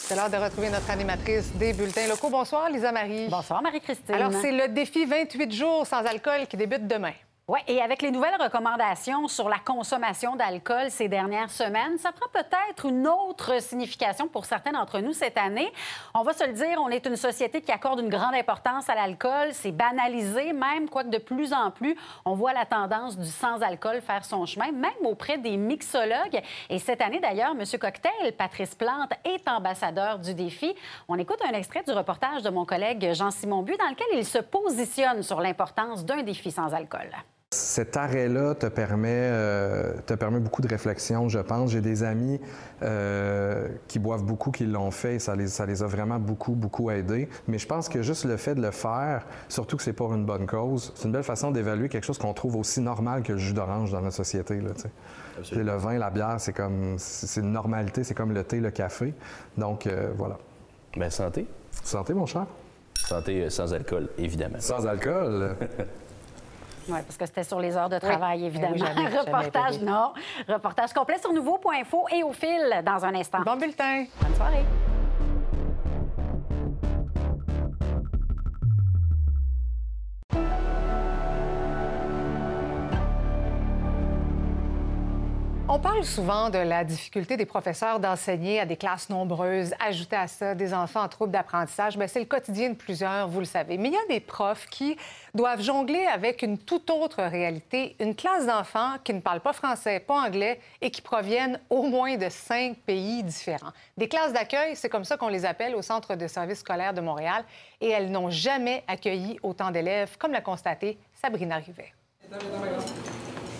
C'est 0.07 0.15
l'heure 0.15 0.29
de 0.29 0.37
retrouver 0.37 0.69
notre 0.69 0.87
animatrice 0.91 1.51
des 1.55 1.73
bulletins 1.73 2.07
locaux. 2.07 2.29
Bonsoir, 2.29 2.69
Lisa 2.69 2.91
Marie. 2.91 3.27
Bonsoir, 3.27 3.63
Marie-Christine. 3.63 4.13
Alors, 4.13 4.31
c'est 4.39 4.51
le 4.51 4.67
défi 4.67 5.03
28 5.03 5.51
jours 5.51 5.87
sans 5.87 6.05
alcool 6.05 6.45
qui 6.47 6.55
débute 6.57 6.85
demain. 6.85 7.13
Oui, 7.47 7.59
et 7.67 7.79
avec 7.79 8.01
les 8.01 8.09
nouvelles 8.09 8.41
recommandations 8.41 9.27
sur 9.27 9.49
la 9.49 9.59
consommation 9.59 10.35
d'alcool 10.35 10.89
ces 10.89 11.07
dernières 11.07 11.51
semaines, 11.51 11.99
ça 11.99 12.11
prend 12.11 12.27
peut-être 12.33 12.87
une 12.87 13.07
autre 13.07 13.61
signification 13.61 14.27
pour 14.27 14.45
certains 14.45 14.71
d'entre 14.71 14.99
nous 14.99 15.13
cette 15.13 15.37
année. 15.37 15.71
On 16.15 16.23
va 16.23 16.33
se 16.33 16.43
le 16.43 16.53
dire, 16.53 16.81
on 16.81 16.89
est 16.89 17.05
une 17.05 17.15
société 17.15 17.61
qui 17.61 17.71
accorde 17.71 17.99
une 17.99 18.09
grande 18.09 18.33
importance 18.33 18.89
à 18.89 18.95
l'alcool. 18.95 19.49
C'est 19.51 19.71
banalisé 19.71 20.53
même, 20.53 20.89
quoique 20.89 21.09
de 21.09 21.19
plus 21.19 21.53
en 21.53 21.69
plus, 21.69 21.95
on 22.25 22.33
voit 22.33 22.51
la 22.51 22.65
tendance 22.65 23.15
du 23.15 23.29
sans-alcool 23.29 24.01
faire 24.01 24.25
son 24.25 24.47
chemin, 24.47 24.71
même 24.71 25.05
auprès 25.05 25.37
des 25.37 25.55
mixologues. 25.55 26.41
Et 26.71 26.79
cette 26.79 27.01
année, 27.03 27.19
d'ailleurs, 27.19 27.51
M. 27.51 27.63
Cocktail, 27.79 28.33
Patrice 28.35 28.73
Plante, 28.73 29.11
est 29.23 29.47
ambassadeur 29.47 30.17
du 30.17 30.33
défi. 30.33 30.75
On 31.07 31.19
écoute 31.19 31.41
un 31.47 31.53
extrait 31.53 31.83
du 31.83 31.91
reportage 31.91 32.41
de 32.41 32.49
mon 32.49 32.65
collègue 32.65 33.13
Jean-Simon 33.13 33.61
Bu 33.61 33.77
dans 33.77 33.89
lequel 33.89 34.07
il 34.13 34.25
se 34.25 34.39
positionne 34.39 35.21
sur 35.21 35.41
l'importance 35.41 36.03
d'un 36.03 36.23
défi 36.23 36.49
sans 36.49 36.73
alcool. 36.73 37.11
Cet 37.55 37.95
arrêt-là 37.95 38.53
te 38.55 38.65
permet, 38.65 39.09
euh, 39.11 39.93
te 40.05 40.13
permet 40.13 40.39
beaucoup 40.39 40.61
de 40.61 40.67
réflexion, 40.67 41.29
je 41.29 41.39
pense. 41.39 41.71
J'ai 41.71 41.81
des 41.81 42.03
amis 42.03 42.39
euh, 42.81 43.69
qui 43.87 43.97
boivent 43.97 44.23
beaucoup, 44.23 44.51
qui 44.51 44.65
l'ont 44.65 44.91
fait, 44.91 45.15
et 45.15 45.19
ça 45.19 45.35
les, 45.35 45.47
ça 45.47 45.65
les 45.65 45.81
a 45.81 45.87
vraiment 45.87 46.19
beaucoup, 46.19 46.53
beaucoup 46.53 46.89
aidés. 46.89 47.29
Mais 47.47 47.57
je 47.57 47.65
pense 47.65 47.87
que 47.87 48.01
juste 48.01 48.25
le 48.25 48.35
fait 48.35 48.55
de 48.55 48.61
le 48.61 48.71
faire, 48.71 49.25
surtout 49.47 49.77
que 49.77 49.83
c'est 49.83 49.93
pour 49.93 50.13
une 50.13 50.25
bonne 50.25 50.47
cause, 50.47 50.91
c'est 50.95 51.05
une 51.05 51.13
belle 51.13 51.23
façon 51.23 51.51
d'évaluer 51.51 51.87
quelque 51.87 52.03
chose 52.03 52.17
qu'on 52.17 52.33
trouve 52.33 52.57
aussi 52.57 52.81
normal 52.81 53.23
que 53.23 53.31
le 53.31 53.37
jus 53.37 53.53
d'orange 53.53 53.91
dans 53.91 54.01
notre 54.01 54.15
société. 54.15 54.59
Là, 54.59 54.71
le 55.51 55.75
vin, 55.77 55.97
la 55.97 56.09
bière, 56.09 56.35
c'est 56.39 56.53
comme 56.53 56.95
c'est 56.97 57.39
une 57.39 57.51
normalité, 57.51 58.03
c'est 58.03 58.15
comme 58.15 58.33
le 58.33 58.43
thé, 58.43 58.59
le 58.59 58.71
café. 58.71 59.13
Donc 59.57 59.87
euh, 59.87 60.11
voilà. 60.17 60.37
Bien, 60.95 61.09
santé. 61.09 61.47
Santé, 61.83 62.13
mon 62.13 62.25
cher. 62.25 62.47
Santé 62.95 63.49
sans 63.49 63.73
alcool, 63.73 64.09
évidemment. 64.17 64.59
Sans 64.59 64.85
alcool. 64.87 65.55
Oui, 66.87 66.99
parce 67.05 67.17
que 67.17 67.25
c'était 67.25 67.43
sur 67.43 67.59
les 67.59 67.75
heures 67.75 67.89
de 67.89 67.97
travail, 67.99 68.41
Eh 68.43 68.47
évidemment. 68.47 68.75
oui, 68.75 69.07
Reportage, 69.17 69.79
non. 69.81 70.13
Reportage 70.47 70.93
complet 70.93 71.17
sur 71.19 71.33
nouveau.info 71.33 72.05
et 72.15 72.23
au 72.23 72.31
fil 72.31 72.81
dans 72.85 73.03
un 73.05 73.15
instant. 73.15 73.39
Bon 73.45 73.55
bulletin. 73.57 74.05
Bonne 74.21 74.35
soirée. 74.35 74.63
Parle 85.85 86.03
souvent 86.03 86.49
de 86.49 86.57
la 86.57 86.83
difficulté 86.83 87.37
des 87.37 87.45
professeurs 87.45 87.99
d'enseigner 87.99 88.59
à 88.59 88.65
des 88.65 88.75
classes 88.75 89.07
nombreuses. 89.07 89.75
Ajouter 89.79 90.15
à 90.15 90.27
ça 90.27 90.55
des 90.55 90.73
enfants 90.73 91.03
en 91.03 91.07
trouble 91.07 91.31
d'apprentissage, 91.31 91.95
bien, 91.95 92.07
c'est 92.07 92.21
le 92.21 92.25
quotidien 92.25 92.71
de 92.71 92.73
plusieurs, 92.73 93.27
vous 93.27 93.37
le 93.37 93.45
savez. 93.45 93.77
Mais 93.77 93.89
il 93.89 93.93
y 93.93 93.97
a 93.97 94.07
des 94.09 94.19
profs 94.19 94.65
qui 94.65 94.97
doivent 95.35 95.61
jongler 95.61 96.03
avec 96.11 96.41
une 96.41 96.57
toute 96.57 96.89
autre 96.89 97.21
réalité, 97.21 97.95
une 97.99 98.15
classe 98.15 98.47
d'enfants 98.47 98.95
qui 99.03 99.13
ne 99.13 99.19
parlent 99.19 99.41
pas 99.41 99.53
français, 99.53 99.99
pas 99.99 100.25
anglais 100.25 100.59
et 100.81 100.89
qui 100.89 101.03
proviennent 101.03 101.59
au 101.69 101.83
moins 101.83 102.17
de 102.17 102.29
cinq 102.29 102.77
pays 102.77 103.21
différents. 103.21 103.71
Des 103.95 104.07
classes 104.07 104.33
d'accueil, 104.33 104.75
c'est 104.75 104.89
comme 104.89 105.05
ça 105.05 105.17
qu'on 105.17 105.27
les 105.27 105.45
appelle 105.45 105.75
au 105.75 105.83
Centre 105.83 106.15
de 106.15 106.25
services 106.25 106.61
scolaires 106.61 106.95
de 106.95 107.01
Montréal, 107.01 107.43
et 107.79 107.91
elles 107.91 108.09
n'ont 108.09 108.31
jamais 108.31 108.83
accueilli 108.87 109.37
autant 109.43 109.69
d'élèves, 109.69 110.17
comme 110.17 110.31
l'a 110.31 110.41
constaté 110.41 110.97
Sabrina 111.13 111.57
Rivet. 111.57 111.93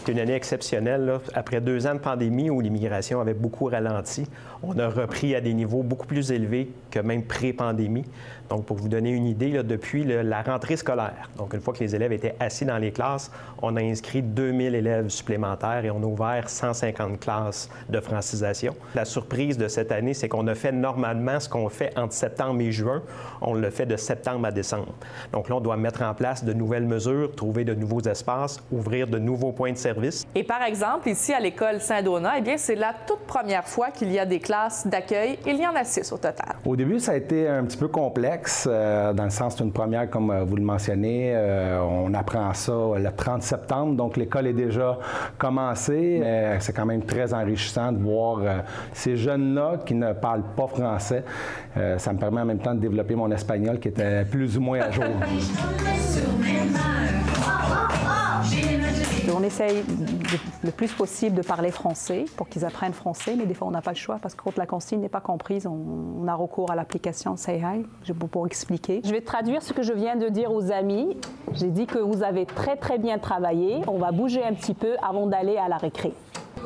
C'est 0.05 0.11
une 0.11 0.19
année 0.19 0.35
exceptionnelle. 0.35 1.19
Après 1.33 1.61
deux 1.61 1.87
ans 1.87 1.95
de 1.95 1.99
pandémie 1.99 2.51
où 2.51 2.61
l'immigration 2.61 3.21
avait 3.21 3.33
beaucoup 3.33 3.65
ralenti, 3.65 4.27
on 4.61 4.77
a 4.77 4.87
repris 4.87 5.33
à 5.33 5.41
des 5.41 5.51
niveaux 5.55 5.81
beaucoup 5.81 6.05
plus 6.05 6.31
élevés 6.31 6.69
que 6.91 6.99
même 6.99 7.23
pré-pandémie. 7.23 8.05
Donc, 8.49 8.65
pour 8.65 8.77
vous 8.77 8.87
donner 8.89 9.09
une 9.11 9.25
idée, 9.25 9.49
là, 9.49 9.63
depuis 9.63 10.03
le- 10.03 10.21
la 10.21 10.41
rentrée 10.41 10.77
scolaire, 10.77 11.29
donc 11.37 11.53
une 11.53 11.61
fois 11.61 11.73
que 11.73 11.79
les 11.79 11.95
élèves 11.95 12.11
étaient 12.11 12.35
assis 12.39 12.65
dans 12.65 12.77
les 12.77 12.91
classes, 12.91 13.31
on 13.61 13.75
a 13.75 13.81
inscrit 13.81 14.21
2000 14.21 14.75
élèves 14.75 15.09
supplémentaires 15.09 15.83
et 15.83 15.89
on 15.91 15.97
a 16.03 16.05
ouvert 16.05 16.49
150 16.49 17.19
classes 17.19 17.69
de 17.89 17.99
francisation. 17.99 18.75
La 18.93 19.05
surprise 19.05 19.57
de 19.57 19.67
cette 19.67 19.91
année, 19.91 20.13
c'est 20.13 20.27
qu'on 20.29 20.47
a 20.47 20.55
fait 20.55 20.71
normalement 20.71 21.39
ce 21.39 21.49
qu'on 21.49 21.69
fait 21.69 21.91
entre 21.97 22.13
septembre 22.13 22.61
et 22.61 22.71
juin. 22.71 23.01
On 23.41 23.53
le 23.53 23.69
fait 23.69 23.85
de 23.85 23.95
septembre 23.97 24.45
à 24.47 24.51
décembre. 24.51 24.93
Donc 25.31 25.49
là, 25.49 25.55
on 25.55 25.61
doit 25.61 25.77
mettre 25.77 26.01
en 26.03 26.13
place 26.13 26.43
de 26.43 26.53
nouvelles 26.53 26.85
mesures, 26.85 27.33
trouver 27.35 27.63
de 27.63 27.73
nouveaux 27.73 28.01
espaces, 28.01 28.59
ouvrir 28.71 29.07
de 29.07 29.17
nouveaux 29.19 29.51
points 29.51 29.71
de 29.71 29.77
service. 29.77 30.25
Et 30.35 30.43
par 30.43 30.61
exemple, 30.63 31.09
ici 31.09 31.33
à 31.33 31.39
l'école 31.39 31.79
Saint-Donat, 31.79 32.33
eh 32.37 32.41
bien, 32.41 32.57
c'est 32.57 32.75
la 32.75 32.93
toute 33.07 33.21
première 33.27 33.67
fois 33.67 33.91
qu'il 33.91 34.11
y 34.11 34.19
a 34.19 34.25
des 34.25 34.39
classes 34.39 34.85
d'accueil. 34.87 35.39
Il 35.45 35.57
y 35.59 35.65
en 35.67 35.75
a 35.75 35.83
six 35.83 36.11
au 36.11 36.17
total. 36.17 36.55
Au 36.65 36.75
début, 36.75 36.99
ça 36.99 37.13
a 37.13 37.15
été 37.15 37.47
un 37.47 37.63
petit 37.63 37.77
peu 37.77 37.87
complexe, 37.87 38.34
euh, 38.67 39.13
dans 39.13 39.25
le 39.25 39.29
sens 39.29 39.55
d'une 39.55 39.71
première, 39.71 40.09
comme 40.09 40.31
euh, 40.31 40.43
vous 40.43 40.55
le 40.55 40.63
mentionnez. 40.63 41.33
euh, 41.35 41.79
on 41.81 42.13
apprend 42.13 42.53
ça 42.53 42.73
le 42.97 43.09
30 43.15 43.43
septembre, 43.43 43.95
donc 43.95 44.17
l'école 44.17 44.47
est 44.47 44.53
déjà 44.53 44.97
commencée. 45.37 46.21
C'est 46.59 46.73
quand 46.73 46.85
même 46.85 47.03
très 47.03 47.33
enrichissant 47.33 47.91
de 47.91 47.99
voir 47.99 48.39
ces 48.93 49.17
jeunes-là 49.17 49.79
qui 49.85 49.93
ne 49.95 50.13
parlent 50.13 50.43
pas 50.55 50.67
français. 50.67 51.23
Ça 51.97 52.13
me 52.13 52.19
permet 52.19 52.41
en 52.41 52.45
même 52.45 52.59
temps 52.59 52.73
de 52.73 52.79
développer 52.79 53.15
mon 53.15 53.31
espagnol 53.31 53.79
qui 53.79 53.89
était 53.89 54.25
plus 54.25 54.57
ou 54.57 54.61
moins 54.61 54.79
à 54.79 54.91
jour. 54.91 55.03
On 59.37 59.43
essaye 59.43 59.83
le 60.63 60.71
plus 60.71 60.93
possible 60.93 61.35
de 61.35 61.41
parler 61.41 61.69
français 61.69 62.23
pour 62.37 62.47
qu'ils 62.47 62.63
apprennent 62.63 62.93
français, 62.93 63.35
mais 63.37 63.45
des 63.45 63.53
fois 63.53 63.67
on 63.67 63.71
n'a 63.71 63.81
pas 63.81 63.91
le 63.91 63.97
choix 63.97 64.17
parce 64.21 64.33
que 64.33 64.43
la 64.55 64.65
consigne 64.65 65.01
n'est 65.01 65.09
pas 65.09 65.19
comprise, 65.19 65.67
on, 65.67 66.25
a 66.25 66.33
recours 66.33 66.71
à 66.71 66.75
l'application 66.75 67.35
Say 67.35 67.61
Hi 67.61 68.13
pour, 68.13 68.29
pour 68.29 68.47
expliquer. 68.47 69.01
Je 69.03 69.11
vais 69.11 69.21
traduire 69.21 69.61
ce 69.61 69.73
que 69.73 69.83
je 69.83 69.91
viens 69.91 70.15
de 70.15 70.29
dire 70.29 70.53
aux 70.53 70.71
amis. 70.71 71.17
J'ai 71.51 71.69
dit 71.69 71.85
que 71.85 71.99
vous 71.99 72.23
avez 72.23 72.45
très 72.45 72.77
très 72.77 72.97
bien 72.97 73.19
travaillé. 73.19 73.81
On 73.87 73.97
va 73.97 74.11
bouger 74.11 74.43
un 74.43 74.53
petit 74.53 74.73
peu 74.73 74.95
avant 75.03 75.27
d'aller 75.27 75.57
à 75.57 75.67
la 75.67 75.77
récré. 75.77 76.13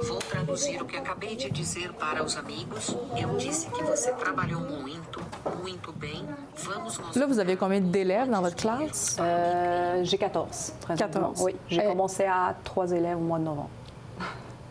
Vou 0.01 0.17
traduzir 0.19 0.81
o 0.81 0.85
que 0.85 0.95
acabei 0.97 1.35
de 1.35 1.49
dizer 1.51 1.91
para 1.93 2.23
os 2.23 2.37
amigos. 2.37 2.95
Eu 3.21 3.35
disse 3.37 3.69
que 3.69 3.83
você 3.83 4.11
trabalhou 4.13 4.61
muito, 4.61 5.19
muito 5.61 5.91
bem. 5.91 6.25
Vamos 6.55 6.99
Là, 7.15 7.25
vous 7.25 7.39
avez 7.39 7.57
combien 7.57 7.81
d'élèves 7.81 8.29
dans 8.29 8.41
votre 8.41 8.55
classe? 8.55 9.17
Euh, 9.19 10.03
J'ai 10.03 10.17
14. 10.17 10.73
présentement. 10.81 11.21
14. 11.33 11.41
Oui, 11.43 11.55
j'ai 11.67 11.81
Euh, 11.85 11.89
commencé 11.89 12.23
à 12.23 12.55
trois 12.63 12.91
élèves 12.91 13.17
au 13.17 13.21
mois 13.21 13.39
de 13.39 13.43
novembre. 13.43 13.69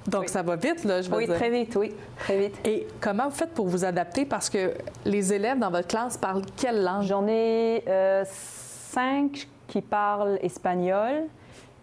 Donc, 0.07 0.29
ça 0.31 0.43
va 0.43 0.57
vite, 0.57 0.85
là, 0.85 1.03
je 1.03 1.11
veux 1.11 1.17
Oui, 1.19 1.27
dire. 1.27 1.35
très 1.37 1.51
vite, 1.51 1.77
oui, 1.77 1.93
très 2.21 2.39
vite. 2.39 2.59
Et 2.67 2.87
comment 3.01 3.25
vous 3.29 3.35
faites 3.35 3.53
pour 3.53 3.67
vous 3.69 3.85
adapter? 3.85 4.25
Parce 4.25 4.49
que 4.49 4.73
les 5.05 5.33
élèves 5.35 5.59
dans 5.59 5.71
votre 5.71 5.89
classe 5.89 6.17
parlent 6.17 6.43
quelle 6.57 6.83
langue? 6.83 7.03
J'en 7.03 7.27
ai 7.29 7.85
euh, 7.87 8.25
cinq 8.27 9.47
qui 9.67 9.83
parlent 9.83 10.39
espagnol, 10.41 11.25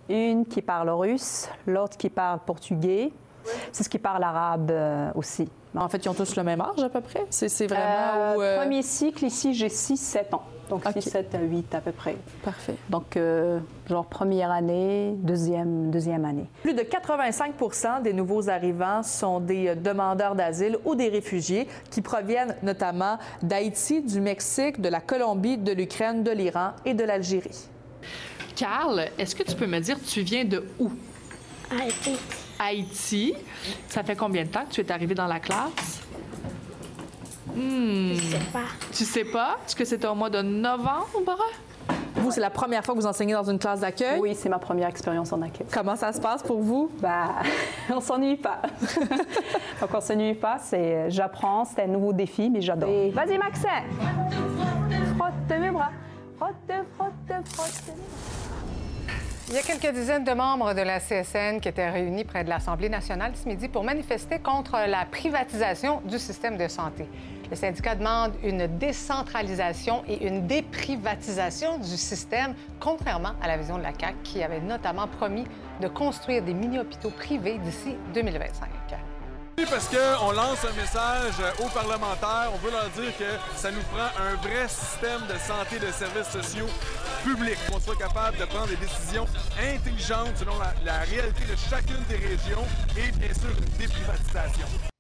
une 0.10 0.46
qui 0.48 0.64
parle 0.64 0.90
russe, 0.90 1.48
l'autre 1.68 1.98
qui 1.98 2.10
parle 2.10 2.40
portugais, 2.40 3.12
c'est 3.72 3.84
ce 3.84 3.90
qui 3.90 4.00
parle 4.00 4.24
arabe 4.24 4.72
euh, 4.72 5.12
aussi. 5.16 5.48
En 5.78 5.90
fait, 5.90 6.06
ils 6.06 6.10
ont 6.10 6.14
tous 6.14 6.36
le 6.38 6.44
même 6.44 6.62
âge 6.62 6.82
à 6.84 6.90
peu 6.90 7.02
près? 7.02 7.26
C'est 7.30 7.50
c'est 7.50 7.68
vraiment 7.68 7.84
Euh, 7.84 8.36
où, 8.38 8.42
euh, 8.42 8.58
Premier 8.60 8.82
cycle, 8.82 9.26
ici, 9.26 9.54
j'ai 9.54 9.68
6-7 9.68 10.34
ans. 10.34 10.44
Donc 10.70 10.84
6, 10.92 11.02
7, 11.02 11.38
8 11.40 11.76
à 11.76 11.82
peu 11.82 11.92
près. 11.92 12.16
Parfait. 12.44 12.74
Donc, 12.90 13.18
euh, 13.18 13.60
genre 13.88 14.06
première 14.06 14.50
année, 14.50 15.14
deuxième, 15.18 15.92
deuxième 15.92 16.26
année. 16.26 16.50
Plus 16.64 16.74
de 16.74 16.82
85% 16.82 18.02
des 18.02 18.14
nouveaux 18.14 18.50
arrivants 18.50 19.04
sont 19.04 19.40
des 19.40 19.68
euh, 19.68 19.76
demandeurs 19.76 20.34
d'asile 20.34 20.78
ou 20.84 20.96
des 20.96 21.10
réfugiés 21.10 21.68
qui 21.92 22.02
proviennent 22.02 22.56
notamment 22.64 23.20
d'Haïti, 23.44 24.02
du 24.02 24.20
Mexique, 24.22 24.82
de 24.82 24.90
la 24.90 25.02
Colombie, 25.02 25.58
de 25.60 25.72
l'Ukraine, 25.72 26.24
de 26.24 26.32
l'Iran 26.32 26.72
et 26.84 26.96
de 26.96 27.04
l'Algérie. 27.04 27.68
Carl, 28.56 29.06
est-ce 29.20 29.36
que 29.36 29.44
tu 29.44 29.56
peux 29.56 29.68
me 29.68 29.80
dire, 29.80 29.98
tu 30.02 30.22
viens 30.22 30.46
de 30.46 30.64
où? 30.80 30.90
Haïti. 31.70 32.18
Haïti. 32.60 33.34
Ça 33.88 34.04
fait 34.04 34.16
combien 34.16 34.44
de 34.44 34.50
temps 34.50 34.66
que 34.66 34.74
tu 34.74 34.82
es 34.82 34.92
arrivé 34.92 35.16
dans 35.16 35.28
la 35.28 35.40
classe? 35.40 36.02
Hmm. 37.56 38.14
Je 38.14 38.22
sais 38.22 38.46
pas. 38.52 38.60
Tu 38.92 39.06
sais 39.06 39.26
pas? 39.26 39.58
Est-ce 39.66 39.76
que 39.76 39.86
c'était 39.86 40.08
au 40.08 40.16
mois 40.16 40.30
de 40.30 40.42
novembre? 40.42 41.08
Vous, 42.16 42.32
c'est 42.32 42.42
la 42.42 42.50
première 42.50 42.84
fois 42.84 42.96
que 42.96 43.00
vous 43.00 43.06
enseignez 43.06 43.34
dans 43.34 43.50
une 43.50 43.60
classe 43.60 43.82
d'accueil? 43.82 44.20
Oui, 44.20 44.36
c'est 44.36 44.50
ma 44.50 44.58
première 44.58 44.88
expérience 44.88 45.32
en 45.32 45.42
accueil. 45.42 45.68
Comment 45.72 45.96
ça 45.96 46.12
se 46.12 46.20
passe 46.20 46.42
pour 46.42 46.60
vous? 46.62 46.90
Bah, 47.00 47.36
on 47.90 48.00
s'ennuie 48.00 48.38
pas. 48.38 48.62
Donc, 49.82 49.90
on 49.94 50.02
s'ennuie 50.02 50.34
pas. 50.34 50.58
C'est, 50.60 51.10
j'apprends, 51.12 51.66
c'est 51.66 51.84
un 51.84 51.88
nouveau 51.88 52.14
défi, 52.14 52.50
mais 52.50 52.62
j'adore. 52.62 52.90
Et 52.90 53.12
Vas-y, 53.12 53.38
Maxime! 53.38 53.70
Frotte 55.18 55.60
mes 55.60 55.72
bras. 55.72 55.92
Frotte, 56.38 56.54
frotte, 56.98 57.14
frotte 57.54 57.84
mes 57.88 57.94
bras. 57.94 58.35
Il 59.48 59.54
y 59.54 59.60
a 59.60 59.62
quelques 59.62 59.94
dizaines 59.94 60.24
de 60.24 60.32
membres 60.32 60.74
de 60.74 60.82
la 60.82 61.00
CSN 61.00 61.60
qui 61.60 61.70
étaient 61.70 61.92
réunis 61.92 62.24
près 62.24 62.44
de 62.44 62.50
l'Assemblée 62.50 62.90
nationale 62.90 63.34
ce 63.36 63.48
midi 63.48 63.68
pour 63.68 63.84
manifester 63.84 64.40
contre 64.40 64.74
la 64.88 65.06
privatisation 65.06 66.02
du 66.04 66.18
système 66.18 66.58
de 66.58 66.68
santé. 66.68 67.08
Le 67.52 67.56
syndicat 67.56 67.94
demande 67.94 68.34
une 68.44 68.66
décentralisation 68.66 70.04
et 70.08 70.26
une 70.28 70.48
déprivatisation 70.48 71.78
du 71.78 71.96
système, 71.96 72.56
contrairement 72.80 73.34
à 73.40 73.48
la 73.48 73.58
vision 73.58 73.78
de 73.78 73.84
la 73.84 73.94
CAQ 73.94 74.16
qui 74.24 74.42
avait 74.42 74.62
notamment 74.62 75.08
promis 75.08 75.46
de 75.80 75.88
construire 75.90 76.42
des 76.42 76.56
mini-hôpitaux 76.56 77.12
privés 77.12 77.60
d'ici 77.60 77.96
2025. 78.16 78.68
Parce 79.64 79.88
qu'on 79.88 80.32
lance 80.32 80.66
un 80.66 80.74
message 80.74 81.36
aux 81.60 81.70
parlementaires, 81.70 82.52
on 82.54 82.58
veut 82.58 82.72
leur 82.72 82.90
dire 82.90 83.18
que 83.18 83.24
ça 83.56 83.72
nous 83.72 83.82
prend 83.94 84.08
un 84.22 84.36
vrai 84.36 84.68
système 84.68 85.22
de 85.28 85.38
santé 85.40 85.80
de 85.80 85.92
services 85.92 86.30
sociaux 86.30 86.68
publics, 87.24 87.58
qu'on 87.72 87.80
soit 87.80 87.98
capable 87.98 88.38
de 88.38 88.46
prendre 88.46 88.68
des 88.68 88.76
décisions 88.76 89.26
intelligentes 89.58 90.38
selon 90.38 90.58
la, 90.60 90.74
la 90.86 91.00
réalité 91.00 91.44
de 91.46 91.56
chacune 91.70 92.04
des 92.10 92.18
régions 92.18 92.66
et 92.98 93.12
bien 93.12 93.34
sûr 93.34 93.50
une 93.50 93.78
déprivatisation. 93.78 94.95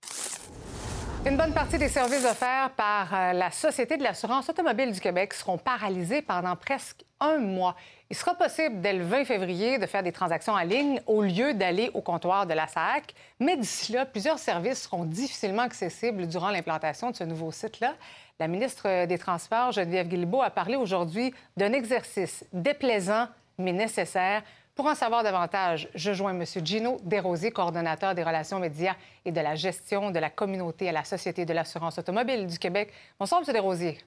Une 1.27 1.37
bonne 1.37 1.53
partie 1.53 1.79
des 1.79 1.89
services 1.89 2.23
offerts 2.23 2.69
par 2.77 3.11
euh, 3.11 3.33
la 3.33 3.49
Société 3.49 3.97
de 3.97 4.03
l'assurance 4.03 4.47
automobile 4.47 4.91
du 4.91 4.99
Québec 4.99 5.33
seront 5.33 5.57
paralysés 5.57 6.21
pendant 6.21 6.55
presque 6.55 7.03
un 7.19 7.39
mois. 7.39 7.75
Il 8.11 8.15
sera 8.15 8.35
possible 8.35 8.79
dès 8.79 8.93
le 8.93 9.03
20 9.03 9.25
février 9.25 9.79
de 9.79 9.87
faire 9.87 10.03
des 10.03 10.11
transactions 10.11 10.53
en 10.53 10.59
ligne 10.59 11.01
au 11.07 11.23
lieu 11.23 11.55
d'aller 11.55 11.89
au 11.95 12.01
comptoir 12.01 12.45
de 12.45 12.53
la 12.53 12.67
SAC. 12.67 13.15
Mais 13.39 13.57
d'ici 13.57 13.93
là, 13.93 14.05
plusieurs 14.05 14.37
services 14.37 14.83
seront 14.83 15.03
difficilement 15.03 15.63
accessibles 15.63 16.27
durant 16.27 16.51
l'implantation 16.51 17.09
de 17.09 17.15
ce 17.15 17.23
nouveau 17.23 17.51
site-là. 17.51 17.95
La 18.39 18.47
ministre 18.47 19.07
des 19.07 19.17
Transports, 19.17 19.71
Geneviève 19.71 20.07
Guilbeault, 20.07 20.43
a 20.43 20.51
parlé 20.51 20.75
aujourd'hui 20.75 21.33
d'un 21.57 21.73
exercice 21.73 22.45
déplaisant 22.53 23.27
mais 23.57 23.73
nécessaire. 23.73 24.43
Pour 24.75 24.87
en 24.87 24.95
savoir 24.95 25.23
davantage, 25.23 25.87
je 25.95 26.11
joins 26.11 26.37
M. 26.37 26.43
Gino 26.65 26.97
Desrosiers, 27.01 27.51
coordonnateur 27.51 28.13
des 28.13 28.23
relations 28.23 28.59
médias 28.59 28.95
et 29.23 29.31
de 29.31 29.39
la 29.39 29.55
gestion 29.55 30.11
de 30.11 30.19
la 30.19 30.29
communauté 30.29 30.89
à 30.89 30.91
la 30.91 31.05
Société 31.05 31.45
de 31.45 31.53
l'assurance 31.53 31.97
automobile 31.97 32.45
du 32.45 32.59
Québec. 32.59 32.91
Bonsoir, 33.17 33.41
M. 33.41 33.53
Desrosiers. 33.53 33.97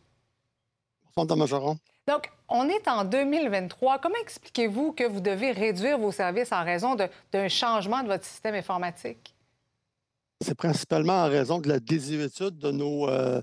Bonsoir, 1.16 1.24
Mme 1.24 1.38
Majoron. 1.38 1.78
Donc, 2.06 2.30
on 2.50 2.68
est 2.68 2.86
en 2.86 3.06
2023. 3.06 3.98
Comment 3.98 4.18
expliquez-vous 4.20 4.92
que 4.92 5.04
vous 5.04 5.20
devez 5.20 5.52
réduire 5.52 5.98
vos 5.98 6.12
services 6.12 6.52
en 6.52 6.62
raison 6.62 6.96
d'un 7.32 7.48
changement 7.48 8.02
de 8.02 8.08
votre 8.08 8.24
système 8.24 8.54
informatique? 8.54 9.34
C'est 10.44 10.54
principalement 10.54 11.24
en 11.24 11.28
raison 11.30 11.60
de 11.60 11.68
la 11.70 11.80
désuétude 11.80 12.58
de 12.58 12.70
nos, 12.72 13.08
euh, 13.08 13.40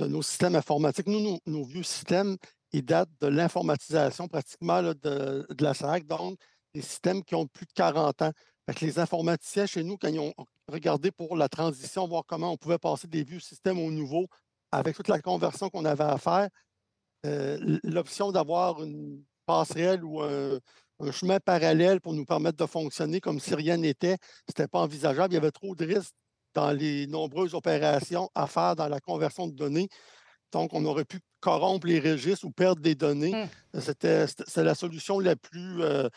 de 0.00 0.06
nos 0.06 0.22
systèmes 0.22 0.56
informatiques. 0.56 1.08
Nous, 1.08 1.20
nos, 1.20 1.38
nos 1.44 1.64
vieux 1.64 1.82
systèmes, 1.82 2.38
ils 2.72 2.82
datent 2.82 3.10
de 3.20 3.26
l'informatisation 3.26 4.28
pratiquement 4.28 4.80
là, 4.80 4.94
de, 4.94 5.46
de 5.50 5.62
la 5.62 5.74
SAC, 5.74 6.06
donc 6.06 6.38
des 6.74 6.82
systèmes 6.82 7.22
qui 7.22 7.34
ont 7.34 7.46
plus 7.46 7.66
de 7.66 7.72
40 7.72 8.22
ans. 8.22 8.32
Fait 8.66 8.74
que 8.74 8.84
les 8.84 8.98
informaticiens 8.98 9.66
chez 9.66 9.84
nous, 9.84 9.96
quand 9.96 10.08
ils 10.08 10.18
ont 10.20 10.34
regardé 10.68 11.10
pour 11.10 11.36
la 11.36 11.48
transition, 11.48 12.06
voir 12.08 12.24
comment 12.26 12.52
on 12.52 12.56
pouvait 12.56 12.78
passer 12.78 13.06
des 13.06 13.22
vieux 13.22 13.40
systèmes 13.40 13.78
aux 13.78 13.90
nouveaux, 13.90 14.26
avec 14.72 14.96
toute 14.96 15.08
la 15.08 15.20
conversion 15.20 15.68
qu'on 15.70 15.84
avait 15.84 16.04
à 16.04 16.18
faire, 16.18 16.48
euh, 17.26 17.78
l'option 17.84 18.32
d'avoir 18.32 18.82
une 18.82 19.22
passerelle 19.46 20.02
ou 20.04 20.22
un, 20.22 20.58
un 21.00 21.12
chemin 21.12 21.38
parallèle 21.40 22.00
pour 22.00 22.12
nous 22.14 22.24
permettre 22.24 22.56
de 22.56 22.66
fonctionner 22.66 23.20
comme 23.20 23.38
si 23.40 23.54
rien 23.54 23.76
n'était, 23.76 24.16
ce 24.46 24.50
n'était 24.50 24.68
pas 24.68 24.80
envisageable. 24.80 25.32
Il 25.32 25.36
y 25.36 25.38
avait 25.38 25.50
trop 25.50 25.74
de 25.74 25.84
risques 25.84 26.14
dans 26.54 26.70
les 26.72 27.06
nombreuses 27.06 27.54
opérations 27.54 28.30
à 28.34 28.46
faire 28.46 28.76
dans 28.76 28.88
la 28.88 29.00
conversion 29.00 29.46
de 29.46 29.52
données. 29.52 29.88
Donc, 30.52 30.72
on 30.72 30.84
aurait 30.84 31.04
pu 31.04 31.18
corrompre 31.40 31.86
les 31.86 31.98
registres 32.00 32.44
ou 32.46 32.50
perdre 32.50 32.80
des 32.80 32.94
données. 32.94 33.32
C'était 33.80 34.26
c'était- 34.26 34.44
c'est 34.46 34.62
la 34.64 34.74
solution 34.74 35.18
la 35.18 35.34
plus, 35.36 35.82
euh, 35.82 36.08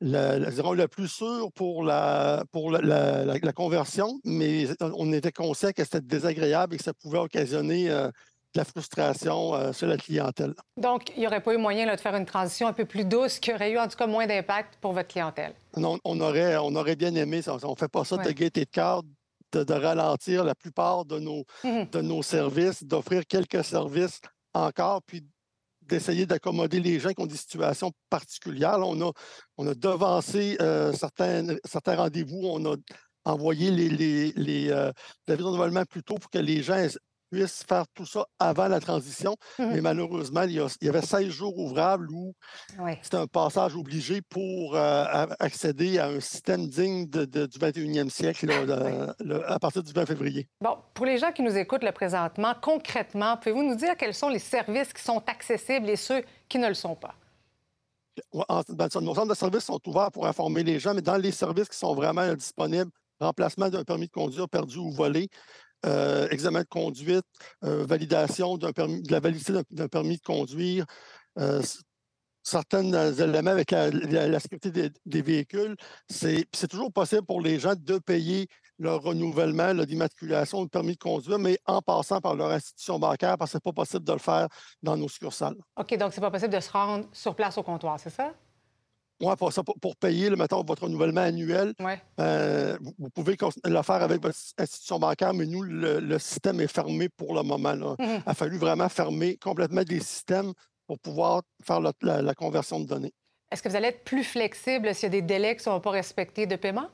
la- 0.00 0.38
disons, 0.38 0.72
la 0.72 0.88
plus 0.88 1.08
sûre 1.08 1.52
pour, 1.52 1.84
la, 1.84 2.44
pour 2.52 2.70
la, 2.70 2.80
la- 2.80 3.24
la- 3.24 3.38
la 3.40 3.52
conversion, 3.52 4.20
mais 4.24 4.66
on 4.80 5.12
était 5.12 5.32
conscient 5.32 5.70
que 5.72 5.84
c'était 5.84 6.00
désagréable 6.00 6.74
et 6.74 6.78
que 6.78 6.84
ça 6.84 6.94
pouvait 6.94 7.18
occasionner 7.18 7.90
euh, 7.90 8.10
la 8.54 8.64
frustration 8.64 9.54
euh, 9.54 9.72
sur 9.72 9.86
la 9.86 9.96
clientèle. 9.96 10.54
Donc, 10.76 11.10
il 11.16 11.20
n'y 11.20 11.26
aurait 11.26 11.42
pas 11.42 11.54
eu 11.54 11.58
moyen 11.58 11.86
là, 11.86 11.96
de 11.96 12.00
faire 12.00 12.16
une 12.16 12.26
transition 12.26 12.66
un 12.66 12.72
peu 12.72 12.84
plus 12.84 13.04
douce 13.04 13.38
qui 13.38 13.52
aurait 13.52 13.70
eu 13.72 13.78
en 13.78 13.86
tout 13.88 13.96
cas 13.96 14.06
moins 14.06 14.26
d'impact 14.26 14.78
pour 14.80 14.92
votre 14.92 15.08
clientèle? 15.08 15.54
Non, 15.76 15.98
on 16.04 16.20
aurait, 16.20 16.56
on 16.56 16.74
aurait 16.74 16.96
bien 16.96 17.14
aimé. 17.14 17.42
On 17.46 17.70
ne 17.70 17.76
fait 17.76 17.88
pas 17.88 18.04
ça 18.04 18.16
de 18.16 18.30
gaieté 18.30 18.64
de 18.64 18.70
cœur, 18.70 19.02
de, 19.52 19.64
de 19.64 19.74
ralentir 19.74 20.44
la 20.44 20.54
plupart 20.54 21.04
de 21.04 21.18
nos, 21.18 21.44
Mhm. 21.62 21.90
de 21.90 22.00
nos 22.00 22.22
services, 22.22 22.82
d'offrir 22.82 23.26
quelques 23.26 23.62
services 23.64 24.20
encore, 24.54 25.02
puis 25.02 25.22
d'essayer 25.90 26.24
d'accommoder 26.24 26.80
les 26.80 26.98
gens 27.00 27.10
qui 27.10 27.20
ont 27.20 27.26
des 27.26 27.36
situations 27.36 27.92
particulières. 28.08 28.78
On, 28.78 29.00
a, 29.08 29.12
on 29.58 29.64
devancé 29.74 30.56
euh, 30.60 30.92
certains, 30.92 31.96
rendez-vous, 31.96 32.40
on 32.44 32.72
a 32.72 32.76
envoyé 33.24 33.70
les, 33.70 34.32
les, 34.32 34.70
euh, 34.70 34.92
avis 35.28 35.42
de 35.42 35.84
plus 35.84 36.02
tôt 36.02 36.14
pour 36.14 36.30
que 36.30 36.38
les 36.38 36.62
gens 36.62 36.86
puissent 37.30 37.64
faire 37.68 37.84
tout 37.94 38.06
ça 38.06 38.26
avant 38.38 38.68
la 38.68 38.80
transition. 38.80 39.36
Mhm. 39.58 39.70
Mais 39.72 39.80
malheureusement, 39.80 40.42
il 40.42 40.52
y, 40.52 40.60
a- 40.60 40.76
il 40.80 40.86
y 40.86 40.88
avait 40.88 41.02
16 41.02 41.28
jours 41.30 41.56
ouvrables 41.58 42.10
où 42.10 42.34
c'était 43.02 43.16
un 43.16 43.26
passage 43.26 43.76
obligé 43.76 44.20
pour 44.22 44.74
euh, 44.76 45.26
accéder 45.38 45.98
à 45.98 46.06
un 46.08 46.20
système 46.20 46.66
digne 46.66 47.06
de- 47.08 47.24
de- 47.24 47.46
du 47.46 47.58
21e 47.58 48.10
siècle 48.10 48.46
là, 48.46 48.64
le- 48.64 49.24
le- 49.24 49.50
à 49.50 49.58
partir 49.58 49.82
du 49.82 49.92
20 49.92 50.06
février. 50.06 50.48
Bon, 50.60 50.76
pour 50.94 51.06
les 51.06 51.18
gens 51.18 51.32
qui 51.32 51.42
nous 51.42 51.56
écoutent 51.56 51.84
le 51.84 51.92
présentement, 51.92 52.54
concrètement, 52.60 53.36
pouvez-vous 53.36 53.62
nous 53.62 53.76
dire 53.76 53.96
quels 53.96 54.14
sont 54.14 54.28
les 54.28 54.38
services 54.38 54.92
qui 54.92 55.02
sont 55.02 55.22
accessibles 55.26 55.88
et 55.88 55.96
ceux 55.96 56.22
qui 56.48 56.58
ne 56.58 56.68
le 56.68 56.74
sont 56.74 56.94
pas? 56.96 57.14
Ben, 58.34 58.88
nos 59.00 59.14
centres 59.14 59.28
de 59.28 59.34
services 59.34 59.64
sont 59.64 59.80
ouverts 59.86 60.10
pour 60.12 60.26
informer 60.26 60.62
les 60.62 60.78
gens, 60.78 60.92
mais 60.94 61.00
dans 61.00 61.16
les 61.16 61.30
services 61.32 61.68
qui 61.68 61.78
sont 61.78 61.94
vraiment 61.94 62.34
disponibles, 62.34 62.90
remplacement 63.18 63.68
d'un 63.68 63.84
permis 63.84 64.06
de 64.06 64.12
conduire 64.12 64.48
perdu 64.48 64.78
ou 64.78 64.90
volé, 64.90 65.28
euh, 65.86 66.28
examen 66.30 66.60
de 66.60 66.68
conduite, 66.68 67.24
euh, 67.64 67.84
validation 67.84 68.56
de 68.58 68.72
la 69.10 69.20
validité 69.20 69.52
d'un- 69.70 69.88
permis 69.88 70.16
de 70.16 70.22
conduire, 70.22 70.84
euh, 71.38 71.62
certains 72.42 73.12
éléments 73.12 73.50
avec 73.50 73.70
la, 73.70 74.40
sécurité 74.40 74.90
des, 75.04 75.22
véhicules. 75.22 75.76
C'est 76.08 76.68
toujours 76.68 76.92
possible 76.92 77.24
pour 77.24 77.40
les 77.40 77.58
gens 77.58 77.74
de 77.76 77.98
payer 77.98 78.46
leur 78.78 79.02
renouvellement 79.02 79.70
ou 79.70 79.84
de 79.84 80.68
permis 80.68 80.94
de 80.94 80.98
conduire, 80.98 81.38
mais 81.38 81.58
en 81.66 81.82
passant 81.82 82.20
par 82.20 82.34
leur 82.34 82.50
institution 82.50 82.98
bancaire, 82.98 83.36
parce 83.36 83.50
que 83.50 83.52
ce 83.52 83.56
n'est 83.58 83.72
pas 83.72 83.82
possible 83.82 84.04
de 84.04 84.12
le 84.12 84.18
faire 84.18 84.48
dans 84.82 84.96
nos 84.96 85.08
succursales. 85.08 85.56
OK, 85.76 85.96
donc 85.98 86.12
c'est 86.14 86.20
pas 86.20 86.30
possible 86.30 86.54
de 86.54 86.60
se 86.60 86.70
rendre 86.70 87.06
sur 87.12 87.34
place 87.34 87.58
au 87.58 87.62
comptoir, 87.62 88.00
c'est 88.00 88.10
ça? 88.10 88.32
Pour, 89.20 89.52
ça, 89.52 89.62
pour, 89.62 89.78
pour 89.78 89.96
payer, 89.96 90.30
là, 90.30 90.36
mettons, 90.36 90.64
votre 90.64 90.84
renouvellement 90.84 91.20
annuel, 91.20 91.74
Ouais. 91.78 92.00
euh, 92.20 92.78
vous, 92.80 92.94
vous 92.98 93.10
pouvez 93.10 93.36
le 93.64 93.82
faire 93.82 94.02
avec 94.02 94.22
votre 94.22 94.38
institution 94.56 94.98
bancaire, 94.98 95.34
mais 95.34 95.44
nous, 95.44 95.62
le, 95.62 96.00
le 96.00 96.18
système 96.18 96.58
est 96.60 96.66
fermé 96.72 97.10
pour 97.10 97.34
le 97.34 97.42
moment. 97.42 97.74
Là. 97.74 97.96
Mhm. 97.98 98.22
Il 98.26 98.30
a 98.30 98.32
fallu 98.34 98.56
vraiment 98.56 98.88
fermer 98.88 99.36
complètement 99.36 99.82
des 99.82 100.00
systèmes 100.00 100.52
pour 100.86 100.98
pouvoir 100.98 101.42
faire 101.62 101.80
la, 101.80 101.92
la 102.22 102.34
conversion 102.34 102.80
de 102.80 102.86
données. 102.86 103.12
Est-ce 103.52 103.62
que 103.62 103.68
vous 103.68 103.76
allez 103.76 103.88
être 103.88 104.04
plus 104.04 104.24
flexible 104.24 104.94
s'il 104.94 105.02
y 105.04 105.06
a 105.06 105.10
des 105.10 105.22
délais 105.22 105.54
qui 105.54 105.60
ne 105.68 105.74
sont 105.74 105.80
pas 105.80 105.90
respectés 105.90 106.46
de 106.46 106.56
paiement? 106.56 106.88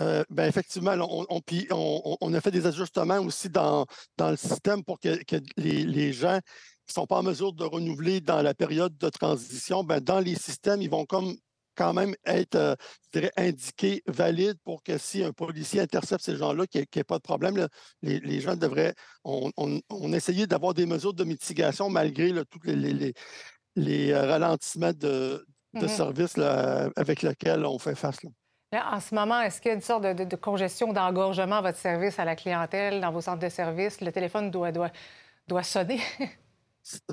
Euh, 0.00 0.24
ben, 0.30 0.46
effectivement, 0.48 0.92
on, 0.92 1.26
on- 1.28 1.40
puis 1.40 1.66
on- 1.70 2.00
on- 2.04 2.16
on 2.22 2.32
a 2.32 2.40
fait 2.40 2.50
des 2.50 2.66
ajustements 2.66 3.18
aussi 3.18 3.50
dans, 3.50 3.84
dans 4.16 4.30
le 4.30 4.36
système 4.36 4.82
pour 4.82 4.98
que, 4.98 5.22
que 5.24 5.36
les, 5.58 5.84
les 5.84 6.12
gens 6.14 6.38
qui 6.90 6.98
ne 6.98 7.02
sont 7.02 7.06
pas 7.06 7.18
en 7.18 7.22
mesure 7.22 7.52
de 7.52 7.64
renouveler 7.64 8.20
dans 8.20 8.42
la 8.42 8.52
période 8.52 8.96
de 8.98 9.08
transition, 9.08 9.84
ben, 9.84 10.00
dans 10.00 10.18
les 10.18 10.34
systèmes, 10.34 10.82
ils 10.82 10.90
vont 10.90 11.06
comme 11.06 11.36
quand 11.76 11.94
même 11.94 12.14
être, 12.26 12.56
euh, 12.56 12.74
je 13.04 13.20
dirais, 13.20 13.32
indiqués, 13.36 14.02
valides 14.08 14.58
pour 14.64 14.82
que 14.82 14.98
si 14.98 15.22
un 15.22 15.32
policier 15.32 15.80
intercepte 15.80 16.24
ces 16.24 16.36
gens-là, 16.36 16.66
qu'il 16.66 16.80
n'y 16.80 17.00
ait, 17.00 17.04
pas 17.04 17.18
de 17.18 17.22
problème, 17.22 17.56
là, 17.56 17.68
les, 18.02 18.18
les 18.18 18.40
gens 18.40 18.56
devraient. 18.56 18.94
On, 19.22 19.52
on, 19.56 19.80
on 19.88 20.12
essayait 20.12 20.48
d'avoir 20.48 20.74
des 20.74 20.84
mesures 20.84 21.14
de 21.14 21.22
mitigation 21.22 21.88
malgré 21.88 22.30
là, 22.32 22.42
tous 22.44 22.58
les, 22.64 22.74
les- 22.74 22.92
les- 22.92 23.14
les, 23.76 24.10
euh, 24.10 24.26
ralentissements 24.26 24.92
de, 24.92 25.46
de 25.74 25.82
Mhm. 25.82 25.88
services 25.88 26.36
là, 26.36 26.90
avec 26.96 27.22
lesquels 27.22 27.64
on 27.64 27.78
fait 27.78 27.94
face. 27.94 28.20
là. 28.24 28.30
Là, 28.72 28.96
en 28.96 29.00
ce 29.00 29.14
moment, 29.14 29.40
est-ce 29.40 29.60
qu'il 29.60 29.68
y 29.68 29.72
a 29.72 29.74
une 29.76 29.80
sorte 29.80 30.02
de, 30.02 30.12
de- 30.12 30.24
de 30.24 30.36
congestion, 30.36 30.92
d'engorgement 30.92 31.56
à 31.56 31.62
votre 31.62 31.78
service 31.78 32.18
à 32.18 32.24
la 32.24 32.34
clientèle, 32.34 33.00
dans 33.00 33.12
vos 33.12 33.20
centres 33.20 33.38
de 33.38 33.48
service? 33.48 34.00
Le 34.00 34.10
téléphone 34.10 34.50
doit, 34.50 34.72
doit, 34.72 34.90
doit 35.46 35.62
sonner. 35.62 36.00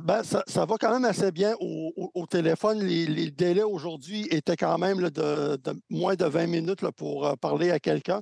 Ben, 0.02 0.24
ça, 0.24 0.44
ça 0.48 0.66
va 0.66 0.76
quand 0.80 0.92
même 0.92 1.04
assez 1.06 1.32
bien 1.32 1.54
au, 1.60 1.92
au- 1.98 2.12
au 2.14 2.26
téléphone. 2.26 2.80
Les, 2.80 3.06
les 3.06 3.30
délais 3.32 3.64
aujourd'hui 3.64 4.26
étaient 4.32 4.56
quand 4.56 4.78
même 4.78 5.00
là, 5.02 5.10
de, 5.10 5.58
de 5.58 5.80
moins 5.90 6.16
de 6.16 6.26
20 6.26 6.48
minutes 6.48 6.82
là, 6.82 6.92
pour 6.92 7.26
euh, 7.28 7.36
parler 7.36 7.72
à 7.72 7.80
quelqu'un. 7.80 8.22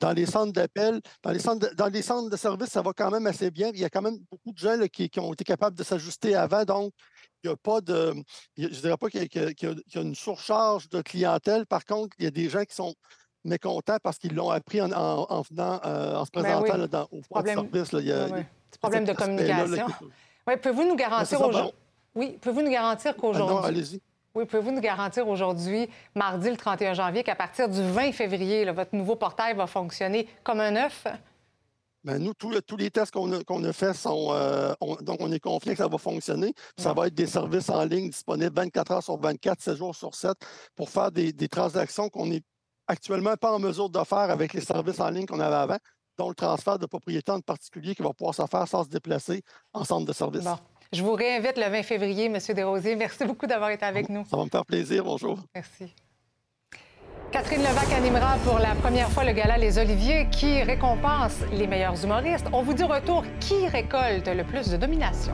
Dans 0.00 0.12
les 0.12 0.26
centres 0.26 0.52
d'appel, 0.52 1.00
dans 1.22 1.30
les 1.30 1.38
centres 1.38 1.68
de, 1.70 1.74
dans 1.74 1.86
les 1.88 2.02
centres 2.02 2.28
de 2.28 2.36
service, 2.36 2.68
ça 2.68 2.82
va 2.82 2.92
quand 2.92 3.10
même 3.10 3.26
assez 3.26 3.50
bien. 3.50 3.70
Il 3.72 3.80
y 3.80 3.84
a 3.84 3.88
quand 3.90 4.02
même 4.02 4.18
beaucoup 4.30 4.52
de 4.52 4.58
gens 4.58 4.76
là, 4.76 4.86
qui, 4.86 5.08
qui 5.08 5.18
ont 5.18 5.32
été 5.32 5.44
capables 5.44 5.76
de 5.76 5.82
s'ajuster 5.82 6.34
avant. 6.34 6.64
Donc, 6.64 6.92
il 7.42 7.48
n'y 7.48 7.52
a 7.54 7.56
pas 7.56 7.80
de. 7.80 8.14
Je 8.58 8.64
ne 8.66 8.68
dirais 8.68 8.96
pas 8.98 9.08
qu'il 9.08 9.22
y, 9.22 9.38
a- 9.38 9.50
y 9.70 9.98
une 10.02 10.14
surcharge 10.14 10.88
de 10.90 11.00
clientèle. 11.00 11.64
Par 11.66 11.84
contre, 11.86 12.14
il 12.18 12.24
y 12.24 12.28
a 12.28 12.30
des 12.30 12.48
gens 12.50 12.64
qui 12.64 12.74
sont 12.74 12.94
mécontents 13.44 13.96
parce 14.02 14.18
qu'ils 14.18 14.34
l'ont 14.34 14.50
appris 14.50 14.80
en, 14.82 14.92
en- 14.92 15.26
en 15.28 15.40
venant, 15.40 15.80
euh, 15.84 16.16
en 16.16 16.24
se 16.26 16.30
Ben 16.32 16.42
présentant 16.42 16.82
oui. 16.82 16.88
dans, 16.88 17.08
au 17.10 17.22
point 17.22 17.40
de 17.42 17.46
service. 17.72 17.88
Il 17.94 18.06
y 18.08 18.12
a- 18.12 18.26
il 18.28 18.30
y 18.30 18.32
a 18.40 18.44
Petit 18.70 18.78
problème 18.78 19.04
de 19.04 19.12
communication. 19.14 19.86
Oui, 20.46 20.56
pouvez-vous 20.56 20.84
nous 20.84 20.96
garantir 20.96 21.40
aujourd'hui... 21.40 21.72
Oui, 22.14 22.38
pouvez-vous 22.40 22.62
nous 22.62 22.70
garantir 22.70 23.16
qu'aujourd'hui... 23.16 23.56
Ah 23.62 23.66
allez-y. 23.68 24.00
Oui, 24.34 24.44
pouvez-vous 24.46 24.70
nous 24.72 24.80
garantir 24.80 25.28
aujourd'hui, 25.28 25.88
mardi 26.14 26.48
le 26.50 26.56
31 26.56 26.94
janvier, 26.94 27.22
qu'à 27.22 27.34
partir 27.34 27.68
du 27.68 27.82
20 27.82 28.12
février, 28.12 28.64
là, 28.64 28.72
votre 28.72 28.94
nouveau 28.94 29.14
portail 29.16 29.54
va 29.54 29.66
fonctionner 29.66 30.26
comme 30.42 30.60
un 30.60 30.74
œuf? 30.76 31.06
Ben, 32.04 32.18
nous, 32.18 32.34
tous, 32.34 32.58
tous 32.62 32.76
les 32.76 32.90
tests 32.90 33.12
qu'on 33.12 33.30
a, 33.32 33.44
qu'on 33.44 33.62
a 33.62 33.72
faits 33.72 33.94
sont. 33.94 34.28
euh, 34.32 34.74
on- 34.80 34.96
donc, 34.96 35.18
on 35.20 35.30
est 35.30 35.38
confiant 35.38 35.72
que 35.72 35.78
ça 35.78 35.86
va 35.86 35.98
fonctionner. 35.98 36.52
Ça 36.76 36.92
va 36.92 37.06
être 37.06 37.14
des 37.14 37.26
services 37.28 37.68
en 37.70 37.84
ligne 37.84 38.08
disponibles 38.10 38.54
24 38.56 38.90
heures 38.90 39.02
sur 39.02 39.16
24, 39.18 39.60
7 39.60 39.76
jours 39.76 39.94
sur 39.94 40.14
7 40.14 40.32
pour 40.74 40.88
faire 40.90 41.12
des, 41.12 41.32
des 41.32 41.48
transactions 41.48 42.08
qu'on 42.08 42.26
n'est 42.26 42.42
actuellement 42.88 43.36
pas 43.36 43.52
en 43.52 43.58
mesure 43.60 43.88
de 43.88 44.02
faire 44.02 44.18
avec 44.30 44.52
les 44.54 44.62
services 44.62 44.98
en 44.98 45.10
ligne 45.10 45.26
qu'on 45.26 45.38
avait 45.40 45.54
avant, 45.54 45.78
dont 46.18 46.28
le 46.28 46.34
transfert 46.34 46.78
de 46.78 46.86
propriété 46.86 47.32
en 47.32 47.40
particulier 47.40 47.94
qui 47.94 48.02
va 48.02 48.12
pouvoir 48.12 48.34
se 48.34 48.44
faire 48.46 48.68
sans 48.68 48.84
se 48.84 48.88
déplacer 48.88 49.42
en 49.72 49.84
centre 49.84 50.06
de 50.06 50.12
service. 50.12 50.44
Bon. 50.44 50.56
Je 50.92 51.02
vous 51.02 51.14
réinvite 51.14 51.56
le 51.56 51.70
20 51.70 51.82
février, 51.82 52.26
M. 52.26 52.38
Desrosiers. 52.54 52.96
Merci 52.96 53.24
beaucoup 53.24 53.46
d'avoir 53.46 53.70
été 53.70 53.84
avec 53.84 54.08
nous. 54.08 54.24
Ça 54.26 54.36
va 54.36 54.44
me 54.44 54.50
faire 54.50 54.66
plaisir. 54.66 55.04
Bonjour. 55.04 55.38
Merci. 55.54 55.94
Catherine 57.30 57.62
Levac 57.62 57.90
animera 57.92 58.36
pour 58.44 58.58
la 58.58 58.74
première 58.74 59.10
fois 59.10 59.24
le 59.24 59.32
gala 59.32 59.56
Les 59.56 59.78
Oliviers 59.78 60.28
qui 60.30 60.62
récompense 60.62 61.36
les 61.50 61.66
meilleurs 61.66 62.04
humoristes. 62.04 62.46
On 62.52 62.62
vous 62.62 62.74
dit 62.74 62.84
au 62.84 62.88
retour 62.88 63.24
qui 63.40 63.66
récolte 63.68 64.28
le 64.28 64.44
plus 64.44 64.68
de 64.68 64.76
domination. 64.76 65.32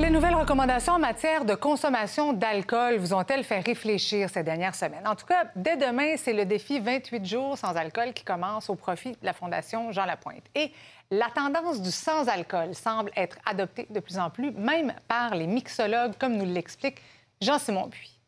Les 0.00 0.08
nouvelles 0.08 0.34
recommandations 0.34 0.94
en 0.94 0.98
matière 0.98 1.44
de 1.44 1.54
consommation 1.54 2.32
d'alcool 2.32 2.96
vous 2.96 3.12
ont-elles 3.12 3.44
fait 3.44 3.60
réfléchir 3.60 4.30
ces 4.30 4.42
dernières 4.42 4.74
semaines? 4.74 5.06
En 5.06 5.14
tout 5.14 5.26
cas, 5.26 5.44
dès 5.54 5.76
demain, 5.76 6.14
c'est 6.16 6.32
le 6.32 6.46
défi 6.46 6.80
28 6.80 7.26
jours 7.26 7.58
sans 7.58 7.76
alcool 7.76 8.14
qui 8.14 8.24
commence 8.24 8.70
au 8.70 8.76
profit 8.76 9.12
de 9.12 9.18
la 9.22 9.34
Fondation 9.34 9.92
Jean 9.92 10.06
Lapointe. 10.06 10.44
Et 10.54 10.72
la 11.10 11.26
tendance 11.26 11.82
du 11.82 11.90
sans-alcool 11.90 12.74
semble 12.74 13.10
être 13.14 13.36
adoptée 13.44 13.88
de 13.90 14.00
plus 14.00 14.18
en 14.18 14.30
plus, 14.30 14.52
même 14.52 14.94
par 15.06 15.34
les 15.34 15.46
mixologues, 15.46 16.14
comme 16.18 16.34
nous 16.38 16.46
l'explique 16.46 16.96
Jean-Simon 17.42 17.88
Buis. 17.88 18.18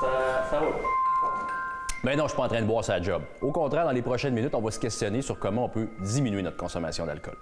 Ça, 0.00 0.08
ça 0.50 0.58
va. 0.58 0.66
Ben 2.02 2.18
non, 2.18 2.24
je 2.24 2.30
suis 2.30 2.36
pas 2.36 2.46
en 2.46 2.48
train 2.48 2.62
de 2.62 2.66
boire 2.66 2.82
sa 2.82 3.00
job. 3.00 3.22
Au 3.40 3.52
contraire, 3.52 3.84
dans 3.84 3.92
les 3.92 4.02
prochaines 4.02 4.34
minutes, 4.34 4.56
on 4.56 4.60
va 4.60 4.72
se 4.72 4.80
questionner 4.80 5.22
sur 5.22 5.38
comment 5.38 5.66
on 5.66 5.68
peut 5.68 5.88
diminuer 6.00 6.42
notre 6.42 6.56
consommation 6.56 7.06
d'alcool. 7.06 7.36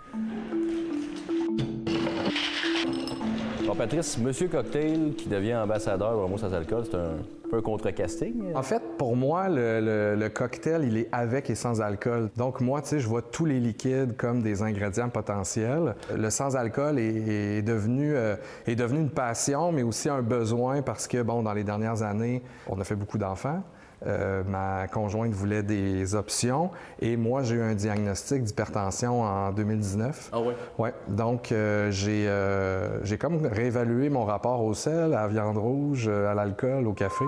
Patrice, 3.74 4.18
Monsieur 4.18 4.48
Cocktail 4.48 5.14
qui 5.16 5.28
devient 5.28 5.56
ambassadeur 5.56 6.12
de 6.12 6.16
Homo 6.16 6.38
sans 6.38 6.52
alcool, 6.52 6.84
c'est 6.84 6.96
un 6.96 7.18
peu 7.50 7.58
un 7.58 7.60
contre-casting. 7.60 8.54
En 8.54 8.62
fait, 8.62 8.82
pour 8.96 9.16
moi, 9.16 9.48
le, 9.48 10.28
cocktail, 10.28 10.84
il 10.84 10.96
est 10.96 11.08
avec 11.12 11.50
et 11.50 11.54
sans 11.54 11.80
alcool. 11.80 12.30
Donc, 12.36 12.60
moi, 12.60 12.82
tu 12.82 12.88
sais, 12.88 13.00
je 13.00 13.08
vois 13.08 13.22
tous 13.22 13.44
les 13.44 13.60
liquides 13.60 14.16
comme 14.16 14.42
des 14.42 14.62
ingrédients 14.62 15.08
potentiels. 15.08 15.94
Le 16.14 16.30
sans-alcool 16.30 16.98
est 16.98 17.62
devenu, 17.62 18.14
euh, 18.14 18.36
est 18.66 18.76
devenu 18.76 19.00
une 19.00 19.10
passion, 19.10 19.72
mais 19.72 19.82
aussi 19.82 20.08
un 20.08 20.22
besoin 20.22 20.82
parce 20.82 21.06
que, 21.06 21.22
bon, 21.22 21.42
dans 21.42 21.52
les 21.52 21.64
dernières 21.64 22.02
années, 22.02 22.42
on 22.68 22.80
a 22.80 22.84
fait 22.84 22.96
beaucoup 22.96 23.18
d'enfants. 23.18 23.62
Euh, 24.06 24.44
ma 24.46 24.86
conjointe 24.86 25.32
voulait 25.32 25.64
des 25.64 26.14
options 26.14 26.70
et 27.00 27.16
moi, 27.16 27.42
j'ai 27.42 27.56
eu 27.56 27.62
un 27.62 27.74
diagnostic 27.74 28.44
d'hypertension 28.44 29.22
en 29.22 29.50
2019. 29.50 30.30
Ah 30.32 30.40
oui? 30.40 30.54
Ouais. 30.78 30.94
Donc, 31.08 31.50
euh, 31.50 31.90
j'ai 31.90 32.28
euh, 32.28 33.04
j'ai 33.04 33.18
comme 33.18 33.44
réévalué 33.44 34.08
mon 34.08 34.24
rapport 34.24 34.62
au 34.62 34.74
sel, 34.74 35.14
à 35.14 35.22
la 35.22 35.28
viande 35.28 35.56
rouge, 35.56 36.08
à 36.08 36.34
l'alcool, 36.34 36.86
au 36.86 36.92
café. 36.92 37.24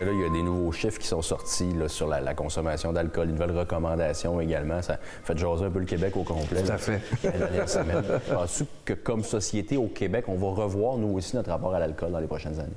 Là, 0.00 0.12
il 0.12 0.20
y 0.20 0.24
a 0.24 0.28
des 0.28 0.42
nouveaux 0.42 0.72
chiffres 0.72 0.98
qui 0.98 1.06
sont 1.06 1.22
sortis 1.22 1.72
là, 1.72 1.88
sur 1.88 2.06
la, 2.06 2.20
la 2.20 2.34
consommation 2.34 2.92
d'alcool, 2.92 3.28
une 3.28 3.32
nouvelle 3.32 3.56
recommandation 3.56 4.40
également. 4.40 4.82
Ça 4.82 4.98
fait 5.22 5.36
jaser 5.36 5.64
un 5.64 5.70
peu 5.70 5.78
le 5.78 5.86
Québec 5.86 6.16
au 6.16 6.22
complet. 6.22 6.62
Tout 6.62 6.72
à 6.72 6.78
fait. 6.78 7.00
La 7.24 7.30
dernière 7.30 7.68
semaine. 7.68 8.02
Penses-tu 8.30 8.64
que 8.84 8.92
comme 8.92 9.22
société 9.22 9.76
au 9.76 9.86
Québec, 9.86 10.26
on 10.28 10.34
va 10.34 10.62
revoir 10.62 10.98
nous 10.98 11.16
aussi 11.16 11.36
notre 11.36 11.50
rapport 11.50 11.74
à 11.74 11.78
l'alcool 11.78 12.12
dans 12.12 12.18
les 12.18 12.26
prochaines 12.26 12.58
années? 12.60 12.76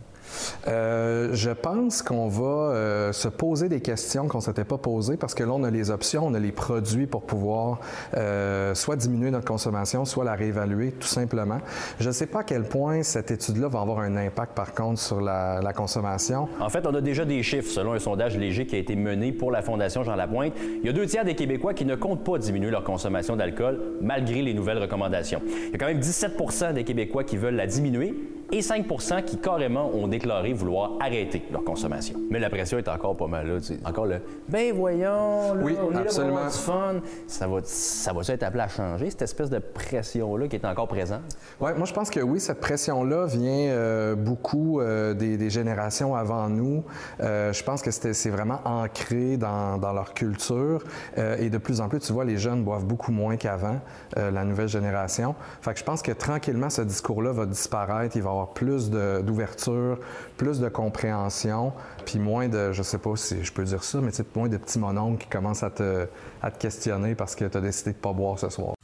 Euh, 0.68 1.30
je 1.34 1.52
pense 1.52 2.02
qu'on 2.02 2.28
va 2.28 2.44
euh, 2.44 3.12
se 3.14 3.28
poser 3.28 3.70
des 3.70 3.82
questions 3.82 4.28
qu'on 4.28 4.40
ne 4.40 4.44
s'était 4.44 4.64
pas 4.64 4.78
posées 4.78 5.18
parce 5.18 5.34
que 5.34 5.44
là, 5.44 5.52
on 5.54 5.64
a 5.64 5.72
les 5.72 5.92
options, 5.92 6.26
on 6.26 6.34
a 6.34 6.40
les 6.40 6.52
produits 6.52 7.08
pour 7.08 7.24
pouvoir 7.24 7.80
euh, 8.16 8.76
soit 8.76 8.96
diminuer 8.96 9.32
notre 9.32 9.46
consommation, 9.46 10.06
soit 10.06 10.26
la 10.26 10.36
réévaluer, 10.36 10.92
tout 10.92 11.08
simplement. 11.08 11.60
Je 12.00 12.08
ne 12.08 12.14
sais 12.14 12.28
pas 12.28 12.40
à 12.40 12.44
quel 12.44 12.64
point 12.64 13.04
cette 13.04 13.32
étude-là 13.32 13.68
va 13.68 13.82
avoir 13.82 14.00
un 14.00 14.16
impact, 14.18 14.54
par 14.54 14.74
contre, 14.74 15.00
sur 15.00 15.22
la, 15.22 15.62
consommation. 15.76 16.48
En 16.60 16.70
fait, 16.70 16.88
on 16.88 16.96
a 16.96 17.02
déjà 17.02 17.26
des 17.26 17.44
chiffres 17.44 17.70
selon 17.70 17.94
un 17.94 18.00
sondage 18.00 18.38
léger 18.38 18.66
qui 18.66 18.76
a 18.76 18.80
été 18.80 18.96
mené 18.96 19.32
pour 19.32 19.52
la 19.52 19.62
Fondation 19.62 20.04
Jean 20.04 20.16
Lapointe. 20.16 20.54
Il 20.82 20.86
y 20.86 20.90
a 20.90 20.94
deux 20.94 21.06
tiers 21.06 21.26
des 21.26 21.36
Québécois 21.36 21.74
qui 21.74 21.86
ne 21.86 21.96
comptent 21.96 22.24
pas 22.24 22.38
diminuer 22.40 22.72
leur 22.72 22.84
consommation 22.84 23.36
d'alcool 23.36 23.80
malgré 24.02 24.42
les 24.42 24.54
nouvelles 24.54 24.80
recommandations. 24.80 25.42
Il 25.68 25.72
y 25.72 25.76
a 25.76 25.78
quand 25.78 25.86
même 25.86 26.00
17% 26.00 26.74
des 26.74 26.84
Québécois 26.84 27.24
qui 27.24 27.38
veulent 27.38 27.56
la 27.56 27.68
diminuer 27.68 28.16
et 28.52 28.60
5% 28.60 29.24
qui 29.24 29.38
carrément 29.38 29.94
ont 29.94 30.08
déclaré 30.08 30.54
vouloir 30.54 30.94
arrêter 31.00 31.44
leur 31.52 31.64
consommation. 31.64 32.20
Mais 32.30 32.40
la 32.40 32.50
pression 32.50 32.78
est 32.78 32.88
encore 32.88 33.16
pas 33.16 33.28
mal 33.28 33.48
là. 33.48 33.60
Tu 33.60 33.68
sais. 33.68 33.80
Encore 33.86 34.06
le 34.06 34.22
ben 34.48 34.74
voyons, 34.74 35.54
là, 35.54 35.62
oui, 35.62 35.76
on 35.82 35.94
est 35.94 36.02
absolument. 36.02 36.36
là 36.36 36.50
pour 36.64 36.74
avoir 36.74 36.94
du 36.94 37.02
fun. 37.02 37.10
Ça 37.28 37.48
va, 37.48 37.60
ça 37.64 38.14
va 38.14 38.22
être 38.28 38.44
appelé 38.44 38.64
à 38.64 38.68
changer, 38.68 39.10
cette 39.10 39.22
espèce 39.24 39.50
de 39.50 39.60
pression-là 39.60 40.48
qui 40.48 40.56
est 40.56 40.66
encore 40.66 40.88
présente? 40.88 41.22
Oui, 41.60 41.72
moi 41.76 41.86
je 41.86 41.94
pense 41.94 42.10
que 42.10 42.20
oui, 42.20 42.40
cette 42.40 42.60
pression-là 42.60 43.26
vient 43.26 43.70
euh, 43.70 44.16
beaucoup 44.16 44.80
euh, 44.80 45.14
des, 45.14 45.38
des, 45.38 45.50
générations 45.50 46.16
avant 46.16 46.50
nous. 46.50 46.84
Euh, 47.22 47.54
je 47.54 47.64
pense 47.64 47.82
que 47.82 47.92
c'est 47.92 48.30
vraiment 48.30 48.60
ancré 48.66 49.38
dans, 49.38 49.78
dans 49.78 49.94
leur 49.94 50.14
culture. 50.14 50.84
Euh, 51.18 51.38
et 51.40 51.50
de 51.50 51.58
plus 51.58 51.82
en 51.82 51.90
plus, 51.90 52.00
tu 52.00 52.14
vois, 52.14 52.26
les 52.26 52.38
jeunes 52.38 52.64
boivent 52.64 52.86
beaucoup 52.86 53.12
moins 53.12 53.38
qu'avant, 53.38 53.80
euh, 54.18 54.32
la 54.32 54.44
nouvelle 54.44 54.68
génération. 54.68 55.36
Fait 55.62 55.74
que 55.74 55.80
je 55.80 55.84
pense 55.84 56.02
que 56.02 56.12
tranquillement, 56.12 56.70
ce 56.70 56.82
discours-là 56.82 57.32
va 57.32 57.46
disparaître. 57.46 58.16
Il 58.16 58.24
va 58.24 58.32
avoir 58.40 58.54
plus 58.54 58.90
d'ouverture, 58.90 60.00
plus 60.38 60.60
de 60.60 60.70
compréhension, 60.70 61.74
puis 62.06 62.20
moins 62.20 62.48
de, 62.48 62.72
je 62.72 62.84
sais 62.84 62.98
pas 62.98 63.16
si 63.16 63.44
je 63.44 63.52
peux 63.52 63.64
dire 63.64 63.84
ça, 63.84 64.00
mais 64.02 64.12
moins 64.36 64.50
de 64.50 64.58
petits 64.58 64.80
mononcles 64.80 65.24
qui 65.24 65.30
commencent 65.30 65.64
à 65.64 65.70
te, 65.70 66.08
à 66.42 66.52
te 66.52 66.60
questionner 66.60 67.16
parce 67.16 67.36
que 67.36 67.46
tu 67.46 67.58
as 67.58 67.62
décidé 67.62 67.94
de 67.94 67.98
pas 67.98 68.14
boire 68.14 68.40
ce 68.40 68.50
soir.« 68.50 68.74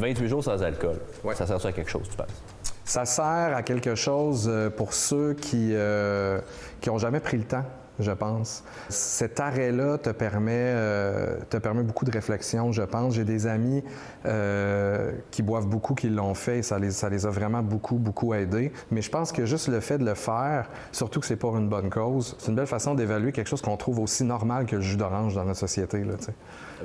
28 0.00 0.28
jours 0.28 0.42
sans 0.42 0.62
alcool, 0.62 0.98
ouais. 1.24 1.34
ça 1.34 1.46
sert 1.46 1.66
à 1.66 1.72
quelque 1.72 1.90
chose, 1.90 2.08
tu 2.08 2.16
penses? 2.16 2.42
Ça 2.84 3.04
sert 3.04 3.54
à 3.54 3.62
quelque 3.62 3.94
chose 3.94 4.48
euh, 4.48 4.70
pour 4.70 4.94
ceux 4.94 5.34
qui 5.34 5.74
euh, 5.74 6.40
qui 6.80 6.88
ont 6.88 6.98
jamais 6.98 7.20
pris 7.20 7.36
le 7.36 7.44
temps 7.44 7.64
je 8.00 8.12
pense. 8.12 8.64
Cet 8.88 9.40
arrêt-là 9.40 9.98
te 9.98 10.10
permet, 10.10 10.52
euh, 10.52 11.38
te 11.48 11.56
permet 11.56 11.82
beaucoup 11.82 12.04
de 12.04 12.10
réflexion, 12.10 12.72
je 12.72 12.82
pense. 12.82 13.14
J'ai 13.14 13.24
des 13.24 13.46
amis 13.46 13.82
euh, 14.26 15.12
qui 15.30 15.42
boivent 15.42 15.66
beaucoup, 15.66 15.94
qui 15.94 16.08
l'ont 16.08 16.34
fait 16.34 16.58
et 16.58 16.62
ça 16.62 16.78
les, 16.78 16.90
ça 16.90 17.08
les 17.08 17.26
a 17.26 17.30
vraiment 17.30 17.62
beaucoup, 17.62 17.96
beaucoup 17.96 18.34
aidés. 18.34 18.72
Mais 18.90 19.02
je 19.02 19.10
pense 19.10 19.32
que 19.32 19.46
juste 19.46 19.68
le 19.68 19.80
fait 19.80 19.98
de 19.98 20.04
le 20.04 20.14
faire, 20.14 20.68
surtout 20.92 21.20
que 21.20 21.26
c'est 21.26 21.36
pour 21.36 21.56
une 21.56 21.68
bonne 21.68 21.90
cause, 21.90 22.36
c'est 22.38 22.48
une 22.48 22.56
belle 22.56 22.66
façon 22.66 22.94
d'évaluer 22.94 23.32
quelque 23.32 23.48
chose 23.48 23.62
qu'on 23.62 23.76
trouve 23.76 24.00
aussi 24.00 24.24
normal 24.24 24.66
que 24.66 24.76
le 24.76 24.82
jus 24.82 24.96
d'orange 24.96 25.34
dans 25.34 25.44
notre 25.44 25.58
société. 25.58 26.04
Là, 26.04 26.14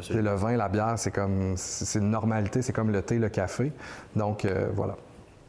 le 0.09 0.35
vin, 0.35 0.57
la 0.57 0.69
bière, 0.69 0.95
c'est 0.97 1.11
comme 1.11 1.53
c'est 1.55 1.99
une 1.99 2.11
normalité, 2.11 2.61
c'est 2.61 2.73
comme 2.73 2.91
le 2.91 3.01
thé, 3.01 3.17
le 3.17 3.29
café. 3.29 3.71
Donc 4.15 4.45
euh, 4.45 4.67
voilà. 4.73 4.95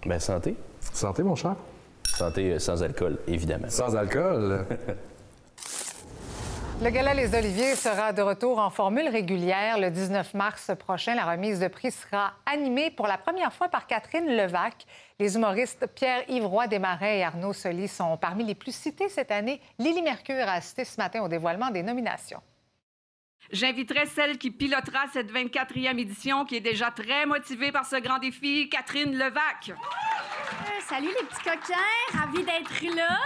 Bien, 0.04 0.18
santé. 0.18 0.56
Santé, 0.92 1.22
mon 1.22 1.34
cher. 1.34 1.56
Santé 2.04 2.58
sans 2.58 2.82
alcool, 2.82 3.18
évidemment. 3.26 3.68
Sans 3.68 3.96
alcool? 3.96 4.64
Le 6.82 6.90
Gala 6.90 7.14
Les 7.14 7.34
Oliviers 7.34 7.74
sera 7.74 8.12
de 8.12 8.20
retour 8.20 8.58
en 8.58 8.68
formule 8.68 9.08
régulière 9.08 9.78
le 9.78 9.90
19 9.90 10.34
mars 10.34 10.70
prochain. 10.78 11.14
La 11.14 11.24
remise 11.24 11.58
de 11.58 11.68
prix 11.68 11.90
sera 11.90 12.34
animée 12.44 12.90
pour 12.90 13.06
la 13.06 13.16
première 13.16 13.50
fois 13.50 13.70
par 13.70 13.86
Catherine 13.86 14.36
Levac. 14.36 14.84
Les 15.18 15.36
humoristes 15.36 15.86
Pierre-Yves 15.94 16.44
Roy 16.44 16.66
Desmarais 16.66 17.20
et 17.20 17.24
Arnaud 17.24 17.54
Soli 17.54 17.88
sont 17.88 18.18
parmi 18.18 18.44
les 18.44 18.54
plus 18.54 18.74
cités 18.74 19.08
cette 19.08 19.30
année. 19.30 19.58
Lily 19.78 20.02
Mercure 20.02 20.46
a 20.46 20.52
assisté 20.52 20.84
ce 20.84 21.00
matin 21.00 21.22
au 21.22 21.28
dévoilement 21.28 21.70
des 21.70 21.82
nominations. 21.82 22.42
J'inviterai 23.52 24.06
celle 24.06 24.38
qui 24.38 24.50
pilotera 24.50 25.06
cette 25.12 25.32
24e 25.32 25.98
édition, 25.98 26.44
qui 26.44 26.56
est 26.56 26.60
déjà 26.60 26.90
très 26.90 27.26
motivée 27.26 27.70
par 27.70 27.86
ce 27.86 27.96
grand 27.96 28.18
défi, 28.18 28.68
Catherine 28.68 29.16
Levac. 29.16 29.70
Euh, 29.70 30.80
salut 30.88 31.08
les 31.08 31.26
petits 31.26 31.42
coquins, 31.44 32.18
ravi 32.18 32.42
d'être 32.42 32.96
là. 32.96 33.18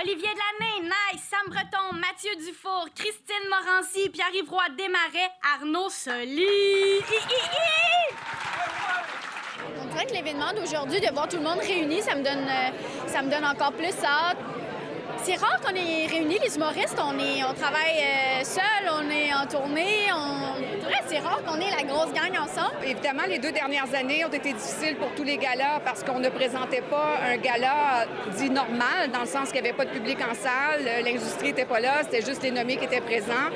Olivier 0.00 0.28
Delané, 0.28 0.88
Nice, 0.88 1.22
Sam 1.30 1.48
Breton, 1.48 1.94
Mathieu 1.94 2.34
Dufour, 2.44 2.88
Christine 2.96 3.48
Morancy, 3.48 4.08
Pierre-Yves 4.10 4.50
Roy 4.50 4.64
Desmarais, 4.76 5.30
Arnaud 5.56 5.88
Soli. 5.88 6.44
On 9.80 9.84
dirait 9.86 10.06
que 10.06 10.12
l'événement 10.14 10.52
d'aujourd'hui, 10.52 11.00
de 11.00 11.12
voir 11.12 11.28
tout 11.28 11.36
le 11.36 11.42
monde 11.42 11.60
réuni, 11.60 12.02
ça 12.02 12.16
me 12.16 12.24
donne, 12.24 12.48
ça 13.06 13.22
me 13.22 13.30
donne 13.30 13.44
encore 13.44 13.72
plus 13.72 13.94
hâte. 14.02 14.38
C'est 15.24 15.36
rare 15.36 15.58
qu'on 15.62 15.74
est 15.74 16.06
réunis, 16.06 16.38
les 16.38 16.54
humoristes. 16.54 17.00
On, 17.02 17.18
est, 17.18 17.42
on 17.48 17.54
travaille 17.54 17.96
euh, 17.96 18.44
seul, 18.44 18.90
on 18.92 19.10
est 19.10 19.32
en 19.32 19.46
tournée. 19.46 20.10
C'est 21.06 21.18
rare 21.18 21.42
qu'on 21.44 21.56
ait 21.60 21.70
la 21.70 21.82
grosse 21.82 22.12
gang 22.12 22.32
ensemble. 22.38 22.76
Évidemment, 22.84 23.22
les 23.28 23.38
deux 23.38 23.52
dernières 23.52 23.94
années 23.94 24.24
ont 24.24 24.32
été 24.32 24.52
difficiles 24.52 24.96
pour 24.96 25.14
tous 25.14 25.22
les 25.22 25.36
galas 25.36 25.80
parce 25.84 26.02
qu'on 26.02 26.18
ne 26.18 26.28
présentait 26.28 26.82
pas 26.82 27.18
un 27.22 27.36
gala 27.36 28.06
dit 28.36 28.50
normal, 28.50 29.10
dans 29.12 29.20
le 29.20 29.26
sens 29.26 29.50
qu'il 29.50 29.62
n'y 29.62 29.68
avait 29.68 29.76
pas 29.76 29.84
de 29.84 29.90
public 29.90 30.18
en 30.20 30.34
salle, 30.34 31.04
l'industrie 31.04 31.48
n'était 31.48 31.66
pas 31.66 31.80
là, 31.80 32.02
c'était 32.02 32.24
juste 32.24 32.42
les 32.42 32.50
nommés 32.50 32.76
qui 32.76 32.84
étaient 32.84 33.00
présents. 33.00 33.50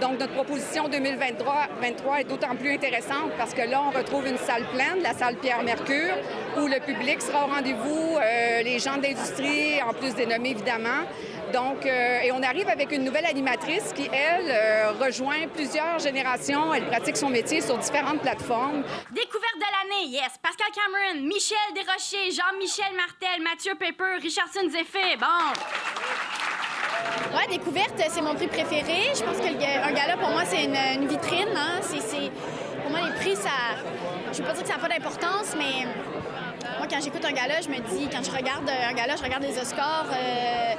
Donc, 0.00 0.18
notre 0.18 0.32
proposition 0.32 0.88
2023 0.88 1.54
23 1.80 2.20
est 2.20 2.24
d'autant 2.24 2.54
plus 2.56 2.74
intéressante 2.74 3.30
parce 3.36 3.52
que 3.52 3.62
là, 3.62 3.82
on 3.86 3.96
retrouve 3.96 4.26
une 4.26 4.38
salle 4.38 4.64
pleine, 4.72 5.02
la 5.02 5.12
salle 5.12 5.36
Pierre-Mercure, 5.36 6.16
où 6.56 6.66
le 6.66 6.80
public 6.80 7.20
sera 7.22 7.44
au 7.44 7.48
rendez-vous, 7.48 8.16
euh, 8.16 8.62
les 8.62 8.78
gens 8.78 8.96
d'industrie, 8.96 9.82
en 9.82 9.92
plus 9.92 10.14
des 10.14 10.26
nommés, 10.26 10.50
évidemment. 10.50 11.06
Donc, 11.52 11.84
euh, 11.84 12.20
et 12.20 12.32
on 12.32 12.42
arrive 12.42 12.68
avec 12.68 12.92
une 12.92 13.04
nouvelle 13.04 13.26
animatrice 13.26 13.92
qui, 13.94 14.08
elle, 14.12 14.48
euh, 14.48 14.92
rejoint 14.92 15.48
plusieurs 15.52 15.98
générations. 15.98 16.72
Elle 16.72 16.86
pratique 16.86 17.16
son 17.16 17.28
métier 17.28 17.60
sur 17.60 17.76
différentes 17.78 18.20
plateformes. 18.20 18.82
Découverte 19.10 19.56
de 19.56 19.60
l'année, 19.60 20.12
yes. 20.12 20.32
Pascal 20.42 20.68
Cameron, 20.74 21.26
Michel 21.26 21.58
Desrochers, 21.74 22.30
Jean-Michel 22.30 22.96
Martel, 22.96 23.42
Mathieu 23.42 23.74
Pepper, 23.74 24.16
Richardson 24.22 24.68
Zeffé. 24.70 25.16
Bon. 25.20 25.52
Ouais, 27.36 27.46
découverte, 27.48 28.00
c'est 28.08 28.22
mon 28.22 28.34
prix 28.34 28.46
préféré. 28.46 29.12
Je 29.14 29.22
pense 29.22 29.36
qu'un 29.38 29.92
gala, 29.92 30.16
pour 30.16 30.30
moi, 30.30 30.44
c'est 30.46 30.64
une, 30.64 30.76
une, 30.76 31.08
vitrine. 31.08 31.54
Hein? 31.54 31.80
C'est, 31.82 32.30
pour 32.80 32.90
moi, 32.90 33.00
les 33.08 33.14
prix, 33.20 33.36
ça. 33.36 33.50
Je 34.32 34.40
ne 34.40 34.46
veux 34.46 34.48
pas 34.48 34.54
dire 34.54 34.62
que 34.62 34.68
ça 34.68 34.76
n'a 34.76 34.80
pas 34.80 34.88
d'importance, 34.88 35.54
mais 35.56 35.86
moi, 36.78 36.86
quand 36.90 37.00
j'écoute 37.00 37.24
un 37.24 37.32
gala, 37.32 37.60
je 37.60 37.68
me 37.68 37.76
dis, 37.76 38.08
quand 38.10 38.22
je 38.22 38.30
regarde 38.30 38.68
un 38.68 38.92
gala, 38.92 39.16
je 39.16 39.22
regarde 39.22 39.42
les 39.42 39.58
Oscars, 39.58 40.06
euh, 40.10 40.74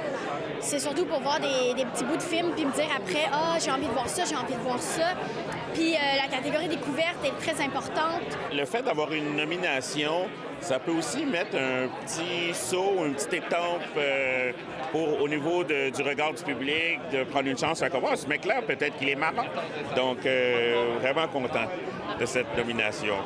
c'est 0.60 0.78
surtout 0.78 1.04
pour 1.04 1.20
voir 1.20 1.40
des, 1.40 1.84
petits 1.84 2.04
bouts 2.04 2.16
de 2.16 2.22
films, 2.22 2.52
puis 2.54 2.64
me 2.64 2.72
dire 2.72 2.88
après, 2.96 3.26
ah, 3.32 3.54
oh, 3.54 3.58
j'ai 3.62 3.70
envie 3.70 3.86
de 3.86 3.92
voir 3.92 4.08
ça, 4.08 4.24
j'ai 4.24 4.36
envie 4.36 4.54
de 4.54 4.60
voir 4.60 4.80
ça. 4.80 5.14
Puis 5.74 5.94
euh, 5.94 5.98
la 6.22 6.28
catégorie 6.28 6.68
découverte 6.68 7.18
est 7.24 7.36
très 7.38 7.62
importante. 7.62 8.22
Le 8.52 8.64
fait 8.64 8.82
d'avoir 8.82 9.12
une 9.12 9.36
nomination, 9.36 10.28
ça 10.60 10.78
peut 10.78 10.92
aussi 10.92 11.26
mettre 11.26 11.56
un 11.56 11.88
petit 12.06 12.54
saut, 12.54 13.04
une 13.04 13.14
petite 13.14 13.34
étampe 13.34 13.82
euh, 13.96 14.52
pour, 14.92 15.20
au 15.20 15.28
niveau 15.28 15.64
du 15.64 16.02
regard 16.02 16.32
du 16.32 16.42
public, 16.42 17.00
de 17.12 17.24
prendre 17.24 17.48
une 17.48 17.58
chance 17.58 17.82
à 17.82 17.90
comment 17.90 18.14
ce 18.16 18.26
mec-là, 18.26 18.62
peut-être 18.62 18.96
qu'il 18.96 19.08
est 19.08 19.16
marrant. 19.16 19.46
Donc, 19.96 20.24
euh, 20.24 20.96
vraiment 21.00 21.28
content 21.28 21.66
de 22.18 22.24
cette 22.24 22.56
nomination. 22.56 23.16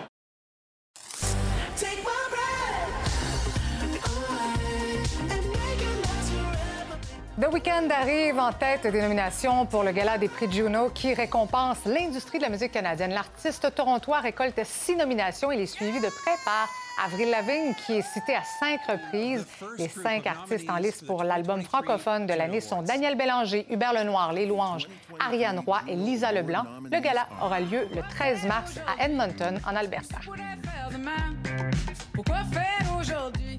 The 7.41 7.47
Weeknd 7.53 7.89
arrive 7.93 8.37
en 8.41 8.51
tête 8.51 8.83
des 8.83 9.01
nominations 9.01 9.65
pour 9.65 9.85
le 9.85 9.93
Gala 9.93 10.19
des 10.19 10.29
prix 10.29 10.51
Juno 10.51 10.89
qui 10.89 11.15
récompense 11.15 11.79
l'industrie 11.85 12.39
de 12.39 12.43
la 12.43 12.49
musique 12.49 12.73
canadienne. 12.73 13.13
L'artiste 13.13 13.73
torontois 13.77 14.19
récolte 14.19 14.61
six 14.65 14.97
nominations. 14.97 15.53
Il 15.53 15.61
est 15.61 15.67
suivi 15.67 16.01
de 16.01 16.09
près 16.09 16.35
par 16.45 16.69
Avril 17.05 17.31
Lavigne, 17.31 17.75
qui 17.75 17.99
est 17.99 18.03
cité 18.03 18.35
à 18.35 18.43
cinq 18.43 18.81
reprises. 18.89 19.47
Les 19.79 19.89
cinq 19.89 20.27
artistes 20.27 20.69
en 20.69 20.79
liste 20.79 21.07
pour 21.07 21.23
l'album 21.23 21.63
francophone 21.63 22.27
de 22.27 22.35
l'année 22.35 22.61
sont 22.61 22.83
Daniel 22.83 23.17
Bélanger, 23.17 23.67
Hubert 23.71 23.93
Lenoir, 23.93 24.33
Les 24.33 24.47
Louanges, 24.47 24.89
Ariane 25.21 25.61
Roy 25.61 25.81
et 25.87 25.95
Lisa 25.95 26.33
Leblanc. 26.33 26.65
Le 26.91 26.99
gala 26.99 27.29
aura 27.41 27.61
lieu 27.61 27.87
le 27.95 28.03
13 28.17 28.47
mars 28.47 28.81
à 28.85 29.05
Edmonton, 29.05 29.61
en 29.65 29.77
Alberta. 29.77 30.19
Pourquoi 32.13 32.39
faire 32.53 32.97
aujourd'hui? 32.99 33.59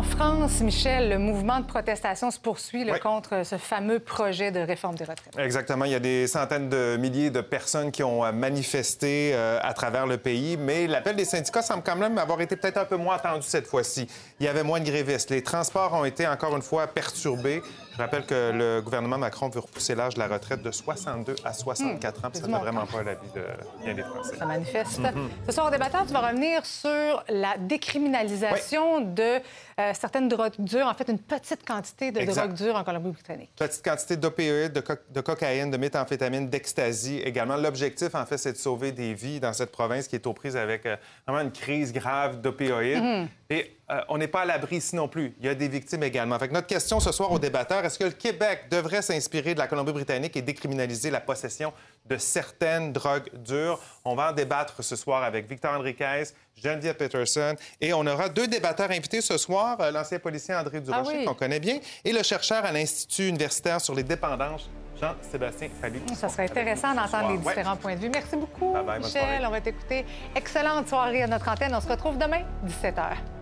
En 0.00 0.02
France, 0.02 0.62
Michel, 0.62 1.10
le 1.10 1.18
mouvement 1.18 1.60
de 1.60 1.66
protestation 1.66 2.30
se 2.30 2.38
poursuit 2.38 2.84
là, 2.84 2.98
contre 2.98 3.44
ce 3.44 3.58
fameux 3.58 3.98
projet 3.98 4.50
de 4.50 4.58
réforme 4.58 4.94
des 4.94 5.04
retraites. 5.04 5.38
Exactement. 5.38 5.84
Il 5.84 5.90
y 5.90 5.94
a 5.94 6.00
des 6.00 6.26
centaines 6.26 6.70
de 6.70 6.96
milliers 6.96 7.28
de 7.28 7.42
personnes 7.42 7.90
qui 7.90 8.02
ont 8.02 8.24
euh, 8.24 8.32
manifesté 8.32 9.32
euh, 9.34 9.58
à 9.60 9.74
travers 9.74 10.06
le 10.06 10.16
pays, 10.16 10.56
mais 10.56 10.86
l'appel 10.86 11.16
des 11.16 11.26
syndicats 11.26 11.60
semble 11.60 11.82
quand 11.82 11.96
même 11.96 12.16
avoir 12.16 12.40
été 12.40 12.56
peut-être 12.56 12.78
un 12.78 12.86
peu 12.86 12.96
moins 12.96 13.16
attendu 13.16 13.42
cette 13.42 13.66
fois-ci. 13.66 14.08
Il 14.40 14.46
y 14.46 14.48
avait 14.48 14.62
moins 14.62 14.80
de 14.80 14.86
grévistes. 14.86 15.28
Les 15.28 15.42
transports 15.42 15.92
ont 15.92 16.06
été 16.06 16.26
encore 16.26 16.56
une 16.56 16.62
fois 16.62 16.86
perturbés. 16.86 17.60
Je 18.00 18.04
rappelle 18.06 18.24
que 18.24 18.50
le 18.52 18.80
gouvernement 18.80 19.18
Macron 19.18 19.50
veut 19.50 19.60
repousser 19.60 19.94
l'âge 19.94 20.14
de 20.14 20.20
la 20.20 20.26
retraite 20.26 20.62
de 20.62 20.70
62 20.70 21.34
à 21.44 21.52
64 21.52 22.24
ans. 22.24 22.30
puis 22.30 22.40
Ça 22.40 22.48
monde. 22.48 22.60
vraiment 22.62 22.86
pas 22.86 23.02
l'avis 23.02 23.28
de 23.34 23.44
bien 23.84 23.92
des 23.92 24.02
Français. 24.02 24.36
Ça 24.38 24.46
manifeste. 24.46 24.98
Mhm. 25.00 25.28
Ce 25.46 25.52
soir, 25.52 25.66
au 25.66 25.70
débatteur, 25.70 26.06
tu 26.06 26.12
vas 26.14 26.26
revenir 26.26 26.64
sur 26.64 27.22
la 27.28 27.58
décriminalisation 27.58 29.02
de 29.02 29.40
euh, 29.78 29.92
certaines 29.92 30.28
drogues 30.28 30.54
dures, 30.58 30.86
en 30.86 30.94
fait, 30.94 31.08
une 31.10 31.18
petite 31.18 31.66
quantité 31.66 32.10
de 32.10 32.20
Exact. 32.20 32.46
drogues 32.46 32.56
dures 32.56 32.76
en 32.76 32.84
Colombie-Britannique. 32.84 33.50
Petite 33.56 33.84
quantité 33.84 34.16
d'opioïdes, 34.16 34.72
de, 34.72 34.80
co- 34.80 34.94
de 35.10 35.20
cocaïne, 35.20 35.70
de 35.70 35.76
méthamphétamine, 35.76 36.48
d'ecstasy 36.48 37.18
également. 37.18 37.56
L'objectif, 37.56 38.14
en 38.14 38.24
fait, 38.24 38.38
c'est 38.38 38.52
de 38.52 38.56
sauver 38.58 38.92
des 38.92 39.12
vies 39.12 39.40
dans 39.40 39.52
cette 39.52 39.72
province 39.72 40.08
qui 40.08 40.16
est 40.16 40.26
aux 40.26 40.32
prises 40.32 40.56
avec 40.56 40.86
euh, 40.86 40.96
vraiment 41.26 41.42
une 41.44 41.52
crise 41.52 41.92
grave 41.92 42.40
d'opioïdes. 42.40 43.02
Mhm. 43.02 43.28
Et 43.50 43.76
euh, 43.90 44.00
on 44.08 44.18
n'est 44.18 44.28
pas 44.28 44.42
à 44.42 44.44
l'abri 44.44 44.76
ici 44.76 44.94
non 44.96 45.08
plus. 45.08 45.34
Il 45.40 45.46
y 45.46 45.48
a 45.48 45.54
des 45.54 45.68
victimes 45.68 46.02
également. 46.02 46.38
Fait 46.38 46.48
que 46.48 46.52
notre 46.54 46.66
question 46.68 47.00
ce 47.00 47.10
soir 47.12 47.32
au 47.32 47.38
débatteur, 47.38 47.84
est-ce 47.84 47.98
que 47.98 48.04
le 48.04 48.10
Québec 48.10 48.64
devrait 48.70 49.02
s'inspirer 49.02 49.54
de 49.54 49.58
la 49.58 49.66
Colombie-Britannique 49.66 50.36
et 50.36 50.42
décriminaliser 50.42 51.10
la 51.10 51.20
possession 51.20 51.72
de 52.06 52.16
certaines 52.16 52.92
drogues 52.92 53.30
dures? 53.34 53.80
On 54.04 54.14
va 54.14 54.30
en 54.30 54.32
débattre 54.32 54.82
ce 54.84 54.96
soir 54.96 55.22
avec 55.24 55.48
Victor 55.48 55.72
Henriquez, 55.74 56.24
Geneviève 56.56 56.94
Peterson 56.96 57.54
et 57.80 57.92
on 57.92 58.06
aura 58.06 58.28
deux 58.28 58.46
débatteurs 58.46 58.90
invités 58.90 59.20
ce 59.20 59.36
soir, 59.38 59.76
euh, 59.80 59.90
l'ancien 59.90 60.18
policier 60.18 60.54
André 60.54 60.80
Durocher, 60.80 61.10
Ah 61.12 61.16
oui. 61.18 61.24
qu'on 61.24 61.34
connaît 61.34 61.60
bien, 61.60 61.78
et 62.04 62.12
le 62.12 62.22
chercheur 62.22 62.64
à 62.64 62.72
l'Institut 62.72 63.28
universitaire 63.28 63.80
sur 63.80 63.94
les 63.94 64.02
dépendances, 64.02 64.68
Jean-Sébastien 65.00 65.68
Fallu. 65.80 66.00
Ça 66.14 66.28
serait 66.28 66.44
intéressant 66.44 66.94
d'entendre 66.94 67.30
les 67.30 67.38
Ouais. 67.38 67.54
différents 67.54 67.76
points 67.76 67.94
de 67.94 68.00
vue. 68.00 68.10
Merci 68.10 68.36
beaucoup, 68.36 68.72
Bye 68.74 68.84
bye, 68.84 69.00
bonne 69.00 69.06
Michel. 69.08 69.46
On 69.46 69.50
va 69.50 69.60
t'écouter. 69.62 70.04
Excellente 70.36 70.88
soirée 70.88 71.22
à 71.22 71.26
notre 71.26 71.48
antenne. 71.48 71.74
On 71.74 71.80
se 71.80 71.88
retrouve 71.88 72.18
demain, 72.18 72.42
17h. 72.66 73.39